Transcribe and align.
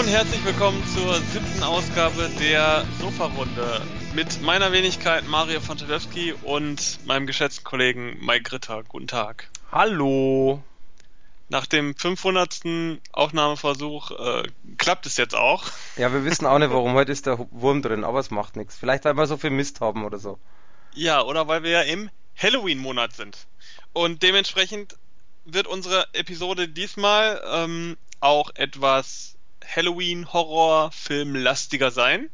Und 0.00 0.08
herzlich 0.08 0.42
willkommen 0.46 0.82
zur 0.94 1.14
siebten 1.16 1.62
Ausgabe 1.62 2.30
der 2.40 2.86
Sofa-Runde 3.00 3.82
mit 4.14 4.40
meiner 4.40 4.72
Wenigkeit 4.72 5.28
Mario 5.28 5.60
Fontelewski 5.60 6.32
und 6.42 7.06
meinem 7.06 7.26
geschätzten 7.26 7.64
Kollegen 7.64 8.16
Mike 8.24 8.50
Ritter. 8.50 8.82
Guten 8.82 9.08
Tag. 9.08 9.50
Hallo. 9.70 10.62
Nach 11.50 11.66
dem 11.66 11.94
500. 11.94 12.62
Aufnahmeversuch 13.12 14.12
äh, 14.12 14.42
klappt 14.78 15.04
es 15.04 15.18
jetzt 15.18 15.34
auch. 15.34 15.64
Ja, 15.98 16.10
wir 16.14 16.24
wissen 16.24 16.46
auch 16.46 16.58
nicht 16.58 16.72
warum. 16.72 16.94
Heute 16.94 17.12
ist 17.12 17.26
der 17.26 17.38
Wurm 17.50 17.82
drin, 17.82 18.02
aber 18.02 18.20
es 18.20 18.30
macht 18.30 18.56
nichts. 18.56 18.78
Vielleicht, 18.78 19.04
weil 19.04 19.18
wir 19.18 19.26
so 19.26 19.36
viel 19.36 19.50
Mist 19.50 19.82
haben 19.82 20.06
oder 20.06 20.18
so. 20.18 20.38
Ja, 20.94 21.20
oder 21.20 21.46
weil 21.46 21.62
wir 21.62 21.72
ja 21.72 21.82
im 21.82 22.08
Halloween-Monat 22.38 23.12
sind. 23.12 23.36
Und 23.92 24.22
dementsprechend 24.22 24.96
wird 25.44 25.66
unsere 25.66 26.06
Episode 26.14 26.68
diesmal 26.68 27.42
ähm, 27.52 27.98
auch 28.20 28.48
etwas 28.54 29.36
Halloween-Horror-Film-lastiger 29.66 31.90
sein. 31.90 32.30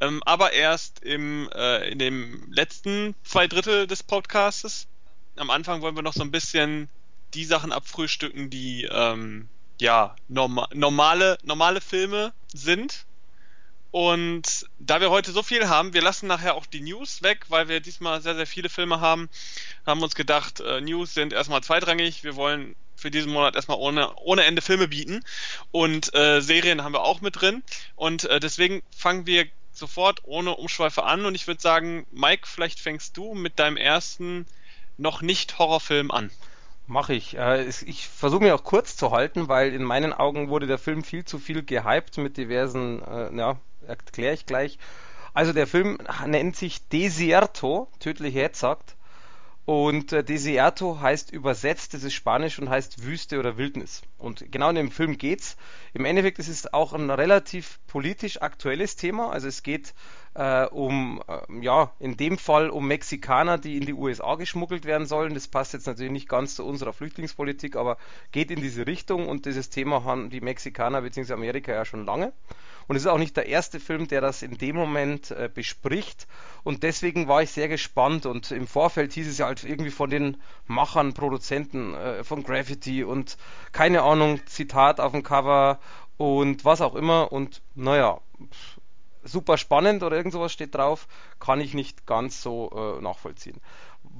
Ähm, 0.00 0.22
aber 0.24 0.52
erst 0.52 1.02
im, 1.04 1.48
äh, 1.54 1.90
in 1.90 1.98
dem 1.98 2.52
letzten 2.52 3.14
zwei 3.24 3.46
Drittel 3.46 3.86
des 3.86 4.02
Podcastes. 4.02 4.86
Am 5.36 5.50
Anfang 5.50 5.80
wollen 5.80 5.96
wir 5.96 6.02
noch 6.02 6.12
so 6.12 6.22
ein 6.22 6.30
bisschen 6.30 6.88
die 7.34 7.44
Sachen 7.44 7.72
abfrühstücken, 7.72 8.50
die 8.50 8.88
ähm, 8.90 9.48
ja 9.80 10.14
norma 10.28 10.68
normale, 10.72 11.38
normale 11.42 11.80
Filme 11.80 12.32
sind. 12.52 13.06
Und 13.90 14.66
da 14.78 15.00
wir 15.00 15.10
heute 15.10 15.32
so 15.32 15.42
viel 15.42 15.68
haben, 15.68 15.94
wir 15.94 16.02
lassen 16.02 16.26
nachher 16.26 16.54
auch 16.54 16.66
die 16.66 16.82
News 16.82 17.22
weg, 17.22 17.46
weil 17.48 17.68
wir 17.68 17.80
diesmal 17.80 18.20
sehr, 18.20 18.34
sehr 18.34 18.46
viele 18.46 18.68
Filme 18.68 19.00
haben, 19.00 19.30
haben 19.86 20.02
uns 20.02 20.14
gedacht, 20.14 20.60
äh, 20.60 20.82
News 20.82 21.14
sind 21.14 21.32
erstmal 21.32 21.62
zweitrangig. 21.62 22.22
Wir 22.22 22.36
wollen 22.36 22.76
für 23.06 23.10
diesen 23.12 23.32
Monat 23.32 23.54
erstmal 23.54 23.78
ohne, 23.78 24.12
ohne 24.16 24.42
Ende 24.42 24.60
Filme 24.60 24.88
bieten. 24.88 25.22
Und 25.70 26.12
äh, 26.12 26.40
Serien 26.40 26.82
haben 26.82 26.92
wir 26.92 27.02
auch 27.02 27.20
mit 27.20 27.40
drin. 27.40 27.62
Und 27.94 28.24
äh, 28.24 28.40
deswegen 28.40 28.82
fangen 28.90 29.26
wir 29.26 29.46
sofort 29.72 30.22
ohne 30.24 30.56
Umschweife 30.56 31.04
an. 31.04 31.24
Und 31.24 31.36
ich 31.36 31.46
würde 31.46 31.60
sagen, 31.60 32.04
Mike, 32.10 32.48
vielleicht 32.48 32.80
fängst 32.80 33.16
du 33.16 33.34
mit 33.34 33.60
deinem 33.60 33.76
ersten 33.76 34.44
noch 34.98 35.22
nicht 35.22 35.56
Horrorfilm 35.60 36.10
an. 36.10 36.32
Mache 36.88 37.14
ich. 37.14 37.36
Äh, 37.36 37.68
ich 37.68 38.08
versuche 38.08 38.42
mich 38.42 38.50
auch 38.50 38.64
kurz 38.64 38.96
zu 38.96 39.12
halten, 39.12 39.46
weil 39.46 39.72
in 39.72 39.84
meinen 39.84 40.12
Augen 40.12 40.48
wurde 40.48 40.66
der 40.66 40.78
Film 40.78 41.04
viel 41.04 41.24
zu 41.24 41.38
viel 41.38 41.62
gehypt 41.62 42.18
mit 42.18 42.36
diversen, 42.36 43.02
äh, 43.04 43.36
ja, 43.36 43.60
erkläre 43.86 44.34
ich 44.34 44.46
gleich. 44.46 44.80
Also 45.32 45.52
der 45.52 45.68
Film 45.68 45.98
nennt 46.26 46.56
sich 46.56 46.88
Desierto, 46.88 47.86
tödlich 48.00 48.34
herzagt. 48.34 48.95
Und 49.66 50.12
äh, 50.12 50.22
Desierto 50.22 51.00
heißt 51.00 51.32
übersetzt, 51.32 51.92
das 51.92 52.04
ist 52.04 52.14
Spanisch 52.14 52.60
und 52.60 52.70
heißt 52.70 53.04
Wüste 53.04 53.40
oder 53.40 53.58
Wildnis. 53.58 54.02
Und 54.16 54.50
genau 54.52 54.70
in 54.70 54.76
dem 54.76 54.92
Film 54.92 55.18
geht's. 55.18 55.56
Im 55.92 56.04
Endeffekt 56.04 56.38
ist 56.38 56.46
es 56.46 56.72
auch 56.72 56.92
ein 56.92 57.10
relativ 57.10 57.80
politisch 57.88 58.40
aktuelles 58.40 58.94
Thema. 58.94 59.30
Also 59.30 59.48
es 59.48 59.64
geht 59.64 59.92
äh, 60.34 60.66
um, 60.66 61.20
äh, 61.26 61.64
ja, 61.64 61.90
in 61.98 62.16
dem 62.16 62.38
Fall 62.38 62.70
um 62.70 62.86
Mexikaner, 62.86 63.58
die 63.58 63.76
in 63.76 63.86
die 63.86 63.94
USA 63.94 64.36
geschmuggelt 64.36 64.84
werden 64.84 65.08
sollen. 65.08 65.34
Das 65.34 65.48
passt 65.48 65.72
jetzt 65.72 65.88
natürlich 65.88 66.12
nicht 66.12 66.28
ganz 66.28 66.54
zu 66.54 66.64
unserer 66.64 66.92
Flüchtlingspolitik, 66.92 67.74
aber 67.74 67.98
geht 68.30 68.52
in 68.52 68.60
diese 68.60 68.86
Richtung 68.86 69.26
und 69.26 69.46
dieses 69.46 69.68
Thema 69.68 70.04
haben 70.04 70.30
die 70.30 70.40
Mexikaner 70.40 71.02
bzw. 71.02 71.32
Amerika 71.32 71.72
ja 71.72 71.84
schon 71.84 72.06
lange. 72.06 72.32
Und 72.88 72.96
es 72.96 73.02
ist 73.02 73.08
auch 73.08 73.18
nicht 73.18 73.36
der 73.36 73.46
erste 73.46 73.80
Film, 73.80 74.08
der 74.08 74.20
das 74.20 74.42
in 74.42 74.58
dem 74.58 74.76
Moment 74.76 75.30
äh, 75.30 75.50
bespricht. 75.52 76.26
Und 76.62 76.82
deswegen 76.82 77.28
war 77.28 77.42
ich 77.42 77.50
sehr 77.50 77.68
gespannt. 77.68 78.26
Und 78.26 78.50
im 78.50 78.66
Vorfeld 78.66 79.12
hieß 79.12 79.28
es 79.28 79.38
ja 79.38 79.46
halt 79.46 79.64
irgendwie 79.64 79.90
von 79.90 80.10
den 80.10 80.36
Machern, 80.66 81.14
Produzenten 81.14 81.94
äh, 81.94 82.24
von 82.24 82.44
Graffiti 82.44 83.04
und 83.04 83.36
keine 83.72 84.02
Ahnung, 84.02 84.40
Zitat 84.46 85.00
auf 85.00 85.12
dem 85.12 85.22
Cover 85.22 85.80
und 86.16 86.64
was 86.64 86.80
auch 86.80 86.94
immer. 86.94 87.32
Und 87.32 87.62
naja, 87.74 88.20
super 89.24 89.58
spannend 89.58 90.02
oder 90.02 90.16
irgend 90.16 90.32
sowas 90.32 90.52
steht 90.52 90.74
drauf, 90.74 91.08
kann 91.40 91.60
ich 91.60 91.74
nicht 91.74 92.06
ganz 92.06 92.42
so 92.42 92.70
äh, 92.98 93.02
nachvollziehen. 93.02 93.60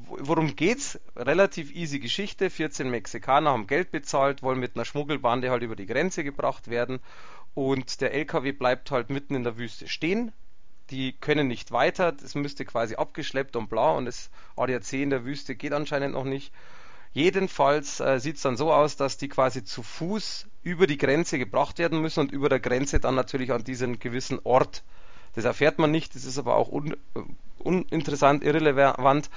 Worum 0.08 0.56
geht's? 0.56 0.98
Relativ 1.14 1.72
easy 1.72 2.00
Geschichte. 2.00 2.50
14 2.50 2.90
Mexikaner 2.90 3.50
haben 3.50 3.66
Geld 3.68 3.92
bezahlt, 3.92 4.42
wollen 4.42 4.58
mit 4.58 4.74
einer 4.74 4.84
Schmuggelbande 4.84 5.50
halt 5.50 5.62
über 5.62 5.76
die 5.76 5.86
Grenze 5.86 6.24
gebracht 6.24 6.68
werden 6.68 7.00
und 7.56 8.02
der 8.02 8.12
LKW 8.12 8.52
bleibt 8.52 8.90
halt 8.90 9.08
mitten 9.08 9.34
in 9.34 9.42
der 9.42 9.56
Wüste 9.56 9.88
stehen. 9.88 10.30
Die 10.90 11.14
können 11.14 11.48
nicht 11.48 11.72
weiter, 11.72 12.12
das 12.12 12.34
müsste 12.34 12.66
quasi 12.66 12.96
abgeschleppt 12.96 13.56
und 13.56 13.70
bla 13.70 13.92
und 13.92 14.04
das 14.04 14.30
ADAC 14.56 14.92
in 14.92 15.08
der 15.08 15.24
Wüste 15.24 15.56
geht 15.56 15.72
anscheinend 15.72 16.12
noch 16.12 16.24
nicht. 16.24 16.52
Jedenfalls 17.14 17.98
äh, 18.00 18.20
sieht 18.20 18.36
es 18.36 18.42
dann 18.42 18.58
so 18.58 18.74
aus, 18.74 18.96
dass 18.96 19.16
die 19.16 19.28
quasi 19.28 19.64
zu 19.64 19.82
Fuß 19.82 20.48
über 20.64 20.86
die 20.86 20.98
Grenze 20.98 21.38
gebracht 21.38 21.78
werden 21.78 22.02
müssen 22.02 22.20
und 22.20 22.30
über 22.30 22.50
der 22.50 22.60
Grenze 22.60 23.00
dann 23.00 23.14
natürlich 23.14 23.50
an 23.52 23.64
diesen 23.64 23.98
gewissen 24.00 24.38
Ort. 24.44 24.84
Das 25.34 25.46
erfährt 25.46 25.78
man 25.78 25.90
nicht, 25.90 26.14
das 26.14 26.26
ist 26.26 26.36
aber 26.36 26.56
auch 26.56 26.68
un, 26.68 26.92
äh, 26.92 27.20
uninteressant, 27.58 28.44
irrelevant. 28.44 29.30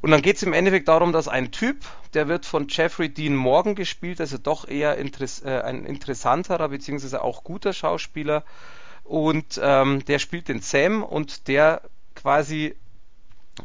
Und 0.00 0.10
dann 0.10 0.22
geht 0.22 0.36
es 0.36 0.42
im 0.42 0.52
Endeffekt 0.52 0.88
darum, 0.88 1.12
dass 1.12 1.28
ein 1.28 1.50
Typ, 1.50 1.84
der 2.14 2.28
wird 2.28 2.46
von 2.46 2.68
Jeffrey 2.68 3.08
Dean 3.08 3.34
Morgan 3.34 3.74
gespielt, 3.74 4.20
also 4.20 4.38
doch 4.38 4.68
eher 4.68 4.96
interess 4.96 5.42
äh, 5.42 5.60
ein 5.64 5.84
interessanterer 5.84 6.68
beziehungsweise 6.68 7.22
auch 7.22 7.44
guter 7.44 7.72
Schauspieler. 7.72 8.44
Und 9.04 9.58
ähm, 9.62 10.04
der 10.04 10.18
spielt 10.18 10.48
den 10.48 10.60
Sam 10.60 11.02
und 11.02 11.48
der 11.48 11.82
quasi 12.14 12.76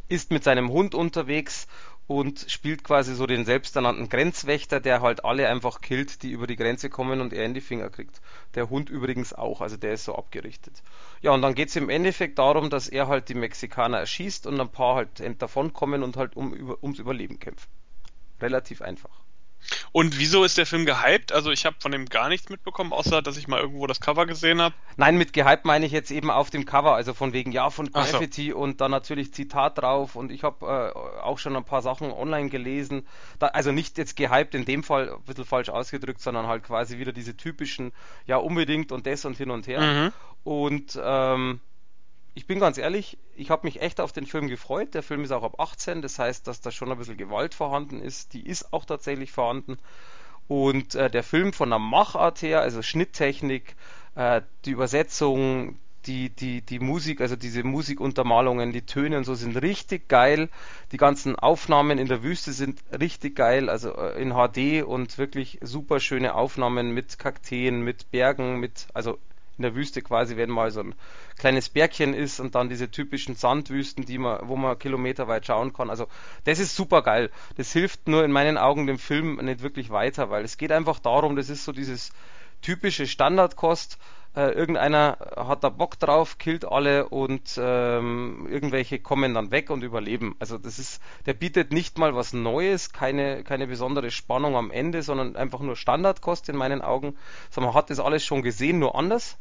ist 0.07 0.31
mit 0.31 0.43
seinem 0.43 0.71
Hund 0.71 0.95
unterwegs 0.95 1.67
und 2.07 2.45
spielt 2.49 2.83
quasi 2.83 3.15
so 3.15 3.25
den 3.25 3.45
selbsternannten 3.45 4.09
Grenzwächter, 4.09 4.79
der 4.79 5.01
halt 5.01 5.23
alle 5.23 5.47
einfach 5.47 5.81
killt, 5.81 6.21
die 6.21 6.31
über 6.31 6.47
die 6.47 6.55
Grenze 6.55 6.89
kommen 6.89 7.21
und 7.21 7.33
er 7.33 7.45
in 7.45 7.53
die 7.53 7.61
Finger 7.61 7.89
kriegt. 7.89 8.21
Der 8.55 8.69
Hund 8.69 8.89
übrigens 8.89 9.33
auch, 9.33 9.61
also 9.61 9.77
der 9.77 9.93
ist 9.93 10.05
so 10.05 10.15
abgerichtet. 10.15 10.83
Ja, 11.21 11.31
und 11.31 11.41
dann 11.41 11.55
geht 11.55 11.69
es 11.69 11.75
im 11.75 11.89
Endeffekt 11.89 12.39
darum, 12.39 12.69
dass 12.69 12.89
er 12.89 13.07
halt 13.07 13.29
die 13.29 13.35
Mexikaner 13.35 13.99
erschießt 13.99 14.47
und 14.47 14.59
ein 14.59 14.69
paar 14.69 14.95
halt 14.95 15.41
davonkommen 15.41 16.03
und 16.03 16.17
halt 16.17 16.35
um, 16.35 16.75
ums 16.81 16.99
Überleben 16.99 17.39
kämpfen. 17.39 17.69
Relativ 18.41 18.81
einfach. 18.81 19.22
Und 19.91 20.19
wieso 20.19 20.43
ist 20.43 20.57
der 20.57 20.65
Film 20.65 20.85
gehypt? 20.85 21.31
Also 21.31 21.51
ich 21.51 21.65
habe 21.65 21.75
von 21.79 21.91
dem 21.91 22.05
gar 22.05 22.29
nichts 22.29 22.49
mitbekommen, 22.49 22.93
außer 22.93 23.21
dass 23.21 23.37
ich 23.37 23.47
mal 23.47 23.59
irgendwo 23.59 23.87
das 23.87 23.99
Cover 23.99 24.25
gesehen 24.25 24.61
habe. 24.61 24.75
Nein, 24.97 25.17
mit 25.17 25.33
gehypt 25.33 25.65
meine 25.65 25.85
ich 25.85 25.91
jetzt 25.91 26.11
eben 26.11 26.29
auf 26.31 26.49
dem 26.49 26.65
Cover, 26.65 26.95
also 26.95 27.13
von 27.13 27.33
wegen 27.33 27.51
ja 27.51 27.69
von 27.69 27.91
Graffiti 27.91 28.51
so. 28.51 28.57
und 28.57 28.81
dann 28.81 28.91
natürlich 28.91 29.33
Zitat 29.33 29.77
drauf 29.77 30.15
und 30.15 30.31
ich 30.31 30.43
habe 30.43 30.93
äh, 30.95 31.21
auch 31.21 31.39
schon 31.39 31.55
ein 31.55 31.63
paar 31.63 31.81
Sachen 31.81 32.11
online 32.11 32.49
gelesen. 32.49 33.07
Da, 33.39 33.47
also 33.47 33.71
nicht 33.71 33.97
jetzt 33.97 34.15
gehypt 34.15 34.55
in 34.55 34.65
dem 34.65 34.83
Fall, 34.83 35.13
ein 35.13 35.23
bisschen 35.23 35.45
falsch 35.45 35.69
ausgedrückt, 35.69 36.21
sondern 36.21 36.47
halt 36.47 36.63
quasi 36.63 36.97
wieder 36.97 37.13
diese 37.13 37.35
typischen, 37.37 37.91
ja 38.25 38.37
unbedingt 38.37 38.91
und 38.91 39.07
das 39.07 39.25
und 39.25 39.37
hin 39.37 39.51
und 39.51 39.67
her. 39.67 39.81
Mhm. 39.81 40.11
Und 40.43 40.99
ähm, 41.01 41.61
ich 42.35 42.47
bin 42.47 42.59
ganz 42.59 42.77
ehrlich, 42.77 43.17
ich 43.35 43.49
habe 43.49 43.67
mich 43.67 43.81
echt 43.81 43.99
auf 43.99 44.11
den 44.11 44.25
Film 44.25 44.47
gefreut. 44.47 44.93
Der 44.93 45.03
Film 45.03 45.23
ist 45.23 45.31
auch 45.31 45.43
ab 45.43 45.59
18, 45.59 46.01
das 46.01 46.17
heißt, 46.17 46.47
dass 46.47 46.61
da 46.61 46.71
schon 46.71 46.91
ein 46.91 46.97
bisschen 46.97 47.17
Gewalt 47.17 47.53
vorhanden 47.53 48.01
ist. 48.01 48.33
Die 48.33 48.45
ist 48.45 48.73
auch 48.73 48.85
tatsächlich 48.85 49.31
vorhanden. 49.31 49.77
Und 50.47 50.95
äh, 50.95 51.09
der 51.09 51.23
Film 51.23 51.53
von 51.53 51.69
der 51.69 51.79
Machart 51.79 52.41
her, 52.41 52.61
also 52.61 52.81
Schnitttechnik, 52.81 53.75
äh, 54.15 54.41
die 54.65 54.71
Übersetzung, 54.71 55.77
die, 56.05 56.29
die, 56.29 56.61
die 56.61 56.79
Musik, 56.79 57.21
also 57.21 57.35
diese 57.35 57.63
Musikuntermalungen, 57.63 58.73
die 58.73 58.85
Töne 58.85 59.17
und 59.17 59.23
so 59.23 59.35
sind 59.35 59.55
richtig 59.61 60.09
geil. 60.09 60.49
Die 60.91 60.97
ganzen 60.97 61.37
Aufnahmen 61.37 61.97
in 61.97 62.07
der 62.07 62.23
Wüste 62.23 62.51
sind 62.51 62.83
richtig 62.99 63.35
geil, 63.35 63.69
also 63.69 63.95
äh, 63.95 64.21
in 64.21 64.33
HD 64.33 64.83
und 64.83 65.17
wirklich 65.17 65.59
super 65.61 65.99
schöne 65.99 66.35
Aufnahmen 66.35 66.93
mit 66.93 67.19
Kakteen, 67.19 67.81
mit 67.81 68.11
Bergen, 68.11 68.59
mit, 68.59 68.87
also 68.93 69.17
in 69.57 69.61
der 69.63 69.75
Wüste 69.75 70.01
quasi, 70.01 70.37
wenn 70.37 70.49
mal 70.49 70.71
so 70.71 70.81
ein 70.81 70.95
kleines 71.37 71.69
Bergchen 71.69 72.13
ist 72.13 72.39
und 72.39 72.55
dann 72.55 72.69
diese 72.69 72.89
typischen 72.89 73.35
Sandwüsten, 73.35 74.05
die 74.05 74.17
man, 74.17 74.47
wo 74.47 74.55
man 74.55 74.77
kilometerweit 74.79 75.45
schauen 75.45 75.73
kann. 75.73 75.89
Also 75.89 76.07
das 76.45 76.59
ist 76.59 76.75
super 76.75 77.01
geil. 77.01 77.29
Das 77.57 77.71
hilft 77.71 78.07
nur 78.07 78.23
in 78.23 78.31
meinen 78.31 78.57
Augen 78.57 78.87
dem 78.87 78.97
Film 78.97 79.35
nicht 79.37 79.61
wirklich 79.61 79.89
weiter, 79.89 80.29
weil 80.29 80.43
es 80.43 80.57
geht 80.57 80.71
einfach 80.71 80.99
darum, 80.99 81.35
das 81.35 81.49
ist 81.49 81.65
so 81.65 81.71
dieses 81.71 82.11
typische 82.61 83.05
Standardkost. 83.05 83.97
Äh, 84.35 84.49
irgendeiner 84.53 85.17
hat 85.35 85.63
da 85.63 85.69
Bock 85.69 85.99
drauf, 85.99 86.39
killt 86.39 86.65
alle 86.65 87.07
und 87.09 87.59
ähm, 87.61 88.47
irgendwelche 88.49 88.97
kommen 88.97 89.35
dann 89.35 89.51
weg 89.51 89.69
und 89.69 89.83
überleben. 89.83 90.35
Also 90.39 90.57
das 90.57 90.79
ist, 90.79 91.01
der 91.27 91.33
bietet 91.33 91.71
nicht 91.71 91.99
mal 91.99 92.15
was 92.15 92.33
Neues, 92.33 92.91
keine, 92.91 93.43
keine 93.43 93.67
besondere 93.67 94.09
Spannung 94.09 94.55
am 94.55 94.71
Ende, 94.71 95.03
sondern 95.03 95.35
einfach 95.35 95.59
nur 95.59 95.75
Standardkost 95.75 96.49
in 96.49 96.55
meinen 96.55 96.81
Augen. 96.81 97.15
Also 97.49 97.61
man 97.61 97.75
hat 97.75 97.91
das 97.91 97.99
alles 97.99 98.25
schon 98.25 98.41
gesehen, 98.41 98.79
nur 98.79 98.95
anders. 98.95 99.37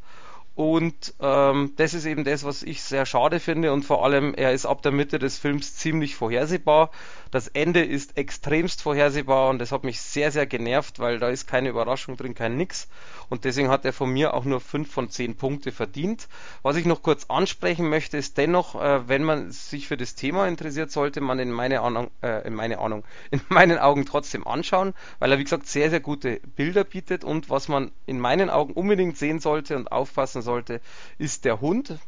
Und 0.54 1.14
ähm, 1.20 1.72
das 1.76 1.94
ist 1.94 2.04
eben 2.04 2.24
das, 2.24 2.44
was 2.44 2.62
ich 2.62 2.82
sehr 2.82 3.06
schade 3.06 3.40
finde. 3.40 3.72
Und 3.72 3.84
vor 3.84 4.04
allem, 4.04 4.34
er 4.34 4.52
ist 4.52 4.66
ab 4.66 4.82
der 4.82 4.92
Mitte 4.92 5.18
des 5.18 5.38
Films 5.38 5.76
ziemlich 5.76 6.14
vorhersehbar. 6.14 6.90
Das 7.30 7.48
Ende 7.48 7.82
ist 7.82 8.18
extremst 8.18 8.82
vorhersehbar 8.82 9.48
und 9.48 9.58
das 9.58 9.72
hat 9.72 9.84
mich 9.84 10.02
sehr, 10.02 10.30
sehr 10.30 10.44
genervt, 10.44 10.98
weil 10.98 11.18
da 11.18 11.30
ist 11.30 11.46
keine 11.46 11.70
Überraschung 11.70 12.18
drin, 12.18 12.34
kein 12.34 12.58
Nix. 12.58 12.88
Und 13.30 13.44
deswegen 13.44 13.70
hat 13.70 13.86
er 13.86 13.94
von 13.94 14.10
mir 14.10 14.34
auch 14.34 14.44
nur 14.44 14.60
5 14.60 14.92
von 14.92 15.08
10 15.08 15.36
Punkte 15.36 15.72
verdient. 15.72 16.28
Was 16.60 16.76
ich 16.76 16.84
noch 16.84 17.02
kurz 17.02 17.24
ansprechen 17.30 17.88
möchte, 17.88 18.18
ist 18.18 18.36
dennoch, 18.36 18.74
äh, 18.74 19.08
wenn 19.08 19.24
man 19.24 19.50
sich 19.50 19.88
für 19.88 19.96
das 19.96 20.14
Thema 20.14 20.46
interessiert, 20.46 20.90
sollte 20.90 21.22
man 21.22 21.38
in 21.38 21.50
meine 21.50 21.80
Ahnung, 21.80 22.10
äh, 22.22 22.46
in 22.46 22.52
meine 22.52 22.78
Ahnung, 22.78 23.04
in 23.30 23.40
meinen 23.48 23.78
Augen 23.78 24.04
trotzdem 24.04 24.46
anschauen, 24.46 24.92
weil 25.18 25.32
er 25.32 25.38
wie 25.38 25.44
gesagt 25.44 25.66
sehr, 25.66 25.88
sehr 25.88 26.00
gute 26.00 26.38
Bilder 26.56 26.84
bietet 26.84 27.24
und 27.24 27.48
was 27.48 27.68
man 27.68 27.92
in 28.04 28.20
meinen 28.20 28.50
Augen 28.50 28.74
unbedingt 28.74 29.16
sehen 29.16 29.40
sollte 29.40 29.76
und 29.76 29.90
aufpassen 29.90 30.41
sollte, 30.42 30.80
ist 31.18 31.44
der 31.44 31.60
Hund. 31.60 31.98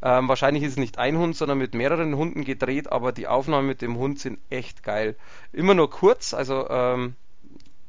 Ähm, 0.00 0.28
wahrscheinlich 0.28 0.62
ist 0.62 0.72
es 0.72 0.78
nicht 0.78 0.98
ein 0.98 1.18
Hund, 1.18 1.36
sondern 1.36 1.58
mit 1.58 1.74
mehreren 1.74 2.14
Hunden 2.14 2.44
gedreht, 2.44 2.92
aber 2.92 3.10
die 3.10 3.26
Aufnahmen 3.26 3.66
mit 3.66 3.82
dem 3.82 3.96
Hund 3.96 4.20
sind 4.20 4.38
echt 4.48 4.84
geil. 4.84 5.16
Immer 5.52 5.74
nur 5.74 5.90
kurz, 5.90 6.34
also 6.34 6.68
ähm, 6.70 7.16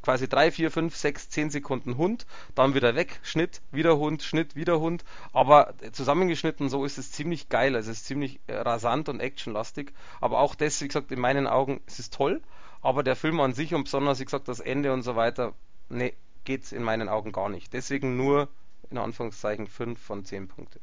quasi 0.01 0.28
drei, 0.28 0.51
vier, 0.51 0.72
fünf, 0.72 0.96
sechs, 0.96 1.30
zehn 1.30 1.50
Sekunden 1.50 1.98
Hund, 1.98 2.25
dann 2.56 2.74
wieder 2.74 2.96
weg, 2.96 3.19
Schnitt, 3.22 3.62
wieder 3.72 3.98
Hund, 3.98 4.24
Schnitt, 4.24 4.56
wieder 4.56 4.80
Hund. 4.80 5.04
Aber 5.34 5.74
zusammengeschnitten 5.92 6.69
so 6.69 6.86
ist 6.86 6.98
es 6.98 7.12
ziemlich 7.12 7.50
geil, 7.50 7.75
also 7.75 7.92
es 7.92 8.00
ist 8.00 8.06
ziemlich 8.06 8.40
äh, 8.48 8.56
rasant 8.56 9.10
und 9.10 9.19
actionlastig. 9.19 9.94
Aber 10.19 10.40
auch 10.40 10.56
das, 10.56 10.81
wie 10.81 10.88
gesagt, 10.88 11.12
in 11.12 11.19
meinen 11.19 11.48
Augen, 11.48 11.81
es 11.86 12.00
ist 12.00 12.13
toll. 12.13 12.42
Aber 12.81 13.04
der 13.04 13.16
Film 13.16 13.40
an 13.40 13.54
sich 13.54 13.74
und 13.74 13.84
besonders, 13.84 14.19
wie 14.19 14.25
gesagt, 14.25 14.48
das 14.48 14.62
Ende 14.62 14.94
und 14.94 15.04
so 15.04 15.16
weiter, 15.16 15.54
nee, 15.90 16.13
geht's 16.46 16.72
in 16.72 16.84
meinen 16.84 17.10
Augen 17.10 17.31
gar 17.31 17.50
nicht. 17.50 17.74
Deswegen 17.74 18.16
nur, 18.16 18.48
in 18.91 18.97
Anführungszeichen, 18.97 19.68
fünf 19.68 20.01
von 20.01 20.25
zehn 20.25 20.47
Punkte. 20.47 20.80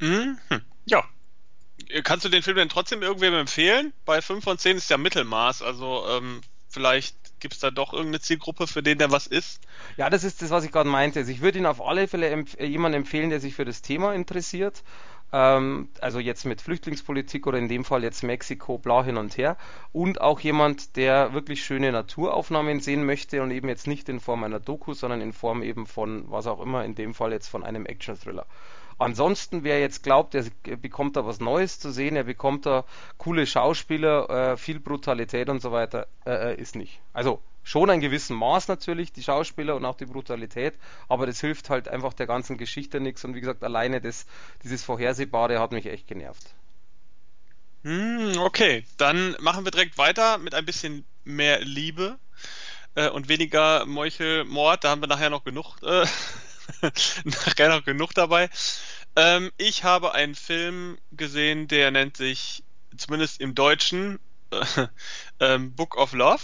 Mhm. 0.00 0.38
Ja. 0.86 1.04
Kannst 2.02 2.24
du 2.24 2.28
den 2.28 2.42
Film 2.42 2.56
denn 2.56 2.68
trotzdem 2.68 3.02
irgendwem 3.02 3.34
empfehlen? 3.34 3.92
Bei 4.04 4.20
5 4.20 4.42
von 4.42 4.58
10 4.58 4.76
ist 4.76 4.90
ja 4.90 4.98
Mittelmaß, 4.98 5.62
also 5.62 6.06
ähm, 6.08 6.40
vielleicht 6.68 7.16
gibt 7.40 7.54
es 7.54 7.60
da 7.60 7.70
doch 7.70 7.92
irgendeine 7.92 8.20
Zielgruppe, 8.20 8.66
für 8.66 8.82
den 8.82 8.98
der 8.98 9.10
was 9.10 9.26
ist? 9.26 9.60
Ja, 9.96 10.10
das 10.10 10.24
ist 10.24 10.42
das, 10.42 10.50
was 10.50 10.64
ich 10.64 10.72
gerade 10.72 10.88
meinte. 10.88 11.20
Also 11.20 11.30
ich 11.30 11.40
würde 11.40 11.58
ihn 11.58 11.66
auf 11.66 11.80
alle 11.80 12.08
Fälle 12.08 12.28
empf 12.28 12.58
jemandem 12.60 13.02
empfehlen, 13.02 13.30
der 13.30 13.40
sich 13.40 13.54
für 13.54 13.64
das 13.64 13.80
Thema 13.80 14.12
interessiert. 14.14 14.82
Ähm, 15.32 15.88
also 16.00 16.18
jetzt 16.18 16.44
mit 16.44 16.60
Flüchtlingspolitik 16.60 17.46
oder 17.46 17.58
in 17.58 17.68
dem 17.68 17.84
Fall 17.84 18.02
jetzt 18.02 18.22
Mexiko, 18.22 18.78
bla 18.78 19.04
hin 19.04 19.16
und 19.16 19.36
her. 19.36 19.56
Und 19.92 20.20
auch 20.20 20.40
jemand, 20.40 20.96
der 20.96 21.32
wirklich 21.34 21.64
schöne 21.64 21.92
Naturaufnahmen 21.92 22.80
sehen 22.80 23.04
möchte 23.04 23.42
und 23.42 23.50
eben 23.50 23.68
jetzt 23.68 23.86
nicht 23.86 24.08
in 24.08 24.20
Form 24.20 24.44
einer 24.44 24.60
Doku, 24.60 24.94
sondern 24.94 25.20
in 25.20 25.32
Form 25.32 25.62
eben 25.62 25.86
von 25.86 26.30
was 26.30 26.46
auch 26.46 26.60
immer, 26.60 26.84
in 26.84 26.94
dem 26.94 27.14
Fall 27.14 27.32
jetzt 27.32 27.48
von 27.48 27.64
einem 27.64 27.86
Action-Thriller. 27.86 28.46
Ansonsten, 29.00 29.62
wer 29.62 29.78
jetzt 29.80 30.02
glaubt, 30.02 30.34
er 30.34 30.44
bekommt 30.76 31.16
da 31.16 31.24
was 31.24 31.38
Neues 31.38 31.78
zu 31.78 31.92
sehen, 31.92 32.16
er 32.16 32.24
bekommt 32.24 32.66
da 32.66 32.84
coole 33.16 33.46
Schauspieler, 33.46 34.28
äh, 34.28 34.56
viel 34.56 34.80
Brutalität 34.80 35.48
und 35.48 35.62
so 35.62 35.70
weiter, 35.70 36.08
äh, 36.26 36.52
äh, 36.52 36.60
ist 36.60 36.74
nicht. 36.74 37.00
Also 37.12 37.40
schon 37.68 37.90
ein 37.90 38.00
gewissen 38.00 38.34
Maß 38.34 38.68
natürlich, 38.68 39.12
die 39.12 39.22
Schauspieler 39.22 39.76
und 39.76 39.84
auch 39.84 39.96
die 39.96 40.06
Brutalität, 40.06 40.74
aber 41.06 41.26
das 41.26 41.40
hilft 41.40 41.68
halt 41.68 41.86
einfach 41.86 42.14
der 42.14 42.26
ganzen 42.26 42.56
Geschichte 42.56 42.98
nichts 42.98 43.26
und 43.26 43.34
wie 43.34 43.40
gesagt, 43.40 43.62
alleine 43.62 44.00
das, 44.00 44.24
dieses 44.64 44.82
Vorhersehbare 44.82 45.60
hat 45.60 45.72
mich 45.72 45.84
echt 45.84 46.06
genervt. 46.06 46.54
Hm, 47.84 48.38
okay, 48.38 48.84
dann 48.96 49.36
machen 49.40 49.66
wir 49.66 49.70
direkt 49.70 49.98
weiter 49.98 50.38
mit 50.38 50.54
ein 50.54 50.64
bisschen 50.64 51.04
mehr 51.24 51.60
Liebe 51.60 52.18
äh, 52.94 53.10
und 53.10 53.28
weniger 53.28 53.84
Meuchelmord. 53.84 54.82
Da 54.82 54.88
haben 54.88 55.02
wir 55.02 55.06
nachher 55.06 55.28
noch 55.28 55.44
genug 55.44 55.76
äh, 55.82 56.06
nachher 57.24 57.68
noch 57.68 57.84
genug 57.84 58.14
dabei. 58.14 58.48
Ähm, 59.14 59.52
ich 59.58 59.84
habe 59.84 60.14
einen 60.14 60.34
Film 60.34 60.96
gesehen, 61.12 61.68
der 61.68 61.90
nennt 61.90 62.16
sich 62.16 62.64
zumindest 62.96 63.42
im 63.42 63.54
Deutschen 63.54 64.20
äh, 65.38 65.58
Book 65.58 65.98
of 65.98 66.14
Love. 66.14 66.40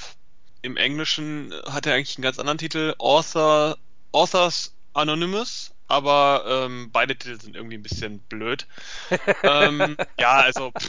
Im 0.65 0.79
Englischen 0.79 1.53
hat 1.67 1.85
er 1.85 1.93
eigentlich 1.93 2.17
einen 2.17 2.23
ganz 2.23 2.39
anderen 2.39 2.57
Titel, 2.57 2.95
Author, 2.97 3.77
Authors 4.13 4.75
Anonymous, 4.95 5.75
aber 5.89 6.45
ähm, 6.49 6.91
beide 6.91 7.17
Titel 7.17 7.39
sind 7.39 7.55
irgendwie 7.55 7.77
ein 7.77 7.83
bisschen 7.83 8.21
blöd. 8.21 8.67
ähm, 9.43 9.99
ja, 10.19 10.41
also 10.41 10.73
pff, 10.73 10.89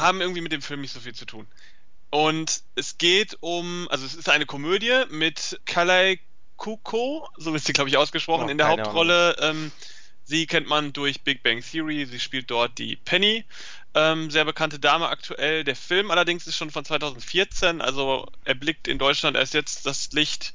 haben 0.00 0.20
irgendwie 0.20 0.40
mit 0.40 0.50
dem 0.50 0.60
Film 0.60 0.80
nicht 0.80 0.92
so 0.92 0.98
viel 0.98 1.14
zu 1.14 1.24
tun. 1.24 1.46
Und 2.10 2.64
es 2.74 2.98
geht 2.98 3.36
um, 3.38 3.86
also 3.90 4.04
es 4.04 4.16
ist 4.16 4.28
eine 4.28 4.44
Komödie 4.44 5.04
mit 5.08 5.60
Kalei 5.64 6.18
Kuko, 6.56 7.28
so 7.36 7.54
ist 7.54 7.66
sie, 7.66 7.72
glaube 7.72 7.90
ich, 7.90 7.96
ausgesprochen, 7.96 8.46
oh, 8.46 8.50
in 8.50 8.58
der 8.58 8.66
Hauptrolle. 8.66 9.36
Ähm, 9.38 9.70
sie 10.24 10.48
kennt 10.48 10.66
man 10.66 10.92
durch 10.92 11.22
Big 11.22 11.44
Bang 11.44 11.62
Theory. 11.62 12.06
Sie 12.06 12.18
spielt 12.18 12.50
dort 12.50 12.76
die 12.78 12.96
Penny. 12.96 13.44
Ähm, 13.94 14.30
sehr 14.30 14.44
bekannte 14.44 14.78
Dame 14.78 15.08
aktuell. 15.08 15.64
Der 15.64 15.76
Film 15.76 16.10
allerdings 16.10 16.46
ist 16.46 16.56
schon 16.56 16.70
von 16.70 16.84
2014, 16.84 17.80
also 17.82 18.26
er 18.44 18.54
blickt 18.54 18.88
in 18.88 18.98
Deutschland 18.98 19.36
erst 19.36 19.54
jetzt 19.54 19.84
das 19.84 20.12
Licht 20.12 20.54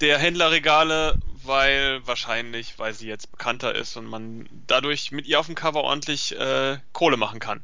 der 0.00 0.18
Händlerregale, 0.18 1.18
weil 1.42 2.06
wahrscheinlich, 2.06 2.78
weil 2.78 2.92
sie 2.92 3.08
jetzt 3.08 3.30
bekannter 3.30 3.74
ist 3.74 3.96
und 3.96 4.06
man 4.06 4.48
dadurch 4.66 5.12
mit 5.12 5.26
ihr 5.26 5.40
auf 5.40 5.46
dem 5.46 5.54
Cover 5.54 5.84
ordentlich 5.84 6.38
äh, 6.38 6.78
Kohle 6.92 7.16
machen 7.16 7.40
kann. 7.40 7.62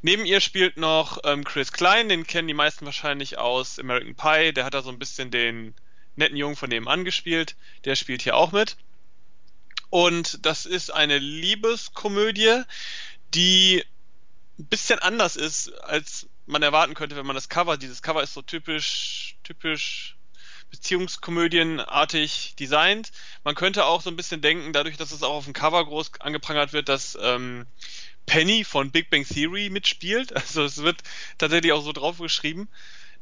Neben 0.00 0.24
ihr 0.24 0.40
spielt 0.40 0.76
noch 0.76 1.18
ähm, 1.24 1.44
Chris 1.44 1.72
Klein, 1.72 2.08
den 2.08 2.26
kennen 2.26 2.48
die 2.48 2.54
meisten 2.54 2.86
wahrscheinlich 2.86 3.38
aus 3.38 3.78
American 3.78 4.14
Pie. 4.14 4.52
Der 4.52 4.64
hat 4.64 4.74
da 4.74 4.82
so 4.82 4.90
ein 4.90 4.98
bisschen 4.98 5.30
den 5.30 5.74
netten 6.16 6.36
Jungen 6.36 6.56
von 6.56 6.68
nebenan 6.68 7.04
gespielt. 7.04 7.56
Der 7.84 7.96
spielt 7.96 8.22
hier 8.22 8.36
auch 8.36 8.52
mit. 8.52 8.76
Und 9.90 10.46
das 10.46 10.64
ist 10.64 10.90
eine 10.90 11.18
Liebeskomödie, 11.18 12.62
die 13.34 13.84
ein 14.58 14.66
bisschen 14.66 14.98
anders 14.98 15.36
ist, 15.36 15.72
als 15.82 16.28
man 16.46 16.62
erwarten 16.62 16.94
könnte, 16.94 17.16
wenn 17.16 17.26
man 17.26 17.36
das 17.36 17.48
Cover, 17.48 17.76
dieses 17.76 18.02
Cover 18.02 18.22
ist 18.22 18.34
so 18.34 18.42
typisch, 18.42 19.36
typisch 19.42 20.16
Beziehungskomödienartig 20.70 22.54
designt. 22.58 23.12
Man 23.44 23.54
könnte 23.54 23.84
auch 23.84 24.00
so 24.00 24.10
ein 24.10 24.16
bisschen 24.16 24.40
denken, 24.40 24.72
dadurch, 24.72 24.96
dass 24.96 25.12
es 25.12 25.22
auch 25.22 25.34
auf 25.34 25.44
dem 25.44 25.52
Cover 25.52 25.84
groß 25.84 26.20
angeprangert 26.20 26.72
wird, 26.72 26.88
dass 26.88 27.18
ähm, 27.20 27.66
Penny 28.24 28.64
von 28.64 28.90
Big 28.90 29.10
Bang 29.10 29.24
Theory 29.24 29.68
mitspielt. 29.70 30.32
Also 30.34 30.64
es 30.64 30.78
wird 30.82 31.02
tatsächlich 31.38 31.72
auch 31.72 31.82
so 31.82 31.92
drauf 31.92 32.18
geschrieben 32.18 32.68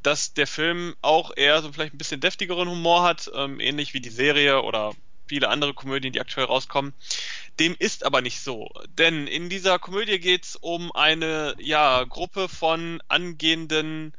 dass 0.03 0.33
der 0.33 0.47
Film 0.47 0.95
auch 1.03 1.31
eher 1.37 1.61
so 1.63 1.73
vielleicht 1.73 1.95
ein 1.95 1.99
bisschen 1.99 2.21
deftigeren 2.21 2.69
Humor 2.69 3.03
hat, 3.03 3.31
ähm, 3.35 3.61
ähnlich 3.61 3.95
wie 3.95 4.01
die 4.01 4.11
Serie 4.11 4.63
oder 4.63 4.95
viele 5.31 5.49
andere 5.49 5.75
Komödien, 5.75 6.13
die 6.13 6.21
aktuell 6.21 6.47
rauskommen. 6.47 6.93
Dem 7.61 7.77
ist 7.79 8.05
aber 8.05 8.21
nicht 8.21 8.41
so, 8.41 8.69
denn 8.99 9.29
in 9.29 9.49
dieser 9.49 9.79
Komödie 9.79 10.19
geht 10.19 10.45
es 10.45 10.57
um 10.57 10.91
eine 10.91 11.55
ja, 11.59 12.03
Gruppe 12.03 12.49
von 12.49 13.01
angehenden 13.07 14.13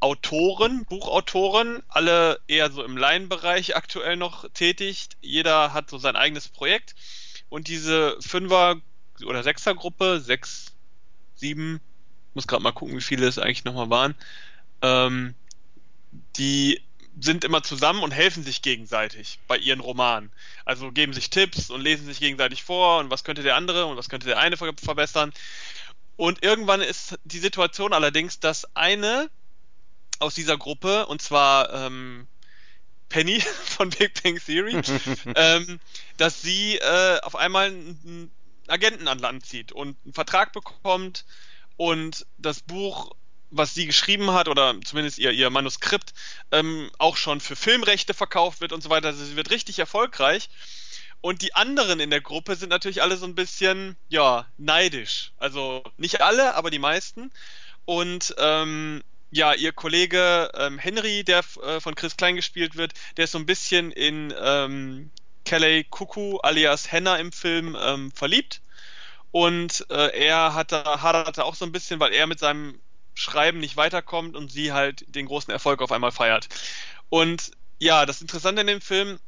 Autoren, 0.00 0.86
Buchautoren, 0.86 1.82
alle 1.88 2.40
eher 2.48 2.70
so 2.72 2.82
im 2.82 2.96
Laienbereich 2.96 3.76
aktuell 3.76 4.16
noch 4.16 4.48
tätig. 4.54 5.10
Jeder 5.20 5.74
hat 5.74 5.90
so 5.90 5.98
sein 5.98 6.16
eigenes 6.16 6.48
Projekt 6.48 6.94
und 7.50 7.68
diese 7.68 8.16
Fünfer- 8.20 8.80
oder 9.26 9.42
Sechser-Gruppe, 9.42 10.20
sechs, 10.20 10.74
sieben, 11.34 11.78
muss 12.32 12.46
gerade 12.46 12.62
mal 12.62 12.72
gucken, 12.72 12.96
wie 12.96 13.02
viele 13.02 13.26
es 13.28 13.38
eigentlich 13.38 13.64
nochmal 13.64 13.90
waren, 13.90 14.14
ähm, 14.80 15.34
die 16.36 16.80
sind 17.20 17.44
immer 17.44 17.62
zusammen 17.62 18.02
und 18.02 18.10
helfen 18.10 18.42
sich 18.42 18.62
gegenseitig 18.62 19.38
bei 19.46 19.58
ihren 19.58 19.80
Romanen. 19.80 20.32
Also 20.64 20.90
geben 20.92 21.12
sich 21.12 21.30
Tipps 21.30 21.70
und 21.70 21.80
lesen 21.80 22.06
sich 22.06 22.20
gegenseitig 22.20 22.62
vor 22.62 22.98
und 23.00 23.10
was 23.10 23.24
könnte 23.24 23.42
der 23.42 23.56
andere 23.56 23.86
und 23.86 23.96
was 23.96 24.08
könnte 24.08 24.26
der 24.26 24.38
eine 24.38 24.56
verbessern. 24.56 25.32
Und 26.16 26.42
irgendwann 26.42 26.80
ist 26.80 27.18
die 27.24 27.38
Situation 27.38 27.92
allerdings, 27.92 28.40
dass 28.40 28.66
eine 28.74 29.30
aus 30.18 30.34
dieser 30.34 30.56
Gruppe, 30.56 31.06
und 31.06 31.20
zwar 31.20 31.72
ähm, 31.72 32.26
Penny 33.08 33.40
von 33.64 33.90
Big 33.90 34.22
Bang 34.22 34.38
Theory, 34.38 34.80
ähm, 35.34 35.80
dass 36.16 36.42
sie 36.42 36.76
äh, 36.76 37.20
auf 37.20 37.36
einmal 37.36 37.66
einen 37.66 38.30
Agenten 38.68 39.08
an 39.08 39.18
Land 39.18 39.44
zieht 39.44 39.72
und 39.72 39.96
einen 40.04 40.14
Vertrag 40.14 40.52
bekommt 40.52 41.24
und 41.76 42.26
das 42.38 42.60
Buch 42.60 43.12
was 43.52 43.74
sie 43.74 43.86
geschrieben 43.86 44.32
hat 44.32 44.48
oder 44.48 44.74
zumindest 44.84 45.18
ihr, 45.18 45.30
ihr 45.30 45.50
Manuskript 45.50 46.14
ähm, 46.50 46.90
auch 46.98 47.16
schon 47.16 47.40
für 47.40 47.54
Filmrechte 47.54 48.14
verkauft 48.14 48.60
wird 48.60 48.72
und 48.72 48.82
so 48.82 48.90
weiter. 48.90 49.08
Also 49.08 49.24
sie 49.24 49.36
wird 49.36 49.50
richtig 49.50 49.78
erfolgreich. 49.78 50.48
Und 51.20 51.42
die 51.42 51.54
anderen 51.54 52.00
in 52.00 52.10
der 52.10 52.20
Gruppe 52.20 52.56
sind 52.56 52.70
natürlich 52.70 53.00
alle 53.00 53.16
so 53.16 53.26
ein 53.26 53.36
bisschen, 53.36 53.96
ja, 54.08 54.46
neidisch. 54.58 55.32
Also 55.36 55.84
nicht 55.96 56.20
alle, 56.20 56.56
aber 56.56 56.70
die 56.70 56.80
meisten. 56.80 57.30
Und 57.84 58.34
ähm, 58.38 59.02
ja, 59.30 59.54
ihr 59.54 59.72
Kollege 59.72 60.50
ähm, 60.54 60.78
Henry, 60.78 61.22
der 61.22 61.44
äh, 61.62 61.78
von 61.80 61.94
Chris 61.94 62.16
Klein 62.16 62.36
gespielt 62.36 62.76
wird, 62.76 62.92
der 63.16 63.24
ist 63.24 63.32
so 63.32 63.38
ein 63.38 63.46
bisschen 63.46 63.92
in 63.92 64.34
ähm, 64.40 65.10
Kelly 65.44 65.84
Kuku 65.84 66.38
alias 66.38 66.90
Henna 66.90 67.16
im 67.16 67.32
Film 67.32 67.76
ähm, 67.80 68.10
verliebt. 68.12 68.60
Und 69.30 69.86
äh, 69.90 70.26
er 70.26 70.54
hatte, 70.54 70.84
haderte 70.84 71.44
auch 71.44 71.54
so 71.54 71.64
ein 71.64 71.72
bisschen, 71.72 72.00
weil 72.00 72.12
er 72.12 72.26
mit 72.26 72.38
seinem 72.38 72.80
Schreiben 73.14 73.60
nicht 73.60 73.76
weiterkommt 73.76 74.36
und 74.36 74.50
sie 74.50 74.72
halt 74.72 75.04
den 75.14 75.26
großen 75.26 75.52
Erfolg 75.52 75.82
auf 75.82 75.92
einmal 75.92 76.12
feiert. 76.12 76.48
Und 77.08 77.52
ja, 77.78 78.06
das 78.06 78.20
Interessante 78.20 78.60
in 78.62 78.66
dem 78.66 78.80
Film 78.80 79.18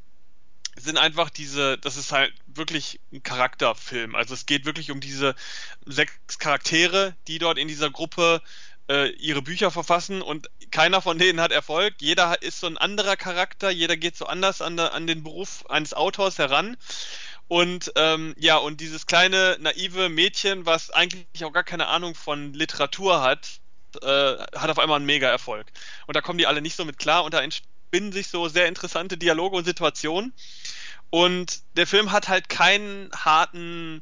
sind 0.77 0.97
einfach 0.97 1.29
diese, 1.29 1.77
das 1.77 1.97
ist 1.97 2.11
halt 2.11 2.33
wirklich 2.47 2.99
ein 3.13 3.23
Charakterfilm. 3.23 4.15
Also 4.15 4.33
es 4.33 4.45
geht 4.45 4.65
wirklich 4.65 4.91
um 4.91 4.99
diese 4.99 5.35
sechs 5.85 6.37
Charaktere, 6.37 7.15
die 7.27 7.39
dort 7.39 7.57
in 7.57 7.67
dieser 7.67 7.89
Gruppe 7.89 8.41
äh, 8.89 9.09
ihre 9.11 9.41
Bücher 9.41 9.71
verfassen 9.71 10.21
und 10.21 10.49
keiner 10.71 11.01
von 11.01 11.17
denen 11.17 11.39
hat 11.39 11.51
Erfolg. 11.51 11.95
Jeder 11.99 12.41
ist 12.41 12.59
so 12.59 12.67
ein 12.67 12.77
anderer 12.77 13.15
Charakter, 13.15 13.69
jeder 13.69 13.97
geht 13.97 14.17
so 14.17 14.25
anders 14.25 14.61
an, 14.61 14.77
an 14.79 15.07
den 15.07 15.23
Beruf 15.23 15.65
eines 15.69 15.93
Autors 15.93 16.37
heran. 16.37 16.77
Und 17.47 17.91
ähm, 17.95 18.35
ja, 18.37 18.57
und 18.57 18.81
dieses 18.81 19.05
kleine 19.05 19.57
naive 19.59 20.09
Mädchen, 20.09 20.65
was 20.65 20.89
eigentlich 20.89 21.45
auch 21.45 21.53
gar 21.53 21.63
keine 21.63 21.87
Ahnung 21.87 22.15
von 22.15 22.53
Literatur 22.53 23.21
hat, 23.21 23.59
äh, 24.03 24.37
hat 24.55 24.69
auf 24.69 24.79
einmal 24.79 24.97
einen 24.97 25.05
Mega-Erfolg. 25.05 25.67
Und 26.07 26.15
da 26.15 26.21
kommen 26.21 26.37
die 26.37 26.47
alle 26.47 26.61
nicht 26.61 26.75
so 26.75 26.85
mit 26.85 26.97
klar 26.97 27.23
und 27.23 27.33
da 27.33 27.41
entspinnen 27.41 28.11
sich 28.11 28.27
so 28.27 28.47
sehr 28.47 28.67
interessante 28.67 29.17
Dialoge 29.17 29.57
und 29.57 29.65
Situationen. 29.65 30.33
Und 31.09 31.61
der 31.77 31.87
Film 31.87 32.11
hat 32.11 32.27
halt 32.27 32.49
keinen 32.49 33.11
harten 33.13 34.01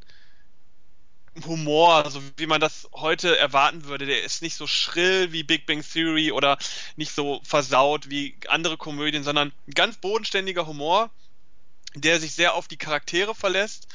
Humor, 1.46 2.10
so 2.10 2.22
wie 2.38 2.46
man 2.46 2.62
das 2.62 2.88
heute 2.94 3.38
erwarten 3.38 3.86
würde. 3.86 4.06
Der 4.06 4.24
ist 4.24 4.42
nicht 4.42 4.56
so 4.56 4.68
schrill 4.68 5.32
wie 5.32 5.44
Big 5.44 5.66
Bang 5.66 5.84
Theory 5.84 6.32
oder 6.32 6.58
nicht 6.96 7.12
so 7.12 7.42
versaut 7.44 8.10
wie 8.10 8.38
andere 8.48 8.78
Komödien, 8.78 9.24
sondern 9.24 9.52
ein 9.68 9.74
ganz 9.74 9.98
bodenständiger 9.98 10.68
Humor, 10.68 11.10
der 11.96 12.20
sich 12.20 12.34
sehr 12.34 12.54
auf 12.54 12.68
die 12.68 12.78
Charaktere 12.78 13.34
verlässt. 13.34 13.88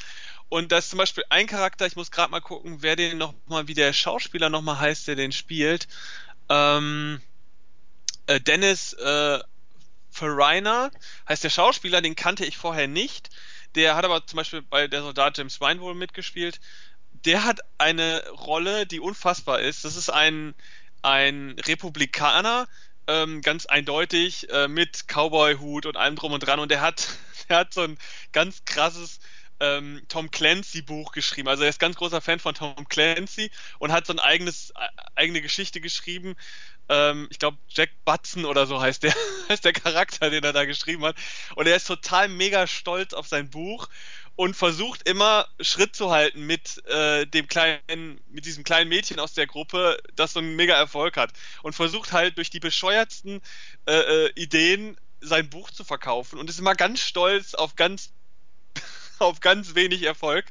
Und 0.48 0.72
da 0.72 0.78
ist 0.78 0.90
zum 0.90 0.98
Beispiel 0.98 1.24
ein 1.28 1.46
Charakter, 1.46 1.86
ich 1.86 1.96
muss 1.96 2.10
gerade 2.10 2.30
mal 2.30 2.40
gucken, 2.40 2.78
wer 2.80 2.96
den 2.96 3.18
nochmal, 3.18 3.68
wie 3.68 3.74
der 3.74 3.92
Schauspieler 3.92 4.48
nochmal 4.48 4.80
heißt, 4.80 5.08
der 5.08 5.16
den 5.16 5.32
spielt. 5.32 5.88
Ähm, 6.48 7.20
äh, 8.26 8.40
Dennis 8.40 8.94
äh, 8.94 9.38
Farina 10.10 10.90
heißt 11.28 11.44
der 11.44 11.50
Schauspieler, 11.50 12.00
den 12.00 12.16
kannte 12.16 12.44
ich 12.46 12.56
vorher 12.56 12.88
nicht. 12.88 13.30
Der 13.74 13.94
hat 13.94 14.06
aber 14.06 14.26
zum 14.26 14.38
Beispiel 14.38 14.62
bei 14.62 14.88
der 14.88 15.02
Soldat 15.02 15.36
James 15.36 15.60
Ryan 15.60 15.80
wohl 15.80 15.94
mitgespielt 15.94 16.60
der 17.24 17.44
hat 17.44 17.60
eine 17.78 18.26
Rolle, 18.30 18.86
die 18.86 19.00
unfassbar 19.00 19.60
ist. 19.60 19.84
Das 19.84 19.96
ist 19.96 20.10
ein, 20.10 20.54
ein 21.02 21.56
Republikaner, 21.58 22.68
ähm, 23.06 23.42
ganz 23.42 23.66
eindeutig, 23.66 24.50
äh, 24.50 24.68
mit 24.68 25.08
Cowboy-Hut 25.08 25.86
und 25.86 25.96
allem 25.96 26.16
drum 26.16 26.32
und 26.32 26.40
dran. 26.40 26.60
Und 26.60 26.70
der 26.70 26.80
hat, 26.80 27.08
der 27.48 27.58
hat 27.58 27.74
so 27.74 27.82
ein 27.82 27.98
ganz 28.32 28.64
krasses 28.64 29.20
ähm, 29.60 30.02
Tom 30.08 30.30
Clancy 30.30 30.82
Buch 30.82 31.12
geschrieben. 31.12 31.48
Also 31.48 31.62
er 31.62 31.70
ist 31.70 31.80
ganz 31.80 31.96
großer 31.96 32.20
Fan 32.20 32.38
von 32.38 32.54
Tom 32.54 32.88
Clancy 32.88 33.50
und 33.78 33.92
hat 33.92 34.06
so 34.06 34.12
ein 34.12 34.18
eigenes, 34.18 34.70
äh, 34.70 34.88
eigene 35.14 35.42
Geschichte 35.42 35.80
geschrieben. 35.80 36.36
Ähm, 36.88 37.28
ich 37.30 37.38
glaube, 37.38 37.58
Jack 37.68 37.90
Butson 38.04 38.44
oder 38.44 38.66
so 38.66 38.80
heißt 38.80 39.02
der, 39.02 39.14
heißt 39.48 39.64
der 39.64 39.72
Charakter, 39.72 40.30
den 40.30 40.44
er 40.44 40.52
da 40.52 40.64
geschrieben 40.64 41.04
hat. 41.04 41.16
Und 41.54 41.66
er 41.66 41.76
ist 41.76 41.86
total 41.86 42.28
mega 42.28 42.66
stolz 42.66 43.12
auf 43.12 43.26
sein 43.26 43.50
Buch 43.50 43.88
und 44.36 44.54
versucht 44.54 45.08
immer 45.08 45.48
Schritt 45.60 45.96
zu 45.96 46.12
halten 46.12 46.46
mit 46.46 46.84
äh, 46.86 47.26
dem 47.26 47.48
kleinen, 47.48 48.20
mit 48.28 48.46
diesem 48.46 48.62
kleinen 48.62 48.88
Mädchen 48.88 49.18
aus 49.18 49.34
der 49.34 49.48
Gruppe, 49.48 49.98
das 50.14 50.32
so 50.32 50.38
einen 50.38 50.54
mega 50.54 50.76
Erfolg 50.76 51.16
hat 51.16 51.32
und 51.62 51.74
versucht 51.74 52.12
halt 52.12 52.38
durch 52.38 52.48
die 52.48 52.60
bescheuertsten 52.60 53.40
äh, 53.86 54.26
äh, 54.26 54.32
Ideen 54.36 54.96
sein 55.20 55.50
Buch 55.50 55.72
zu 55.72 55.82
verkaufen 55.82 56.38
und 56.38 56.48
ist 56.48 56.60
immer 56.60 56.76
ganz 56.76 57.00
stolz 57.00 57.54
auf 57.54 57.74
ganz 57.74 58.12
auf 59.26 59.40
ganz 59.40 59.74
wenig 59.74 60.02
Erfolg. 60.02 60.46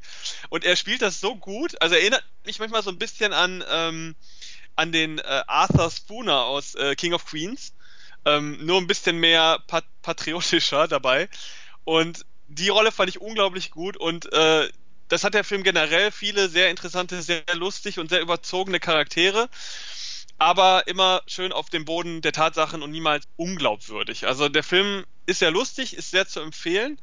Und 0.49 0.63
er 0.63 0.75
spielt 0.75 1.01
das 1.01 1.19
so 1.19 1.35
gut, 1.35 1.81
also 1.81 1.95
er 1.95 2.01
erinnert 2.01 2.23
mich 2.45 2.59
manchmal 2.59 2.83
so 2.83 2.89
ein 2.89 2.99
bisschen 2.99 3.33
an 3.33 3.63
ähm, 3.69 4.15
an 4.75 4.91
den 4.91 5.17
äh, 5.19 5.43
Arthur 5.47 5.91
Spooner 5.91 6.45
aus 6.45 6.75
äh, 6.75 6.95
King 6.95 7.13
of 7.13 7.25
Queens, 7.25 7.73
ähm, 8.25 8.63
nur 8.65 8.79
ein 8.79 8.87
bisschen 8.87 9.17
mehr 9.17 9.59
pat 9.67 9.85
patriotischer 10.01 10.87
dabei. 10.87 11.29
Und 11.83 12.25
die 12.47 12.69
Rolle 12.69 12.91
fand 12.91 13.09
ich 13.09 13.19
unglaublich 13.19 13.71
gut 13.71 13.97
und 13.97 14.31
äh, 14.31 14.69
das 15.09 15.23
hat 15.23 15.33
der 15.33 15.43
Film 15.43 15.63
generell 15.63 16.11
viele 16.11 16.49
sehr 16.49 16.69
interessante, 16.69 17.21
sehr 17.21 17.43
lustig 17.53 17.97
und 17.97 18.09
sehr 18.09 18.21
überzogene 18.21 18.79
Charaktere, 18.79 19.49
aber 20.37 20.87
immer 20.87 21.21
schön 21.27 21.51
auf 21.51 21.69
dem 21.69 21.85
Boden 21.85 22.21
der 22.21 22.31
Tatsachen 22.31 22.83
und 22.83 22.91
niemals 22.91 23.27
unglaubwürdig. 23.35 24.27
Also 24.27 24.49
der 24.49 24.63
Film 24.63 25.05
ist 25.25 25.39
sehr 25.39 25.51
lustig, 25.51 25.95
ist 25.95 26.11
sehr 26.11 26.27
zu 26.27 26.39
empfehlen. 26.39 26.99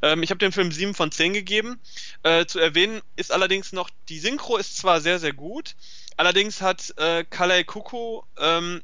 Ähm, 0.00 0.22
ich 0.22 0.30
habe 0.30 0.38
dem 0.38 0.52
Film 0.52 0.72
7 0.72 0.94
von 0.94 1.12
10 1.12 1.32
gegeben. 1.34 1.80
Äh, 2.22 2.46
zu 2.46 2.58
erwähnen 2.58 3.02
ist 3.16 3.30
allerdings 3.30 3.72
noch, 3.72 3.90
die 4.08 4.18
Synchro 4.18 4.56
ist 4.56 4.76
zwar 4.76 5.00
sehr, 5.00 5.18
sehr 5.18 5.32
gut, 5.32 5.76
allerdings 6.16 6.60
hat 6.60 6.94
äh, 6.96 7.24
Kalei 7.24 7.62
Kuko 7.62 8.26
ähm, 8.38 8.82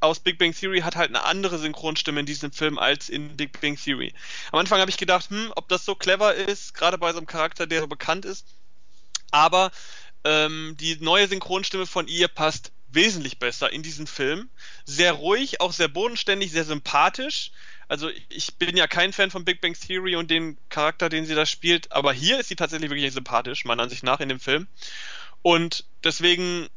aus 0.00 0.20
Big 0.20 0.38
Bang 0.38 0.54
Theory 0.54 0.80
hat 0.80 0.96
halt 0.96 1.10
eine 1.10 1.24
andere 1.24 1.58
Synchronstimme 1.58 2.20
in 2.20 2.26
diesem 2.26 2.52
Film 2.52 2.78
als 2.78 3.08
in 3.08 3.36
Big 3.36 3.60
Bang 3.60 3.76
Theory. 3.76 4.14
Am 4.50 4.58
Anfang 4.58 4.80
habe 4.80 4.90
ich 4.90 4.96
gedacht, 4.96 5.30
hm, 5.30 5.52
ob 5.56 5.68
das 5.68 5.84
so 5.84 5.94
clever 5.94 6.34
ist, 6.34 6.74
gerade 6.74 6.98
bei 6.98 7.12
so 7.12 7.18
einem 7.18 7.26
Charakter, 7.26 7.66
der 7.66 7.80
so 7.80 7.86
bekannt 7.86 8.24
ist. 8.24 8.46
Aber 9.30 9.70
ähm, 10.24 10.76
die 10.80 10.96
neue 11.00 11.28
Synchronstimme 11.28 11.86
von 11.86 12.08
ihr 12.08 12.28
passt 12.28 12.72
wesentlich 12.92 13.38
besser 13.38 13.72
in 13.72 13.82
diesen 13.82 14.06
Film. 14.06 14.48
Sehr 14.84 15.12
ruhig, 15.12 15.60
auch 15.60 15.72
sehr 15.72 15.88
bodenständig, 15.88 16.52
sehr 16.52 16.64
sympathisch. 16.64 17.52
Also 17.88 18.08
ich 18.28 18.54
bin 18.54 18.76
ja 18.76 18.86
kein 18.86 19.12
Fan 19.12 19.30
von 19.30 19.44
Big 19.44 19.60
Bang 19.60 19.74
Theory 19.74 20.16
und 20.16 20.30
den 20.30 20.56
Charakter, 20.68 21.08
den 21.08 21.26
sie 21.26 21.34
da 21.34 21.44
spielt, 21.44 21.90
aber 21.90 22.12
hier 22.12 22.38
ist 22.38 22.48
sie 22.48 22.56
tatsächlich 22.56 22.90
wirklich 22.90 23.12
sympathisch, 23.12 23.64
meiner 23.64 23.82
Ansicht 23.82 24.04
nach, 24.04 24.20
in 24.20 24.28
dem 24.28 24.40
Film. 24.40 24.68
Und 25.42 25.84
deswegen 26.04 26.68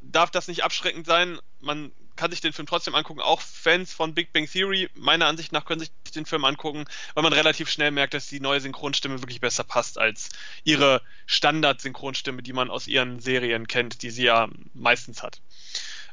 darf 0.00 0.30
das 0.30 0.48
nicht 0.48 0.64
abschreckend 0.64 1.06
sein. 1.06 1.38
Man 1.60 1.92
kann 2.16 2.30
sich 2.30 2.40
den 2.40 2.52
Film 2.52 2.66
trotzdem 2.66 2.94
angucken. 2.94 3.20
Auch 3.20 3.40
Fans 3.40 3.92
von 3.92 4.14
Big 4.14 4.32
Bang 4.32 4.48
Theory, 4.50 4.88
meiner 4.94 5.26
Ansicht 5.26 5.52
nach, 5.52 5.64
können 5.64 5.80
sich 5.80 5.90
den 6.14 6.26
Film 6.26 6.44
angucken, 6.44 6.84
weil 7.14 7.22
man 7.22 7.32
relativ 7.32 7.68
schnell 7.68 7.90
merkt, 7.90 8.14
dass 8.14 8.26
die 8.26 8.40
neue 8.40 8.60
Synchronstimme 8.60 9.20
wirklich 9.20 9.40
besser 9.40 9.64
passt 9.64 9.98
als 9.98 10.30
ihre 10.64 11.02
Standard-Synchronstimme, 11.26 12.42
die 12.42 12.54
man 12.54 12.70
aus 12.70 12.88
ihren 12.88 13.20
Serien 13.20 13.68
kennt, 13.68 14.02
die 14.02 14.10
sie 14.10 14.24
ja 14.24 14.48
meistens 14.72 15.22
hat. 15.22 15.40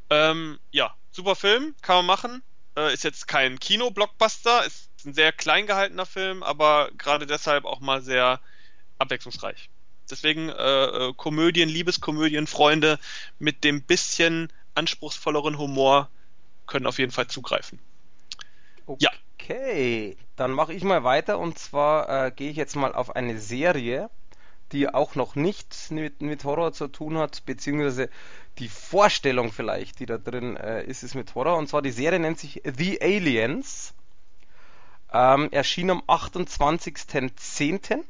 Ähm, 0.09 0.59
ja, 0.71 0.93
super 1.11 1.35
Film, 1.35 1.75
kann 1.81 1.97
man 1.97 2.05
machen. 2.05 2.43
Äh, 2.75 2.93
ist 2.93 3.03
jetzt 3.03 3.27
kein 3.27 3.59
Kino-Blockbuster, 3.59 4.65
ist 4.65 4.89
ein 5.05 5.13
sehr 5.13 5.31
klein 5.31 5.67
gehaltener 5.67 6.05
Film, 6.05 6.43
aber 6.43 6.89
gerade 6.97 7.25
deshalb 7.27 7.65
auch 7.65 7.79
mal 7.79 8.01
sehr 8.01 8.39
abwechslungsreich. 8.97 9.69
Deswegen 10.09 10.49
äh, 10.49 10.85
äh 10.85 11.13
Komödien, 11.15 11.69
Liebeskomödien, 11.69 12.47
Freunde 12.47 12.99
mit 13.39 13.63
dem 13.63 13.81
bisschen 13.81 14.51
anspruchsvolleren 14.75 15.57
Humor 15.57 16.09
können 16.67 16.87
auf 16.87 16.99
jeden 16.99 17.11
Fall 17.11 17.27
zugreifen. 17.27 17.79
Okay, 18.85 20.09
ja. 20.09 20.15
dann 20.35 20.51
mache 20.51 20.73
ich 20.73 20.83
mal 20.83 21.03
weiter 21.03 21.39
und 21.39 21.57
zwar 21.57 22.27
äh, 22.27 22.31
gehe 22.31 22.49
ich 22.49 22.57
jetzt 22.57 22.75
mal 22.75 22.93
auf 22.93 23.15
eine 23.15 23.39
Serie, 23.39 24.09
die 24.71 24.89
auch 24.89 25.15
noch 25.15 25.35
nichts 25.35 25.91
mit, 25.91 26.21
mit 26.21 26.43
Horror 26.43 26.73
zu 26.73 26.87
tun 26.87 27.17
hat, 27.17 27.45
beziehungsweise 27.45 28.09
die 28.59 28.69
Vorstellung 28.69 29.51
vielleicht, 29.51 29.99
die 29.99 30.05
da 30.05 30.17
drin 30.17 30.57
äh, 30.57 30.83
ist, 30.83 31.03
ist 31.03 31.15
mit 31.15 31.33
Horror. 31.35 31.57
Und 31.57 31.67
zwar 31.67 31.81
die 31.81 31.91
Serie 31.91 32.19
nennt 32.19 32.39
sich 32.39 32.61
The 32.63 33.01
Aliens. 33.01 33.93
Ähm, 35.11 35.49
erschien 35.51 35.89
am 35.89 36.01
28.10. 36.01 38.03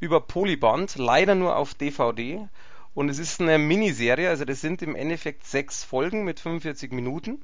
über 0.00 0.20
Polyband, 0.20 0.96
leider 0.96 1.34
nur 1.34 1.56
auf 1.56 1.74
DVD. 1.74 2.48
Und 2.94 3.08
es 3.08 3.18
ist 3.18 3.40
eine 3.40 3.58
Miniserie, 3.58 4.28
also 4.28 4.44
das 4.44 4.60
sind 4.60 4.82
im 4.82 4.94
Endeffekt 4.94 5.46
sechs 5.46 5.82
Folgen 5.82 6.24
mit 6.24 6.40
45 6.40 6.92
Minuten. 6.92 7.42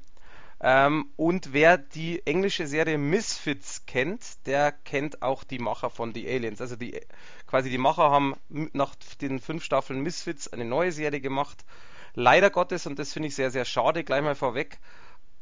Ähm, 0.60 1.10
und 1.16 1.52
wer 1.52 1.78
die 1.78 2.26
englische 2.26 2.66
Serie 2.66 2.98
Misfits 2.98 3.86
kennt, 3.86 4.46
der 4.46 4.72
kennt 4.72 5.22
auch 5.22 5.44
die 5.44 5.60
Macher 5.60 5.88
von 5.88 6.12
The 6.12 6.28
Aliens. 6.28 6.60
Also 6.60 6.76
die 6.76 7.00
quasi 7.46 7.70
die 7.70 7.78
Macher 7.78 8.10
haben 8.10 8.34
nach 8.48 8.94
den 9.20 9.40
fünf 9.40 9.62
Staffeln 9.62 10.02
Misfits 10.02 10.52
eine 10.52 10.64
neue 10.64 10.92
Serie 10.92 11.20
gemacht. 11.20 11.64
Leider 12.20 12.50
Gottes, 12.50 12.84
und 12.88 12.98
das 12.98 13.12
finde 13.12 13.28
ich 13.28 13.36
sehr, 13.36 13.52
sehr 13.52 13.64
schade, 13.64 14.02
gleich 14.02 14.22
mal 14.22 14.34
vorweg, 14.34 14.80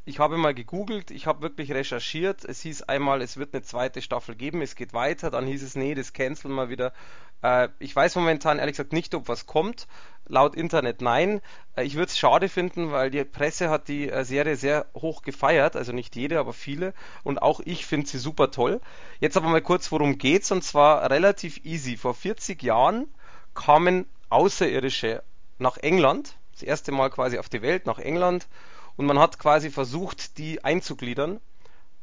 ich 0.05 0.19
habe 0.19 0.37
mal 0.37 0.53
gegoogelt, 0.53 1.09
ich 1.09 1.25
habe 1.25 1.41
wirklich 1.41 1.71
recherchiert. 1.71 2.45
Es 2.45 2.61
hieß 2.61 2.83
einmal, 2.83 3.23
es 3.23 3.37
wird 3.37 3.55
eine 3.55 3.63
zweite 3.63 4.03
Staffel 4.03 4.35
geben, 4.35 4.61
es 4.61 4.75
geht 4.75 4.93
weiter. 4.93 5.31
Dann 5.31 5.47
hieß 5.47 5.63
es, 5.63 5.75
nee, 5.75 5.95
das 5.95 6.13
canceln 6.13 6.53
wir 6.53 6.69
wieder. 6.69 6.93
Äh, 7.41 7.69
ich 7.79 7.95
weiß 7.95 8.15
momentan 8.15 8.59
ehrlich 8.59 8.77
gesagt 8.77 8.93
nicht, 8.93 9.15
ob 9.15 9.27
was 9.27 9.47
kommt. 9.47 9.87
Laut 10.27 10.55
Internet 10.55 11.01
nein. 11.01 11.41
Äh, 11.75 11.83
ich 11.83 11.95
würde 11.95 12.09
es 12.09 12.17
schade 12.19 12.47
finden, 12.47 12.91
weil 12.91 13.09
die 13.09 13.25
Presse 13.25 13.71
hat 13.71 13.87
die 13.87 14.11
äh, 14.11 14.23
Serie 14.23 14.55
sehr 14.55 14.85
hoch 14.93 15.23
gefeiert. 15.23 15.75
Also 15.75 15.93
nicht 15.93 16.15
jede, 16.15 16.37
aber 16.37 16.53
viele. 16.53 16.93
Und 17.23 17.41
auch 17.41 17.59
ich 17.65 17.87
finde 17.87 18.07
sie 18.07 18.19
super 18.19 18.51
toll. 18.51 18.81
Jetzt 19.19 19.35
aber 19.35 19.49
mal 19.49 19.63
kurz, 19.63 19.91
worum 19.91 20.19
geht's? 20.19 20.51
Und 20.51 20.63
zwar 20.63 21.09
relativ 21.09 21.65
easy. 21.65 21.97
Vor 21.97 22.13
40 22.13 22.61
Jahren 22.61 23.07
kamen 23.55 24.05
Außerirdische 24.29 25.23
nach 25.57 25.77
England. 25.77 26.37
Das 26.57 26.63
erste 26.63 26.91
Mal 26.91 27.11
quasi 27.11 27.37
auf 27.37 27.49
die 27.49 27.61
Welt, 27.61 27.85
nach 27.85 27.99
England 27.99 28.47
und 28.95 29.05
man 29.05 29.19
hat 29.19 29.37
quasi 29.37 29.69
versucht, 29.69 30.39
die 30.39 30.63
einzugliedern. 30.63 31.39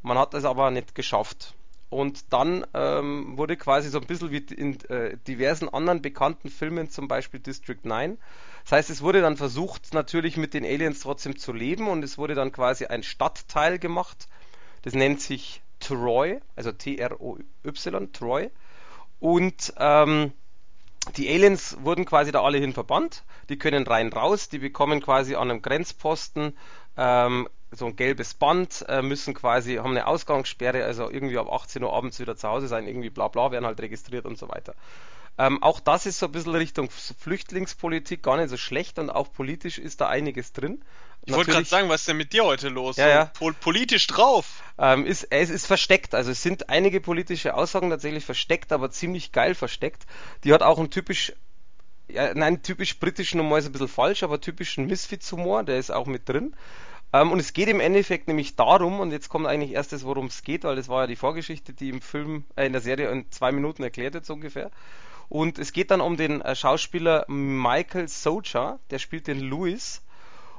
Man 0.02 0.16
hat 0.16 0.32
es 0.34 0.44
aber 0.44 0.70
nicht 0.70 0.94
geschafft. 0.94 1.54
Und 1.90 2.32
dann 2.32 2.64
ähm, 2.73 3.37
wurde 3.37 3.56
quasi 3.56 3.88
so 3.88 4.00
ein 4.00 4.06
bisschen 4.06 4.30
wie 4.30 4.38
in 4.38 4.80
äh, 4.88 5.16
diversen 5.28 5.68
anderen 5.68 6.02
bekannten 6.02 6.50
Filmen, 6.50 6.90
zum 6.90 7.08
Beispiel 7.08 7.40
District 7.40 7.80
9. 7.82 8.16
Das 8.62 8.73
heißt, 8.73 8.90
es 8.90 9.02
wurde 9.02 9.20
dann 9.20 9.37
versucht, 9.37 9.92
natürlich 9.92 10.37
mit 10.37 10.54
den 10.54 10.64
Aliens 10.64 11.00
trotzdem 11.00 11.37
zu 11.37 11.52
leben 11.52 11.88
und 11.88 12.02
es 12.04 12.16
wurde 12.16 12.34
dann 12.34 12.52
quasi 12.52 12.87
ein 12.87 13.02
Stadtteil 13.02 13.78
gemacht. 13.78 14.28
Das 14.82 14.94
nennt 14.94 15.20
sich 15.20 15.62
Troy, 15.80 16.40
also 16.54 16.70
T-R-O-Y, 16.70 18.12
Troy. 18.12 18.50
Und 19.20 19.73
ähm, 19.78 20.32
die 21.16 21.28
Aliens 21.28 21.76
wurden 21.80 22.04
quasi 22.04 22.32
da 22.32 22.42
alle 22.42 22.58
hin 22.58 22.73
verbannt. 22.73 23.25
Die 23.49 23.58
können 23.58 23.87
rein 23.87 24.12
raus. 24.12 24.49
Die 24.49 24.58
bekommen 24.58 25.00
quasi 25.00 25.34
an 25.34 25.50
einem 25.50 25.62
Grenzposten 25.62 26.56
ähm, 26.96 27.49
so 27.76 27.87
ein 27.87 27.96
gelbes 27.96 28.34
Band, 28.34 28.84
äh, 28.88 29.02
müssen 29.02 29.34
quasi, 29.34 29.76
haben 29.76 29.90
eine 29.90 30.06
Ausgangssperre, 30.06 30.84
also 30.84 31.11
irgendwie 31.11 31.38
ab 31.38 31.50
18 31.50 31.82
Uhr 31.82 31.92
abends 31.92 32.20
wieder 32.20 32.37
zu 32.37 32.49
Hause 32.49 32.68
sein, 32.68 32.87
irgendwie 32.87 33.11
bla 33.11 33.28
bla, 33.28 33.50
werden 33.50 33.66
halt 33.66 33.80
registriert 33.80 34.26
und 34.26 34.38
so 34.38 34.49
weiter. 34.49 34.75
Ähm, 35.36 35.62
auch 35.62 35.80
das 35.80 36.06
ist 36.06 36.18
so 36.18 36.26
ein 36.26 36.32
bisschen 36.32 36.54
Richtung 36.54 36.88
Flüchtlingspolitik 36.90 38.22
gar 38.22 38.36
nicht 38.36 38.50
so 38.50 38.56
schlecht 38.56 38.98
und 38.98 39.10
auch 39.10 39.32
politisch 39.32 39.78
ist 39.78 40.00
da 40.00 40.08
einiges 40.08 40.52
drin. 40.52 40.84
Ich 41.26 41.34
wollte 41.34 41.52
gerade 41.52 41.64
sagen, 41.64 41.88
was 41.88 42.02
ist 42.02 42.08
denn 42.08 42.18
mit 42.18 42.32
dir 42.32 42.44
heute 42.44 42.68
los? 42.68 42.96
Ja, 42.96 43.08
ja. 43.08 43.24
Pol 43.26 43.54
politisch 43.54 44.06
drauf. 44.06 44.62
Ähm, 44.78 45.06
ist, 45.06 45.28
es 45.30 45.50
ist 45.50 45.66
versteckt, 45.66 46.14
also 46.14 46.30
es 46.30 46.42
sind 46.42 46.68
einige 46.68 47.00
politische 47.00 47.54
Aussagen 47.54 47.90
tatsächlich 47.90 48.24
versteckt, 48.24 48.72
aber 48.72 48.90
ziemlich 48.90 49.32
geil 49.32 49.54
versteckt. 49.54 50.06
Die 50.44 50.52
hat 50.52 50.62
auch 50.62 50.78
einen 50.78 50.90
typisch, 50.90 51.32
ja, 52.08 52.34
nein, 52.34 52.62
typisch 52.62 52.98
britischen 52.98 53.40
Humor 53.40 53.58
ist 53.58 53.66
ein 53.66 53.72
bisschen 53.72 53.88
falsch, 53.88 54.22
aber 54.22 54.40
typischen 54.40 54.86
Misfits-Humor, 54.86 55.64
der 55.64 55.78
ist 55.78 55.90
auch 55.90 56.06
mit 56.06 56.28
drin. 56.28 56.54
Ähm, 57.14 57.32
und 57.32 57.38
es 57.38 57.52
geht 57.54 57.68
im 57.68 57.80
Endeffekt 57.80 58.28
nämlich 58.28 58.56
darum, 58.56 59.00
und 59.00 59.10
jetzt 59.10 59.28
kommt 59.28 59.46
eigentlich 59.46 59.72
erst 59.72 59.92
das, 59.92 60.04
worum 60.04 60.26
es 60.26 60.42
geht, 60.42 60.64
weil 60.64 60.76
das 60.76 60.88
war 60.88 61.02
ja 61.02 61.06
die 61.06 61.16
Vorgeschichte, 61.16 61.72
die 61.72 61.88
im 61.88 62.02
Film, 62.02 62.44
äh, 62.56 62.66
in 62.66 62.72
der 62.72 62.82
Serie 62.82 63.08
in 63.10 63.30
zwei 63.30 63.50
Minuten 63.50 63.82
erklärt 63.82 64.14
wird, 64.14 64.26
so 64.26 64.34
ungefähr. 64.34 64.70
Und 65.28 65.59
es 65.59 65.73
geht 65.73 65.90
dann 65.90 66.00
um 66.00 66.16
den 66.16 66.40
äh, 66.40 66.54
Schauspieler 66.54 67.25
Michael 67.28 68.09
Socha, 68.09 68.78
der 68.90 68.99
spielt 68.99 69.26
den 69.26 69.40
Louis. 69.40 70.02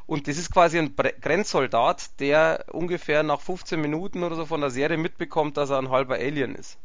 Und 0.08 0.28
das 0.28 0.38
ist 0.38 0.52
quasi 0.52 0.78
ein 0.78 0.96
Grenzsoldat, 0.96 2.20
der 2.20 2.66
ungefähr 2.72 3.24
nach 3.24 3.42
15 3.42 3.80
Minuten 3.80 4.24
oder 4.24 4.36
so 4.36 4.46
von 4.46 4.62
der 4.62 4.70
Serie 4.70 4.98
mitbekommt, 4.98 5.58
dass 5.58 5.72
er 5.72 5.80
ein 5.80 5.90
halber 5.90 6.16
Alien 6.16 6.56
ist. 6.56 6.78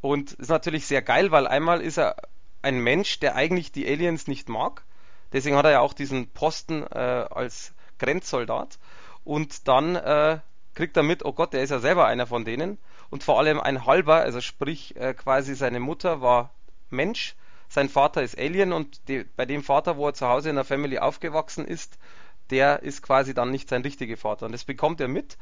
Und 0.00 0.32
ist 0.32 0.50
natürlich 0.50 0.86
sehr 0.86 1.02
geil, 1.02 1.30
weil 1.30 1.46
einmal 1.46 1.80
ist 1.80 1.98
er 1.98 2.16
ein 2.62 2.80
Mensch, 2.80 3.20
der 3.20 3.36
eigentlich 3.36 3.72
die 3.72 3.86
Aliens 3.86 4.26
nicht 4.26 4.48
mag. 4.48 4.84
Deswegen 5.32 5.56
hat 5.56 5.64
er 5.64 5.72
ja 5.72 5.80
auch 5.80 5.92
diesen 5.92 6.28
Posten 6.28 6.82
äh, 6.82 7.26
als 7.30 7.72
Grenzsoldat. 7.98 8.78
Und 9.24 9.68
dann 9.68 9.96
äh, 9.96 10.38
kriegt 10.74 10.96
er 10.96 11.02
mit, 11.02 11.24
oh 11.24 11.32
Gott, 11.32 11.52
der 11.52 11.62
ist 11.62 11.70
ja 11.70 11.78
selber 11.78 12.06
einer 12.06 12.26
von 12.26 12.44
denen 12.44 12.78
und 13.10 13.22
vor 13.22 13.38
allem 13.38 13.60
ein 13.60 13.86
halber, 13.86 14.16
also 14.16 14.40
sprich 14.40 14.96
äh, 14.96 15.14
quasi 15.14 15.54
seine 15.54 15.80
Mutter 15.80 16.20
war 16.20 16.50
Mensch, 16.90 17.34
sein 17.68 17.88
Vater 17.88 18.22
ist 18.22 18.38
Alien 18.38 18.72
und 18.72 19.08
die, 19.08 19.24
bei 19.36 19.44
dem 19.44 19.62
Vater, 19.62 19.96
wo 19.96 20.06
er 20.06 20.14
zu 20.14 20.28
Hause 20.28 20.50
in 20.50 20.56
der 20.56 20.64
Family 20.64 20.98
aufgewachsen 20.98 21.64
ist, 21.64 21.98
der 22.50 22.82
ist 22.82 23.02
quasi 23.02 23.34
dann 23.34 23.50
nicht 23.50 23.68
sein 23.68 23.82
richtiger 23.82 24.16
Vater 24.16 24.46
und 24.46 24.52
das 24.52 24.64
bekommt 24.64 25.00
er 25.00 25.08
mit 25.08 25.36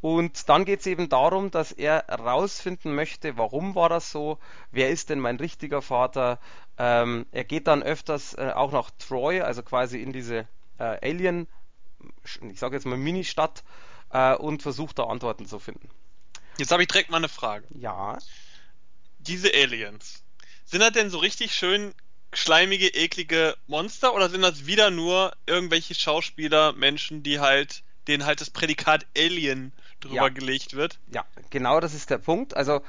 und 0.00 0.48
dann 0.48 0.64
geht 0.64 0.80
es 0.80 0.86
eben 0.86 1.08
darum, 1.08 1.50
dass 1.50 1.72
er 1.72 2.04
herausfinden 2.06 2.94
möchte, 2.94 3.36
warum 3.38 3.74
war 3.74 3.88
das 3.88 4.10
so, 4.10 4.38
wer 4.70 4.90
ist 4.90 5.10
denn 5.10 5.20
mein 5.20 5.36
richtiger 5.36 5.80
Vater. 5.80 6.38
Ähm, 6.78 7.26
er 7.32 7.44
geht 7.44 7.66
dann 7.66 7.82
öfters 7.82 8.34
äh, 8.34 8.52
auch 8.54 8.72
nach 8.72 8.90
Troy, 8.98 9.40
also 9.40 9.62
quasi 9.62 10.02
in 10.02 10.12
diese 10.12 10.46
äh, 10.78 10.98
Alien, 11.02 11.48
ich 12.50 12.58
sage 12.58 12.76
jetzt 12.76 12.84
mal 12.84 12.98
Mini-Stadt, 12.98 13.64
äh, 14.10 14.36
und 14.36 14.62
versucht 14.62 14.98
da 14.98 15.04
Antworten 15.04 15.46
zu 15.46 15.58
finden. 15.58 15.88
Jetzt 16.58 16.70
habe 16.70 16.82
ich 16.82 16.88
direkt 16.88 17.10
mal 17.10 17.18
eine 17.18 17.28
Frage. 17.28 17.66
Ja. 17.78 18.18
Diese 19.18 19.52
Aliens, 19.52 20.22
sind 20.64 20.80
das 20.80 20.92
denn 20.92 21.10
so 21.10 21.18
richtig 21.18 21.54
schön 21.54 21.94
schleimige, 22.32 22.88
eklige 22.88 23.56
Monster 23.66 24.14
oder 24.14 24.28
sind 24.28 24.42
das 24.42 24.66
wieder 24.66 24.90
nur 24.90 25.32
irgendwelche 25.46 25.94
Schauspieler, 25.94 26.72
Menschen, 26.72 27.22
die 27.22 27.40
halt, 27.40 27.82
denen 28.08 28.26
halt 28.26 28.40
das 28.40 28.50
Prädikat 28.50 29.06
Alien 29.16 29.72
drüber 30.00 30.14
ja. 30.14 30.28
gelegt 30.28 30.74
wird? 30.74 30.98
Ja, 31.12 31.24
genau 31.50 31.80
das 31.80 31.94
ist 31.94 32.10
der 32.10 32.18
Punkt. 32.18 32.56
Also, 32.56 32.82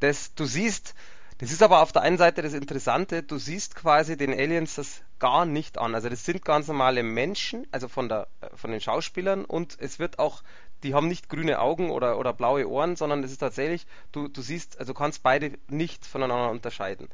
das, 0.00 0.34
du 0.34 0.46
siehst, 0.46 0.94
das 1.38 1.52
ist 1.52 1.62
aber 1.62 1.82
auf 1.82 1.92
der 1.92 2.02
einen 2.02 2.18
Seite 2.18 2.42
das 2.42 2.52
Interessante, 2.52 3.22
du 3.22 3.38
siehst 3.38 3.74
quasi 3.74 4.16
den 4.16 4.32
Aliens 4.32 4.76
das 4.76 5.02
gar 5.18 5.46
nicht 5.46 5.78
an. 5.78 5.94
Also 5.94 6.08
das 6.08 6.24
sind 6.24 6.44
ganz 6.44 6.68
normale 6.68 7.02
Menschen, 7.02 7.66
also 7.70 7.88
von 7.88 8.08
der 8.08 8.28
äh, 8.40 8.54
von 8.54 8.70
den 8.70 8.80
Schauspielern 8.80 9.44
und 9.44 9.76
es 9.80 9.98
wird 9.98 10.18
auch 10.18 10.42
die 10.82 10.94
haben 10.94 11.08
nicht 11.08 11.28
grüne 11.28 11.60
Augen 11.60 11.90
oder, 11.90 12.18
oder 12.18 12.32
blaue 12.32 12.68
Ohren, 12.68 12.96
sondern 12.96 13.22
es 13.24 13.32
ist 13.32 13.38
tatsächlich, 13.38 13.86
du, 14.12 14.28
du 14.28 14.42
siehst, 14.42 14.78
also 14.78 14.92
du 14.92 14.98
kannst 14.98 15.22
beide 15.22 15.52
nicht 15.68 16.06
voneinander 16.06 16.50
unterscheiden. 16.50 17.08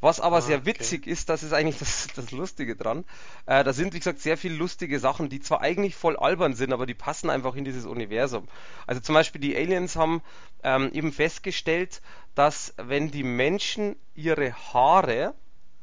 Was 0.00 0.18
aber 0.18 0.36
ah, 0.36 0.40
sehr 0.40 0.64
witzig 0.64 1.02
okay. 1.02 1.10
ist, 1.10 1.28
das 1.28 1.42
ist 1.42 1.52
eigentlich 1.52 1.78
das, 1.78 2.08
das 2.16 2.30
Lustige 2.30 2.74
dran. 2.74 3.04
Äh, 3.44 3.64
da 3.64 3.72
sind, 3.74 3.92
wie 3.92 3.98
gesagt, 3.98 4.20
sehr 4.20 4.38
viele 4.38 4.54
lustige 4.54 4.98
Sachen, 4.98 5.28
die 5.28 5.40
zwar 5.40 5.60
eigentlich 5.60 5.94
voll 5.94 6.16
albern 6.16 6.54
sind, 6.54 6.72
aber 6.72 6.86
die 6.86 6.94
passen 6.94 7.28
einfach 7.28 7.54
in 7.54 7.64
dieses 7.64 7.84
Universum. 7.84 8.48
Also 8.86 9.02
zum 9.02 9.14
Beispiel 9.14 9.40
die 9.42 9.54
Aliens 9.54 9.96
haben 9.96 10.22
ähm, 10.62 10.90
eben 10.92 11.12
festgestellt, 11.12 12.00
dass 12.34 12.72
wenn 12.78 13.10
die 13.10 13.24
Menschen 13.24 13.96
ihre 14.14 14.54
Haare, 14.54 15.34